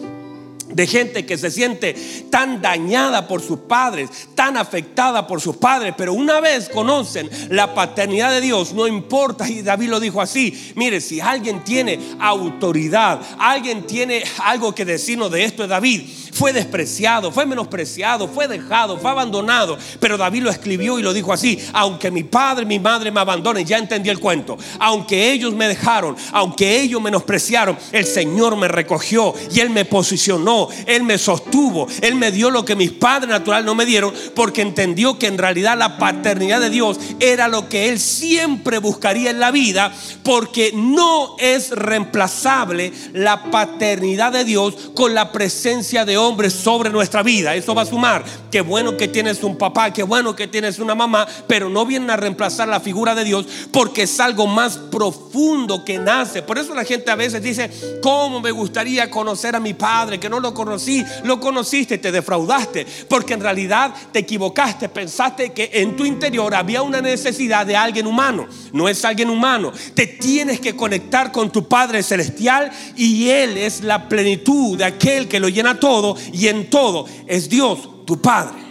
de 0.73 0.87
gente 0.87 1.25
que 1.25 1.37
se 1.37 1.51
siente 1.51 1.95
tan 2.29 2.61
dañada 2.61 3.27
por 3.27 3.41
sus 3.41 3.59
padres, 3.59 4.09
tan 4.35 4.57
afectada 4.57 5.27
por 5.27 5.41
sus 5.41 5.57
padres, 5.57 5.93
pero 5.97 6.13
una 6.13 6.39
vez 6.39 6.69
conocen 6.69 7.29
la 7.49 7.73
paternidad 7.73 8.31
de 8.31 8.41
Dios, 8.41 8.73
no 8.73 8.87
importa, 8.87 9.49
y 9.49 9.61
David 9.61 9.89
lo 9.89 9.99
dijo 9.99 10.21
así, 10.21 10.73
mire, 10.75 11.01
si 11.01 11.19
alguien 11.19 11.63
tiene 11.63 11.99
autoridad, 12.19 13.21
alguien 13.39 13.85
tiene 13.87 14.23
algo 14.43 14.73
que 14.73 14.85
decirnos 14.85 15.31
de 15.31 15.43
esto 15.43 15.63
David, 15.67 16.01
fue 16.33 16.51
despreciado, 16.51 17.31
fue 17.31 17.45
menospreciado, 17.45 18.27
fue 18.27 18.47
dejado, 18.47 18.97
fue 18.97 19.11
abandonado. 19.11 19.77
Pero 19.99 20.17
David 20.17 20.43
lo 20.43 20.49
escribió 20.49 20.97
y 20.97 21.03
lo 21.03 21.13
dijo 21.13 21.31
así, 21.31 21.59
aunque 21.73 22.11
mi 22.11 22.23
padre 22.23 22.63
y 22.63 22.67
mi 22.67 22.79
madre 22.79 23.11
me 23.11 23.19
abandonen, 23.19 23.65
ya 23.65 23.77
entendí 23.77 24.09
el 24.09 24.19
cuento, 24.19 24.57
aunque 24.79 25.31
ellos 25.31 25.53
me 25.53 25.67
dejaron, 25.67 26.15
aunque 26.31 26.81
ellos 26.81 27.01
menospreciaron, 27.01 27.77
el 27.91 28.05
Señor 28.05 28.55
me 28.55 28.67
recogió 28.67 29.33
y 29.53 29.59
Él 29.59 29.69
me 29.69 29.85
posicionó, 29.85 30.62
Él 30.85 31.03
me 31.03 31.17
sostuvo, 31.17 31.87
Él 32.01 32.15
me 32.15 32.31
dio 32.31 32.49
lo 32.49 32.65
que 32.65 32.75
mis 32.75 32.91
padres 32.91 33.29
natural 33.29 33.65
no 33.65 33.75
me 33.75 33.85
dieron, 33.85 34.13
porque 34.35 34.61
entendió 34.61 35.17
que 35.19 35.27
en 35.27 35.37
realidad 35.37 35.77
la 35.77 35.97
paternidad 35.97 36.59
de 36.59 36.69
Dios 36.69 36.99
era 37.19 37.47
lo 37.47 37.69
que 37.69 37.89
Él 37.89 37.99
siempre 37.99 38.77
buscaría 38.77 39.31
en 39.31 39.39
la 39.39 39.51
vida, 39.51 39.93
porque 40.23 40.71
no 40.73 41.35
es 41.39 41.71
reemplazable 41.71 42.93
la 43.13 43.51
paternidad 43.51 44.31
de 44.31 44.45
Dios 44.45 44.75
con 44.93 45.13
la 45.13 45.31
presencia 45.31 46.05
de 46.05 46.17
hombre 46.17 46.49
sobre 46.49 46.89
nuestra 46.89 47.23
vida. 47.23 47.55
Eso 47.55 47.75
va 47.75 47.83
a 47.83 47.85
sumar. 47.85 48.23
Qué 48.51 48.61
bueno 48.61 48.97
que 48.97 49.07
tienes 49.07 49.43
un 49.43 49.57
papá, 49.57 49.91
qué 49.91 50.03
bueno 50.03 50.35
que 50.35 50.47
tienes 50.47 50.79
una 50.79 50.95
mamá, 50.95 51.27
pero 51.47 51.69
no 51.69 51.85
vienen 51.85 52.09
a 52.09 52.17
reemplazar 52.17 52.67
la 52.67 52.79
figura 52.79 53.15
de 53.15 53.23
Dios 53.23 53.45
porque 53.71 54.03
es 54.03 54.19
algo 54.19 54.47
más 54.47 54.77
profundo 54.77 55.83
que 55.83 55.97
nace. 55.97 56.41
Por 56.41 56.57
eso 56.57 56.73
la 56.75 56.83
gente 56.83 57.11
a 57.11 57.15
veces 57.15 57.41
dice, 57.41 57.69
¿cómo 58.01 58.39
me 58.39 58.51
gustaría 58.51 59.09
conocer 59.09 59.55
a 59.55 59.59
mi 59.59 59.73
padre? 59.73 60.19
Que 60.19 60.29
no 60.29 60.39
lo 60.43 60.53
conocí, 60.53 61.03
lo 61.23 61.39
conociste, 61.39 61.97
te 61.97 62.11
defraudaste, 62.11 62.85
porque 63.09 63.33
en 63.33 63.39
realidad 63.39 63.93
te 64.11 64.19
equivocaste, 64.19 64.89
pensaste 64.89 65.51
que 65.51 65.71
en 65.73 65.95
tu 65.95 66.05
interior 66.05 66.53
había 66.53 66.83
una 66.83 67.01
necesidad 67.01 67.65
de 67.65 67.75
alguien 67.75 68.05
humano. 68.05 68.45
No 68.71 68.87
es 68.87 69.03
alguien 69.03 69.31
humano. 69.31 69.71
Te 69.95 70.05
tienes 70.05 70.59
que 70.59 70.75
conectar 70.75 71.31
con 71.31 71.51
tu 71.51 71.67
Padre 71.67 72.03
Celestial 72.03 72.71
y 72.95 73.29
Él 73.29 73.57
es 73.57 73.81
la 73.81 74.07
plenitud 74.07 74.77
de 74.77 74.85
aquel 74.85 75.27
que 75.27 75.39
lo 75.39 75.49
llena 75.49 75.79
todo 75.79 76.15
y 76.31 76.47
en 76.47 76.69
todo 76.69 77.07
es 77.25 77.49
Dios, 77.49 78.05
tu 78.05 78.21
Padre. 78.21 78.61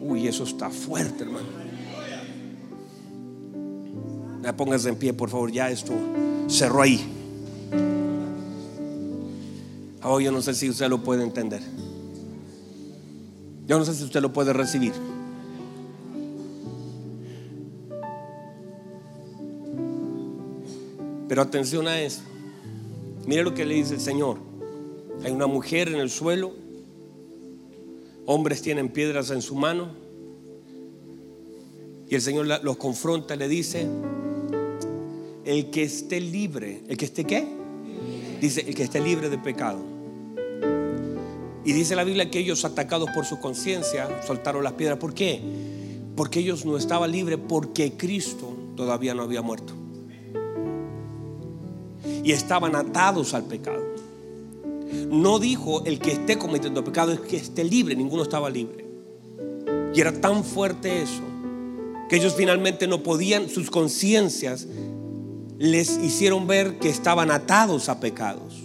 Uy, 0.00 0.26
eso 0.26 0.44
está 0.44 0.70
fuerte, 0.70 1.24
hermano. 1.24 1.58
Póngase 4.56 4.88
en 4.88 4.96
pie, 4.96 5.12
por 5.12 5.28
favor, 5.28 5.52
ya 5.52 5.70
esto 5.70 5.92
cerró 6.48 6.80
ahí. 6.80 7.04
Oh, 10.02 10.20
yo 10.20 10.30
no 10.30 10.42
sé 10.42 10.54
si 10.54 10.70
usted 10.70 10.88
lo 10.88 11.02
puede 11.02 11.22
entender. 11.22 11.62
Yo 13.66 13.78
no 13.78 13.84
sé 13.84 13.94
si 13.94 14.04
usted 14.04 14.20
lo 14.20 14.32
puede 14.32 14.52
recibir. 14.52 14.92
Pero 21.28 21.42
atención 21.42 21.86
a 21.86 22.00
eso. 22.00 22.22
Mire 23.26 23.42
lo 23.42 23.54
que 23.54 23.66
le 23.66 23.74
dice 23.74 23.94
el 23.94 24.00
Señor. 24.00 24.38
Hay 25.24 25.32
una 25.32 25.46
mujer 25.46 25.88
en 25.88 25.96
el 25.96 26.10
suelo, 26.10 26.52
hombres 28.24 28.62
tienen 28.62 28.88
piedras 28.88 29.30
en 29.30 29.42
su 29.42 29.56
mano 29.56 29.90
y 32.08 32.14
el 32.14 32.22
Señor 32.22 32.46
los 32.62 32.76
confronta, 32.76 33.36
le 33.36 33.48
dice, 33.48 33.86
el 35.44 35.70
que 35.70 35.82
esté 35.82 36.20
libre, 36.20 36.82
el 36.88 36.96
que 36.96 37.04
esté 37.04 37.24
qué? 37.24 37.57
Dice, 38.40 38.64
el 38.66 38.74
que 38.74 38.84
esté 38.84 39.00
libre 39.00 39.28
de 39.28 39.38
pecado. 39.38 39.78
Y 41.64 41.72
dice 41.72 41.96
la 41.96 42.04
Biblia 42.04 42.30
que 42.30 42.38
ellos 42.38 42.64
atacados 42.64 43.10
por 43.14 43.24
su 43.24 43.40
conciencia 43.40 44.22
soltaron 44.26 44.64
las 44.64 44.72
piedras. 44.74 44.98
¿Por 44.98 45.12
qué? 45.12 45.40
Porque 46.16 46.40
ellos 46.40 46.64
no 46.64 46.76
estaban 46.76 47.12
libres 47.12 47.38
porque 47.46 47.92
Cristo 47.92 48.52
todavía 48.76 49.14
no 49.14 49.22
había 49.22 49.42
muerto. 49.42 49.74
Y 52.24 52.32
estaban 52.32 52.74
atados 52.74 53.34
al 53.34 53.44
pecado. 53.44 53.82
No 55.10 55.38
dijo 55.38 55.84
el 55.84 55.98
que 55.98 56.12
esté 56.12 56.38
cometiendo 56.38 56.84
pecado, 56.84 57.12
es 57.12 57.20
que 57.20 57.36
esté 57.36 57.64
libre, 57.64 57.94
ninguno 57.94 58.22
estaba 58.22 58.48
libre. 58.48 58.86
Y 59.94 60.00
era 60.00 60.12
tan 60.12 60.44
fuerte 60.44 61.02
eso 61.02 61.22
que 62.08 62.16
ellos 62.16 62.34
finalmente 62.34 62.86
no 62.86 63.02
podían, 63.02 63.48
sus 63.48 63.70
conciencias 63.70 64.66
les 65.58 65.98
hicieron 65.98 66.46
ver 66.46 66.78
que 66.78 66.88
estaban 66.88 67.30
atados 67.30 67.88
a 67.88 68.00
pecados. 68.00 68.62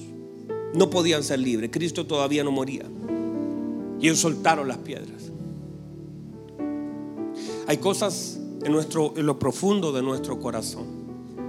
No 0.73 0.89
podían 0.89 1.23
ser 1.23 1.39
libres. 1.39 1.71
Cristo 1.71 2.05
todavía 2.05 2.43
no 2.43 2.51
moría. 2.51 2.85
Y 3.99 4.05
ellos 4.07 4.19
soltaron 4.19 4.67
las 4.67 4.77
piedras. 4.77 5.31
Hay 7.67 7.77
cosas 7.77 8.39
en, 8.63 8.71
nuestro, 8.71 9.13
en 9.15 9.25
lo 9.25 9.39
profundo 9.39 9.91
de 9.91 10.01
nuestro 10.01 10.39
corazón 10.39 11.03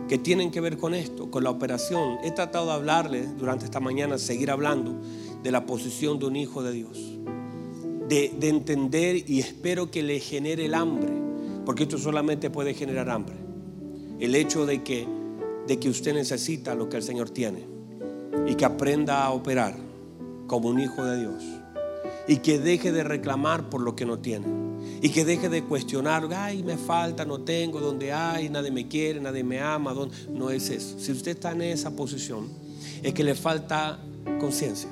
que 0.08 0.18
tienen 0.18 0.50
que 0.50 0.60
ver 0.60 0.76
con 0.76 0.94
esto, 0.94 1.30
con 1.30 1.44
la 1.44 1.50
operación. 1.50 2.18
He 2.22 2.30
tratado 2.30 2.66
de 2.66 2.72
hablarle 2.72 3.26
durante 3.38 3.64
esta 3.64 3.80
mañana, 3.80 4.18
seguir 4.18 4.50
hablando 4.50 5.00
de 5.42 5.50
la 5.50 5.66
posición 5.66 6.18
de 6.18 6.26
un 6.26 6.36
hijo 6.36 6.62
de 6.62 6.72
Dios, 6.72 7.18
de, 8.08 8.32
entender 8.42 9.28
y 9.28 9.40
espero 9.40 9.90
que 9.90 10.02
le 10.02 10.20
genere 10.20 10.66
el 10.66 10.74
hambre, 10.74 11.12
porque 11.64 11.84
esto 11.84 11.98
solamente 11.98 12.50
puede 12.50 12.74
generar 12.74 13.10
hambre. 13.10 13.36
El 14.20 14.34
hecho 14.34 14.66
de 14.66 14.82
que, 14.82 15.06
de 15.66 15.78
que 15.78 15.88
usted 15.88 16.14
necesita 16.14 16.74
lo 16.74 16.88
que 16.88 16.96
el 16.96 17.02
Señor 17.02 17.30
tiene 17.30 17.66
y 18.46 18.54
que 18.54 18.64
aprenda 18.64 19.24
a 19.24 19.30
operar 19.30 19.76
como 20.46 20.68
un 20.68 20.80
hijo 20.80 21.04
de 21.04 21.20
Dios 21.20 21.42
y 22.28 22.38
que 22.38 22.58
deje 22.58 22.92
de 22.92 23.04
reclamar 23.04 23.70
por 23.70 23.80
lo 23.80 23.96
que 23.96 24.06
no 24.06 24.18
tiene 24.18 24.46
y 25.00 25.10
que 25.10 25.24
deje 25.24 25.48
de 25.48 25.62
cuestionar, 25.64 26.28
ay, 26.34 26.62
me 26.62 26.76
falta, 26.76 27.24
no 27.24 27.40
tengo, 27.40 27.80
donde 27.80 28.12
hay, 28.12 28.48
nadie 28.48 28.70
me 28.70 28.88
quiere, 28.88 29.20
nadie 29.20 29.44
me 29.44 29.60
ama, 29.60 29.94
no 30.30 30.50
es 30.50 30.70
eso. 30.70 30.98
Si 30.98 31.12
usted 31.12 31.32
está 31.32 31.52
en 31.52 31.62
esa 31.62 31.94
posición, 31.94 32.48
es 33.02 33.12
que 33.12 33.24
le 33.24 33.34
falta 33.34 33.98
conciencia, 34.40 34.90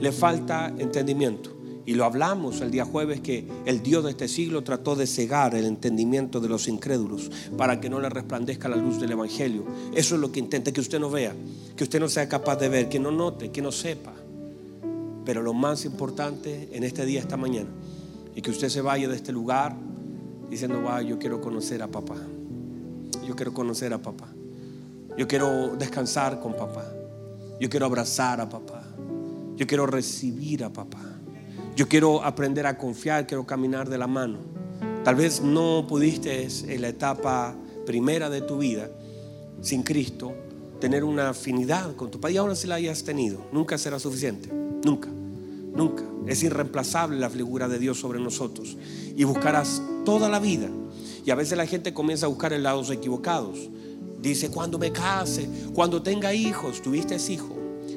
le 0.00 0.12
falta 0.12 0.72
entendimiento. 0.78 1.59
Y 1.90 1.94
lo 1.94 2.04
hablamos 2.04 2.60
el 2.60 2.70
día 2.70 2.84
jueves 2.84 3.20
que 3.20 3.44
el 3.66 3.82
Dios 3.82 4.04
de 4.04 4.10
este 4.10 4.28
siglo 4.28 4.62
trató 4.62 4.94
de 4.94 5.08
cegar 5.08 5.56
el 5.56 5.64
entendimiento 5.64 6.38
de 6.38 6.48
los 6.48 6.68
incrédulos 6.68 7.32
para 7.58 7.80
que 7.80 7.90
no 7.90 7.98
le 7.98 8.08
resplandezca 8.08 8.68
la 8.68 8.76
luz 8.76 9.00
del 9.00 9.10
Evangelio. 9.10 9.64
Eso 9.92 10.14
es 10.14 10.20
lo 10.20 10.30
que 10.30 10.38
intenta, 10.38 10.70
que 10.70 10.80
usted 10.80 11.00
no 11.00 11.10
vea, 11.10 11.34
que 11.74 11.82
usted 11.82 11.98
no 11.98 12.08
sea 12.08 12.28
capaz 12.28 12.60
de 12.60 12.68
ver, 12.68 12.88
que 12.88 13.00
no 13.00 13.10
note, 13.10 13.50
que 13.50 13.60
no 13.60 13.72
sepa. 13.72 14.12
Pero 15.24 15.42
lo 15.42 15.52
más 15.52 15.84
importante 15.84 16.68
en 16.70 16.84
este 16.84 17.04
día, 17.04 17.18
esta 17.18 17.36
mañana, 17.36 17.70
es 18.36 18.40
que 18.40 18.52
usted 18.52 18.68
se 18.68 18.82
vaya 18.82 19.08
de 19.08 19.16
este 19.16 19.32
lugar 19.32 19.74
diciendo, 20.48 20.80
va, 20.84 21.02
yo 21.02 21.18
quiero 21.18 21.40
conocer 21.40 21.82
a 21.82 21.88
papá. 21.88 22.18
Yo 23.26 23.34
quiero 23.34 23.52
conocer 23.52 23.92
a 23.92 23.98
papá. 23.98 24.28
Yo 25.18 25.26
quiero 25.26 25.74
descansar 25.76 26.38
con 26.38 26.54
papá. 26.54 26.84
Yo 27.60 27.68
quiero 27.68 27.86
abrazar 27.86 28.40
a 28.40 28.48
papá. 28.48 28.84
Yo 29.56 29.66
quiero 29.66 29.88
recibir 29.88 30.62
a 30.62 30.72
papá. 30.72 31.19
Yo 31.80 31.88
quiero 31.88 32.22
aprender 32.22 32.66
a 32.66 32.76
confiar, 32.76 33.26
quiero 33.26 33.46
caminar 33.46 33.88
de 33.88 33.96
la 33.96 34.06
mano. 34.06 34.36
Tal 35.02 35.14
vez 35.14 35.40
no 35.40 35.86
pudiste 35.88 36.46
en 36.46 36.82
la 36.82 36.88
etapa 36.88 37.56
primera 37.86 38.28
de 38.28 38.42
tu 38.42 38.58
vida, 38.58 38.90
sin 39.62 39.82
Cristo, 39.82 40.34
tener 40.78 41.04
una 41.04 41.30
afinidad 41.30 41.96
con 41.96 42.10
tu 42.10 42.20
Padre 42.20 42.34
y 42.34 42.36
ahora 42.36 42.54
si 42.54 42.66
la 42.66 42.74
hayas 42.74 43.02
tenido. 43.02 43.46
Nunca 43.50 43.78
será 43.78 43.98
suficiente. 43.98 44.50
Nunca. 44.84 45.08
Nunca. 45.08 46.04
Es 46.26 46.42
irreemplazable 46.42 47.18
la 47.18 47.30
figura 47.30 47.66
de 47.66 47.78
Dios 47.78 47.98
sobre 47.98 48.20
nosotros. 48.20 48.76
Y 49.16 49.24
buscarás 49.24 49.80
toda 50.04 50.28
la 50.28 50.38
vida. 50.38 50.68
Y 51.24 51.30
a 51.30 51.34
veces 51.34 51.56
la 51.56 51.64
gente 51.64 51.94
comienza 51.94 52.26
a 52.26 52.28
buscar 52.28 52.52
en 52.52 52.62
lados 52.62 52.90
equivocados. 52.90 53.70
Dice, 54.20 54.50
cuando 54.50 54.78
me 54.78 54.92
case, 54.92 55.48
cuando 55.72 56.02
tenga 56.02 56.34
hijos, 56.34 56.82
tuviste 56.82 57.16
hijo, 57.32 57.56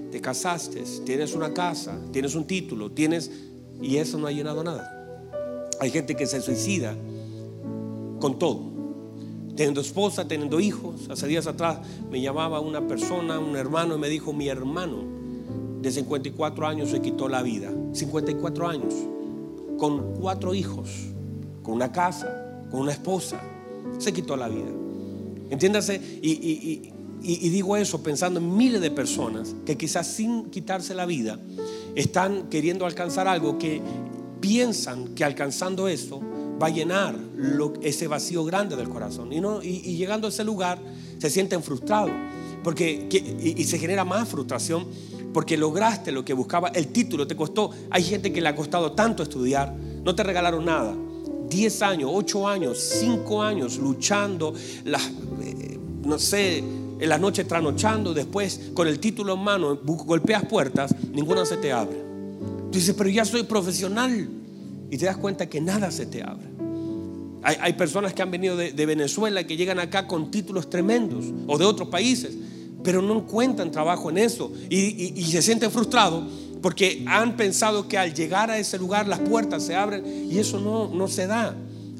te 0.10 0.22
casaste, 0.22 0.86
tienes 1.06 1.36
una 1.36 1.54
casa, 1.54 2.00
tienes 2.14 2.34
un 2.34 2.48
título, 2.48 2.90
tienes 2.90 3.30
y 3.84 3.98
eso 3.98 4.18
no 4.18 4.28
ha 4.28 4.32
llenado 4.32 4.64
nada. 4.64 4.90
Hay 5.80 5.92
gente 5.92 6.16
que 6.16 6.26
se 6.26 6.42
suicida 6.42 6.96
con 8.20 8.40
todo. 8.40 8.72
Teniendo 9.56 9.82
esposa, 9.82 10.28
teniendo 10.28 10.60
hijos. 10.62 11.10
Hace 11.10 11.28
días 11.28 11.46
atrás 11.46 11.80
me 12.10 12.22
llamaba 12.22 12.62
una 12.62 12.88
persona, 12.88 13.40
un 13.40 13.58
hermano, 13.58 13.96
y 13.96 14.00
me 14.00 14.08
dijo, 14.08 14.32
mi 14.32 14.48
hermano 14.48 15.04
de 15.82 15.92
54 15.92 16.66
años 16.66 16.90
se 16.90 17.02
quitó 17.02 17.28
la 17.28 17.42
vida. 17.44 17.70
54 17.92 18.68
años. 18.68 18.94
Con 19.78 20.14
cuatro 20.14 20.54
hijos. 20.54 20.90
Con 21.62 21.76
una 21.76 21.92
casa. 21.92 22.66
Con 22.72 22.82
una 22.82 22.94
esposa. 22.94 23.42
Se 23.98 24.14
quitó 24.14 24.38
la 24.38 24.48
vida. 24.48 24.72
Entiéndase. 25.50 26.00
Y, 26.22 26.90
y 27.22 27.50
digo 27.50 27.76
eso 27.78 28.02
pensando 28.02 28.40
en 28.40 28.56
miles 28.56 28.82
de 28.82 28.92
personas 28.92 29.56
que 29.66 29.78
quizás 29.78 30.08
sin 30.08 30.50
quitarse 30.50 30.94
la 30.94 31.06
vida 31.06 31.40
están 31.96 32.50
queriendo 32.50 32.86
alcanzar 32.86 33.28
algo 33.28 33.58
que 33.58 33.82
piensan 34.40 35.16
que 35.16 35.24
alcanzando 35.24 35.88
eso 35.88 36.22
va 36.62 36.68
a 36.68 36.70
llenar 36.70 37.16
ese 37.82 38.08
vacío 38.08 38.44
grande 38.46 38.76
del 38.76 38.90
corazón. 38.90 39.32
Y, 39.34 39.40
no, 39.40 39.62
y, 39.62 39.96
llegando 39.96 40.28
a 40.28 40.30
ese 40.30 40.44
lugar 40.44 40.80
se 41.18 41.30
sienten 41.30 41.64
frustrados 41.64 42.12
porque, 42.64 43.08
y, 43.42 43.64
se 43.64 43.78
genera 43.78 44.04
más 44.06 44.28
frustración 44.28 44.88
porque 45.34 45.58
lograste 45.58 46.12
lo 46.12 46.24
que 46.24 46.34
buscaba. 46.34 46.70
El 46.70 46.88
título 46.90 47.26
te 47.26 47.36
costó. 47.36 47.72
Hay 47.90 48.04
gente 48.04 48.32
que 48.32 48.42
le 48.42 48.50
ha 48.50 48.56
costado 48.56 48.92
tanto 48.92 49.24
estudiar, 49.24 49.74
no 49.74 50.14
te 50.14 50.24
regalaron 50.24 50.66
nada. 50.66 50.96
10 51.50 51.82
años, 51.82 52.12
8 52.14 52.48
años, 52.48 52.80
5 52.80 53.42
años 53.42 53.78
luchando, 53.78 54.54
las, 54.86 55.04
eh, 55.42 55.78
no 56.04 56.18
sé, 56.18 56.64
en 57.00 57.10
la 57.10 57.18
noche 57.18 57.44
tranochando, 57.44 58.14
después 58.14 58.72
con 58.74 58.88
el 58.88 59.00
título 59.00 59.34
en 59.34 59.40
mano, 59.42 59.80
golpeas 59.84 60.46
puertas, 60.46 60.96
ninguna 61.12 61.46
se 61.46 61.58
te 61.58 61.72
abre. 61.72 61.98
Tú 62.72 62.80
dices, 62.80 62.96
pero 62.98 63.10
ya 63.10 63.26
soy 63.26 63.44
profesional. 63.44 64.30
Y 64.90 64.98
te 64.98 65.06
das 65.06 65.18
cuenta 65.18 65.48
que 65.48 65.60
nada 65.60 65.90
se 65.90 66.06
te 66.06 66.22
abre. 66.22 66.48
Hay, 67.44 67.74
personas 67.74 68.14
que 68.14 68.22
han 68.22 68.32
venido 68.32 68.56
de, 68.56 68.86
Venezuela 68.86 69.46
que 69.46 69.58
llegan 69.58 69.80
acá 69.80 70.08
con 70.08 70.32
títulos 70.32 70.70
tremendos 70.70 71.26
o 71.46 71.58
de 71.58 71.66
otros 71.66 71.90
países, 71.90 72.32
pero 72.84 73.02
no 73.02 73.18
encuentran 73.18 73.70
trabajo 73.70 74.10
en 74.10 74.18
eso 74.18 74.52
y, 74.70 75.14
y 75.20 75.24
se 75.26 75.42
sienten 75.42 75.70
frustrados 75.70 76.24
porque 76.64 77.04
han 77.08 77.36
pensado 77.36 77.90
que 77.90 77.98
al 77.98 78.14
llegar 78.14 78.50
a 78.50 78.58
ese 78.58 78.80
lugar 78.80 79.08
las 79.10 79.20
puertas 79.20 79.64
se 79.64 79.76
abren 79.76 80.32
y 80.32 80.40
eso 80.40 80.62
no, 80.62 80.88
no 80.88 81.10
se 81.10 81.28
da. 81.28 81.54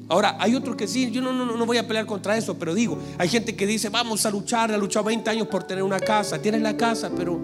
Ahora, 0.08 0.36
hay 0.38 0.54
otros 0.54 0.76
que 0.76 0.86
sí, 0.86 1.10
yo 1.10 1.22
no, 1.22 1.32
no, 1.32 1.56
no 1.56 1.66
voy 1.66 1.78
a 1.78 1.86
pelear 1.86 2.04
contra 2.04 2.36
eso, 2.36 2.58
pero 2.58 2.74
digo, 2.74 2.98
hay 3.16 3.28
gente 3.28 3.56
que 3.56 3.66
dice, 3.66 3.88
vamos 3.88 4.26
a 4.26 4.30
luchar, 4.30 4.70
ha 4.70 4.76
luchado 4.76 5.06
20 5.06 5.30
años 5.30 5.48
por 5.48 5.64
tener 5.64 5.82
una 5.82 5.98
casa, 5.98 6.40
tienes 6.42 6.60
la 6.60 6.76
casa, 6.76 7.10
pero, 7.16 7.40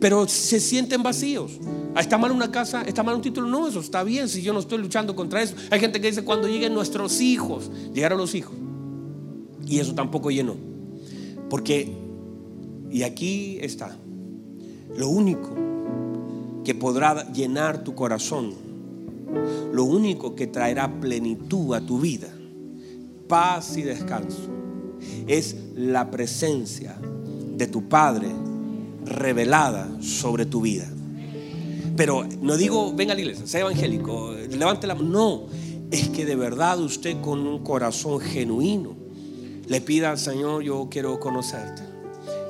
pero 0.00 0.26
se 0.26 0.58
sienten 0.58 1.02
vacíos. 1.02 1.52
Ah, 1.94 2.00
¿Está 2.00 2.18
mal 2.18 2.32
una 2.32 2.50
casa? 2.50 2.82
¿Está 2.82 3.04
mal 3.04 3.14
un 3.14 3.22
título? 3.22 3.46
No, 3.46 3.68
eso 3.68 3.78
está 3.78 4.02
bien 4.02 4.28
si 4.28 4.42
yo 4.42 4.52
no 4.52 4.58
estoy 4.58 4.78
luchando 4.78 5.14
contra 5.14 5.40
eso. 5.40 5.54
Hay 5.70 5.78
gente 5.78 6.00
que 6.00 6.08
dice, 6.08 6.24
cuando 6.24 6.48
lleguen 6.48 6.74
nuestros 6.74 7.20
hijos, 7.20 7.70
llegaron 7.94 8.18
los 8.18 8.34
hijos. 8.34 8.54
Y 9.66 9.78
eso 9.78 9.94
tampoco 9.94 10.32
llenó. 10.32 10.56
Porque, 11.48 11.92
y 12.90 13.04
aquí 13.04 13.58
está, 13.60 13.96
lo 14.96 15.08
único 15.08 15.50
que 16.64 16.74
podrá 16.74 17.30
llenar 17.32 17.84
tu 17.84 17.94
corazón 17.94 18.69
lo 19.72 19.84
único 19.84 20.34
que 20.34 20.46
traerá 20.46 21.00
plenitud 21.00 21.74
a 21.74 21.80
tu 21.80 22.00
vida, 22.00 22.28
paz 23.28 23.76
y 23.76 23.82
descanso, 23.82 24.48
es 25.26 25.56
la 25.74 26.10
presencia 26.10 26.96
de 27.56 27.66
tu 27.66 27.88
Padre 27.88 28.28
revelada 29.04 29.88
sobre 30.00 30.46
tu 30.46 30.60
vida. 30.60 30.88
Pero 31.96 32.26
no 32.40 32.56
digo, 32.56 32.92
venga 32.94 33.12
a 33.12 33.14
la 33.14 33.20
iglesia, 33.20 33.46
sea 33.46 33.60
evangélico, 33.60 34.32
levante 34.32 34.86
la 34.86 34.94
mano. 34.94 35.08
No, 35.08 35.46
es 35.90 36.08
que 36.08 36.24
de 36.24 36.36
verdad 36.36 36.80
usted 36.80 37.20
con 37.20 37.46
un 37.46 37.62
corazón 37.62 38.20
genuino 38.20 38.94
le 39.66 39.80
pida 39.80 40.10
al 40.10 40.18
Señor, 40.18 40.62
yo 40.62 40.88
quiero 40.90 41.20
conocerte. 41.20 41.82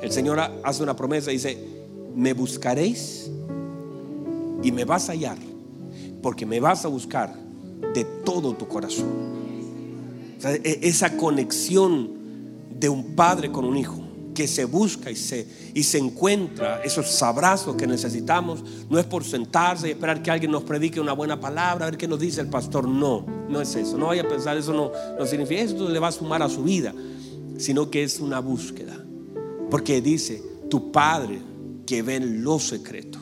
El 0.02 0.10
Señor 0.10 0.40
hace 0.62 0.82
una 0.82 0.96
promesa, 0.96 1.30
dice, 1.30 1.58
me 2.14 2.32
buscaréis 2.32 3.30
y 4.62 4.72
me 4.72 4.84
vas 4.84 5.08
a 5.08 5.12
hallar 5.12 5.49
porque 6.22 6.46
me 6.46 6.60
vas 6.60 6.84
a 6.84 6.88
buscar 6.88 7.34
de 7.94 8.04
todo 8.24 8.54
tu 8.54 8.68
corazón. 8.68 9.08
E, 10.42 10.80
esa 10.82 11.16
conexión 11.16 12.10
de 12.78 12.88
un 12.88 13.14
padre 13.14 13.52
con 13.52 13.64
un 13.64 13.76
hijo 13.76 14.02
que 14.34 14.46
se 14.46 14.64
busca 14.64 15.10
y 15.10 15.16
se, 15.16 15.46
y 15.74 15.82
se 15.82 15.98
encuentra, 15.98 16.82
esos 16.82 17.22
abrazos 17.22 17.76
que 17.76 17.86
necesitamos, 17.86 18.64
no 18.88 18.98
es 18.98 19.04
por 19.04 19.24
sentarse 19.24 19.88
y 19.88 19.90
esperar 19.90 20.22
que 20.22 20.30
alguien 20.30 20.50
nos 20.50 20.62
predique 20.62 21.00
una 21.00 21.12
buena 21.12 21.38
palabra, 21.38 21.86
a 21.86 21.90
ver 21.90 21.98
qué 21.98 22.08
nos 22.08 22.20
dice 22.20 22.40
el 22.40 22.48
pastor. 22.48 22.88
No, 22.88 23.26
no 23.48 23.60
es 23.60 23.74
eso. 23.74 23.98
No 23.98 24.06
vaya 24.06 24.22
a 24.22 24.28
pensar, 24.28 24.56
eso 24.56 24.72
no, 24.72 24.92
no 25.18 25.26
significa, 25.26 25.60
eso 25.60 25.88
le 25.88 25.98
va 25.98 26.08
a 26.08 26.12
sumar 26.12 26.42
a 26.42 26.48
su 26.48 26.62
vida, 26.62 26.94
sino 27.58 27.90
que 27.90 28.02
es 28.02 28.20
una 28.20 28.40
búsqueda. 28.40 28.96
Porque 29.70 30.00
dice, 30.00 30.42
tu 30.70 30.90
padre 30.90 31.40
que 31.84 32.02
ve 32.02 32.16
en 32.16 32.42
lo 32.42 32.58
secreto 32.58 33.19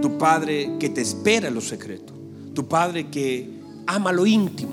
tu 0.00 0.18
Padre 0.18 0.76
que 0.78 0.88
te 0.88 1.00
espera 1.00 1.48
en 1.48 1.54
lo 1.54 1.60
secreto, 1.60 2.12
tu 2.54 2.66
Padre 2.66 3.08
que 3.08 3.48
ama 3.86 4.12
lo 4.12 4.26
íntimo. 4.26 4.72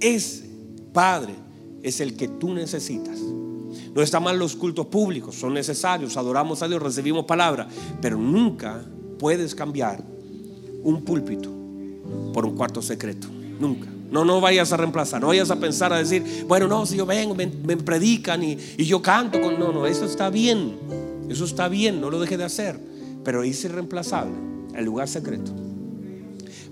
Ese 0.00 0.48
Padre 0.92 1.34
es 1.82 2.00
el 2.00 2.16
que 2.16 2.28
tú 2.28 2.54
necesitas. 2.54 3.18
No 3.94 4.02
está 4.02 4.20
mal 4.20 4.38
los 4.38 4.56
cultos 4.56 4.86
públicos, 4.86 5.34
son 5.34 5.54
necesarios, 5.54 6.16
adoramos 6.16 6.62
a 6.62 6.68
Dios, 6.68 6.82
recibimos 6.82 7.24
palabra, 7.24 7.66
pero 8.00 8.18
nunca 8.18 8.84
puedes 9.18 9.54
cambiar 9.54 10.04
un 10.82 11.02
púlpito 11.02 11.50
por 12.32 12.44
un 12.44 12.54
cuarto 12.54 12.82
secreto. 12.82 13.28
Nunca. 13.58 13.88
No, 14.10 14.24
no 14.24 14.40
vayas 14.40 14.72
a 14.72 14.76
reemplazar, 14.76 15.20
no 15.20 15.28
vayas 15.28 15.50
a 15.50 15.56
pensar 15.56 15.92
a 15.92 15.98
decir, 15.98 16.44
bueno, 16.46 16.68
no, 16.68 16.86
si 16.86 16.96
yo 16.96 17.06
vengo, 17.06 17.34
me, 17.34 17.76
predican 17.76 18.42
y, 18.42 18.56
y, 18.76 18.84
yo 18.84 19.02
canto 19.02 19.40
con... 19.40 19.58
No, 19.58 19.72
no, 19.72 19.86
eso 19.86 20.04
está 20.04 20.30
bien, 20.30 20.76
eso 21.28 21.44
está 21.44 21.68
bien, 21.68 22.00
no 22.00 22.10
lo 22.10 22.20
deje 22.20 22.36
de 22.36 22.44
hacer 22.44 22.78
pero 23.26 23.42
es 23.42 23.64
irreemplazable, 23.64 24.36
el 24.76 24.84
lugar 24.84 25.08
secreto. 25.08 25.50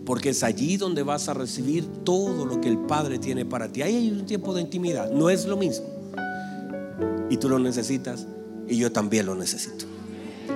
Porque 0.07 0.29
es 0.29 0.45
allí 0.45 0.77
donde 0.77 1.03
vas 1.03 1.29
a 1.29 1.35
recibir 1.35 1.85
todo 2.05 2.47
lo 2.47 2.61
que 2.61 2.69
el 2.69 2.79
Padre 2.79 3.19
tiene 3.19 3.45
para 3.45 3.73
ti. 3.73 3.83
Ahí 3.83 3.97
hay 3.97 4.11
un 4.13 4.25
tiempo 4.25 4.55
de 4.55 4.61
intimidad, 4.61 5.11
no 5.11 5.31
es 5.31 5.47
lo 5.47 5.57
mismo. 5.57 5.85
Y 7.29 7.39
tú 7.39 7.49
lo 7.49 7.59
necesitas 7.59 8.29
y 8.69 8.77
yo 8.77 8.93
también 8.93 9.27
lo 9.27 9.35
necesito. 9.35 9.87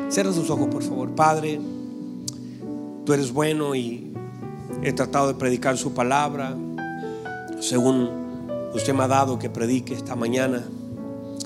Cierra 0.08 0.32
sus 0.32 0.48
ojos, 0.50 0.68
por 0.68 0.84
favor. 0.84 1.16
Padre, 1.16 1.58
tú 3.04 3.12
eres 3.12 3.32
bueno 3.32 3.74
y 3.74 4.12
he 4.84 4.92
tratado 4.92 5.26
de 5.26 5.34
predicar 5.34 5.76
su 5.78 5.94
palabra 5.94 6.56
según 7.58 8.08
usted 8.72 8.94
me 8.94 9.02
ha 9.02 9.08
dado 9.08 9.40
que 9.40 9.50
predique 9.50 9.94
esta 9.94 10.14
mañana. 10.14 10.62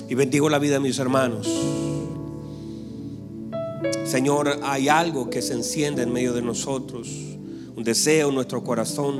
Y 0.07 0.13
bendigo 0.13 0.47
la 0.47 0.59
vida 0.59 0.75
de 0.75 0.81
mis 0.81 0.99
hermanos. 0.99 1.49
Señor, 4.05 4.59
hay 4.63 4.89
algo 4.89 5.29
que 5.29 5.41
se 5.41 5.53
enciende 5.53 6.03
en 6.03 6.11
medio 6.11 6.33
de 6.33 6.41
nosotros, 6.41 7.07
un 7.75 7.83
deseo 7.83 8.29
en 8.29 8.35
nuestro 8.35 8.63
corazón, 8.63 9.19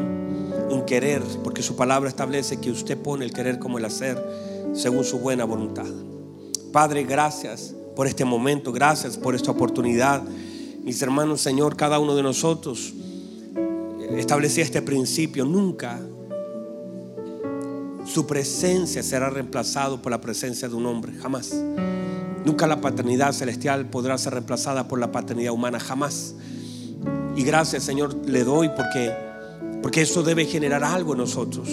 un 0.69 0.84
querer, 0.86 1.21
porque 1.43 1.63
su 1.63 1.75
palabra 1.75 2.09
establece 2.09 2.59
que 2.59 2.69
usted 2.69 2.97
pone 2.97 3.25
el 3.25 3.31
querer 3.31 3.59
como 3.59 3.77
el 3.77 3.86
hacer 3.86 4.21
según 4.73 5.03
su 5.03 5.19
buena 5.19 5.45
voluntad. 5.45 5.88
Padre, 6.71 7.03
gracias 7.03 7.73
por 7.95 8.07
este 8.07 8.25
momento, 8.25 8.71
gracias 8.71 9.17
por 9.17 9.36
esta 9.36 9.51
oportunidad. 9.51 10.21
mis 10.84 11.01
hermanos, 11.01 11.41
Señor, 11.41 11.77
cada 11.77 11.99
uno 11.99 12.15
de 12.15 12.23
nosotros 12.23 12.93
establecía 14.17 14.63
este 14.63 14.81
principio. 14.81 15.45
Nunca 15.45 15.99
su 18.05 18.27
presencia 18.27 19.01
será 19.01 19.29
reemplazado 19.29 20.01
por 20.01 20.11
la 20.11 20.19
presencia 20.19 20.67
de 20.67 20.75
un 20.75 20.86
hombre, 20.86 21.13
jamás. 21.13 21.55
Nunca 22.46 22.68
la 22.68 22.82
paternidad 22.82 23.32
celestial 23.32 23.86
podrá 23.86 24.18
ser 24.18 24.34
reemplazada 24.34 24.88
por 24.88 25.00
la 25.00 25.12
paternidad 25.12 25.54
humana, 25.54 25.80
jamás. 25.80 26.36
Y 27.36 27.44
gracias, 27.44 27.84
Señor, 27.84 28.16
le 28.26 28.44
doy 28.44 28.70
porque 28.70 29.14
porque 29.84 30.02
eso 30.02 30.24
debe 30.24 30.46
generar 30.46 30.82
algo 30.82 31.12
en 31.12 31.20
nosotros. 31.20 31.68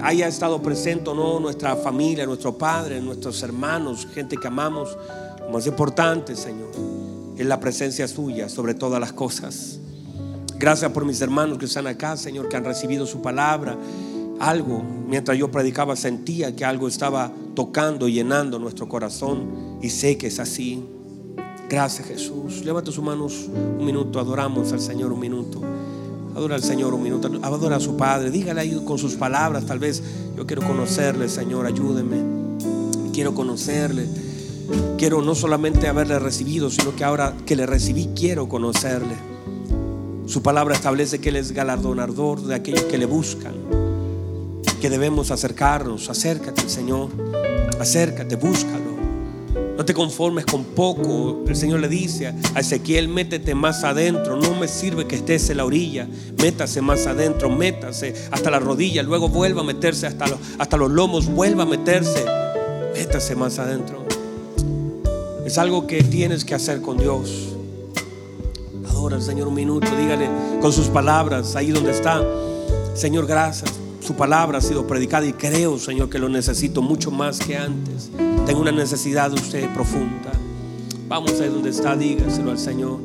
Haya 0.00 0.28
estado 0.28 0.62
presente 0.62 1.10
o 1.10 1.14
no 1.14 1.40
nuestra 1.40 1.74
familia, 1.74 2.24
nuestro 2.24 2.56
padre, 2.56 3.00
nuestros 3.00 3.42
hermanos, 3.42 4.06
gente 4.14 4.36
que 4.36 4.46
amamos, 4.46 4.96
lo 5.40 5.50
más 5.50 5.66
importante, 5.66 6.36
Señor, 6.36 6.70
es 7.36 7.44
la 7.44 7.58
presencia 7.58 8.06
suya 8.06 8.48
sobre 8.48 8.74
todas 8.74 9.00
las 9.00 9.12
cosas. 9.12 9.80
Gracias 10.60 10.92
por 10.92 11.04
mis 11.04 11.20
hermanos 11.20 11.58
que 11.58 11.64
están 11.64 11.88
acá, 11.88 12.16
Señor, 12.16 12.48
que 12.48 12.56
han 12.56 12.64
recibido 12.64 13.04
su 13.04 13.20
palabra 13.20 13.76
algo, 14.38 14.84
mientras 15.08 15.36
yo 15.36 15.50
predicaba, 15.50 15.96
sentía 15.96 16.54
que 16.54 16.64
algo 16.64 16.86
estaba 16.86 17.32
tocando 17.58 18.06
y 18.06 18.12
llenando 18.12 18.60
nuestro 18.60 18.88
corazón 18.88 19.78
y 19.82 19.90
sé 19.90 20.16
que 20.16 20.28
es 20.28 20.38
así. 20.38 20.80
Gracias 21.68 22.06
Jesús. 22.06 22.64
Levanta 22.64 22.92
sus 22.92 23.02
manos 23.02 23.48
un 23.52 23.84
minuto, 23.84 24.20
adoramos 24.20 24.72
al 24.72 24.78
Señor 24.78 25.12
un 25.12 25.18
minuto. 25.18 25.60
Adora 26.36 26.54
al 26.54 26.62
Señor 26.62 26.94
un 26.94 27.02
minuto, 27.02 27.28
adora 27.42 27.74
a 27.74 27.80
su 27.80 27.96
Padre, 27.96 28.30
dígale 28.30 28.60
ahí 28.60 28.80
con 28.84 28.96
sus 28.96 29.16
palabras, 29.16 29.66
tal 29.66 29.80
vez 29.80 30.00
yo 30.36 30.46
quiero 30.46 30.62
conocerle, 30.62 31.28
Señor, 31.28 31.66
ayúdeme. 31.66 32.18
Quiero 33.12 33.34
conocerle. 33.34 34.06
Quiero 34.96 35.20
no 35.20 35.34
solamente 35.34 35.88
haberle 35.88 36.20
recibido, 36.20 36.70
sino 36.70 36.94
que 36.94 37.02
ahora 37.02 37.34
que 37.44 37.56
le 37.56 37.66
recibí 37.66 38.10
quiero 38.14 38.48
conocerle. 38.48 39.16
Su 40.26 40.42
palabra 40.42 40.76
establece 40.76 41.18
que 41.18 41.30
Él 41.30 41.36
es 41.36 41.50
galardonador 41.50 42.40
de 42.40 42.54
aquellos 42.54 42.84
que 42.84 42.98
le 42.98 43.06
buscan 43.06 43.77
que 44.78 44.90
debemos 44.90 45.30
acercarnos. 45.30 46.08
Acércate, 46.08 46.68
Señor. 46.68 47.10
Acércate, 47.78 48.36
búscalo. 48.36 48.88
No 49.76 49.84
te 49.84 49.94
conformes 49.94 50.44
con 50.44 50.64
poco. 50.64 51.44
El 51.46 51.56
Señor 51.56 51.80
le 51.80 51.88
dice 51.88 52.28
a 52.54 52.60
Ezequiel, 52.60 53.08
métete 53.08 53.54
más 53.54 53.84
adentro. 53.84 54.36
No 54.36 54.54
me 54.54 54.66
sirve 54.66 55.06
que 55.06 55.16
estés 55.16 55.50
en 55.50 55.58
la 55.58 55.64
orilla. 55.64 56.08
Métase 56.42 56.80
más 56.80 57.06
adentro, 57.06 57.48
métase 57.48 58.14
hasta 58.30 58.50
la 58.50 58.58
rodilla. 58.58 59.02
Luego 59.02 59.28
vuelva 59.28 59.62
a 59.62 59.64
meterse 59.64 60.06
hasta 60.06 60.26
los, 60.26 60.38
hasta 60.58 60.76
los 60.76 60.90
lomos. 60.90 61.26
Vuelva 61.26 61.62
a 61.62 61.66
meterse. 61.66 62.24
Métase 62.94 63.36
más 63.36 63.58
adentro. 63.58 64.04
Es 65.46 65.58
algo 65.58 65.86
que 65.86 66.02
tienes 66.02 66.44
que 66.44 66.54
hacer 66.54 66.80
con 66.80 66.98
Dios. 66.98 67.50
Adora 68.88 69.16
al 69.16 69.22
Señor 69.22 69.48
un 69.48 69.54
minuto. 69.54 69.86
Dígale 69.96 70.28
con 70.60 70.72
sus 70.72 70.88
palabras 70.88 71.54
ahí 71.54 71.70
donde 71.70 71.92
está. 71.92 72.20
Señor, 72.94 73.26
gracias 73.28 73.77
su 74.08 74.16
palabra 74.16 74.56
ha 74.56 74.60
sido 74.62 74.86
predicada 74.86 75.26
y 75.26 75.34
creo, 75.34 75.78
Señor, 75.78 76.08
que 76.08 76.18
lo 76.18 76.30
necesito 76.30 76.80
mucho 76.80 77.10
más 77.10 77.38
que 77.38 77.58
antes. 77.58 78.10
Tengo 78.46 78.62
una 78.62 78.72
necesidad 78.72 79.30
de 79.30 79.34
usted 79.34 79.70
profunda. 79.74 80.32
Vamos 81.06 81.38
ahí 81.38 81.50
donde 81.50 81.68
está, 81.68 81.94
dígaselo 81.94 82.52
al 82.52 82.58
Señor. 82.58 83.00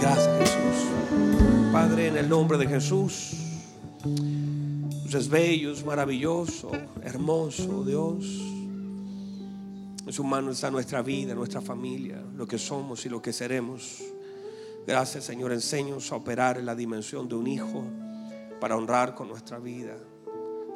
Gracias, 0.00 0.38
Jesús. 0.38 0.88
Padre, 1.70 2.06
en 2.06 2.16
el 2.16 2.30
nombre 2.30 2.56
de 2.56 2.66
Jesús. 2.66 3.32
Usted 5.04 5.18
es 5.18 5.28
bello, 5.28 5.70
es 5.70 5.84
maravilloso, 5.84 6.70
hermoso, 7.02 7.84
Dios. 7.84 8.24
En 10.06 10.12
su 10.14 10.24
mano 10.24 10.52
está 10.52 10.70
nuestra 10.70 11.02
vida, 11.02 11.34
nuestra 11.34 11.60
familia, 11.60 12.24
lo 12.34 12.46
que 12.46 12.56
somos 12.56 13.04
y 13.04 13.10
lo 13.10 13.20
que 13.20 13.34
seremos. 13.34 14.02
Gracias, 14.86 15.24
Señor. 15.24 15.52
Enseños 15.52 16.10
a 16.10 16.16
operar 16.16 16.56
en 16.56 16.64
la 16.64 16.74
dimensión 16.74 17.28
de 17.28 17.34
un 17.34 17.46
hijo 17.48 17.84
para 18.62 18.76
honrar 18.76 19.12
con 19.12 19.26
nuestra 19.26 19.58
vida 19.58 19.96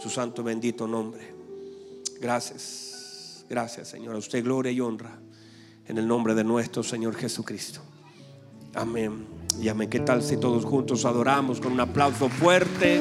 su 0.01 0.11
santo 0.11 0.43
bendito 0.43 0.89
nombre. 0.89 1.33
Gracias, 2.21 3.45
gracias 3.49 3.87
Señor. 3.87 4.17
A 4.17 4.19
usted 4.19 4.43
gloria 4.43 4.73
y 4.73 4.81
honra 4.81 5.17
en 5.87 5.97
el 5.97 6.09
nombre 6.09 6.35
de 6.35 6.43
nuestro 6.43 6.83
Señor 6.83 7.15
Jesucristo. 7.15 7.81
Amén. 8.75 9.29
Y 9.63 9.69
amén. 9.69 9.89
¿Qué 9.89 10.01
tal 10.01 10.21
si 10.25 10.37
todos 10.37 10.65
juntos 10.65 11.05
adoramos 11.05 11.61
con 11.61 11.71
un 11.71 11.79
aplauso 11.79 12.29
fuerte? 12.29 13.01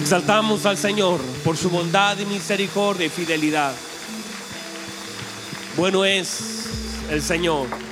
Exaltamos 0.00 0.64
al 0.64 0.78
Señor 0.78 1.20
por 1.44 1.54
su 1.54 1.68
bondad 1.68 2.18
y 2.18 2.24
misericordia 2.24 3.04
y 3.04 3.10
fidelidad. 3.10 3.74
Bueno 5.76 6.02
es 6.06 6.64
el 7.10 7.20
Señor. 7.20 7.87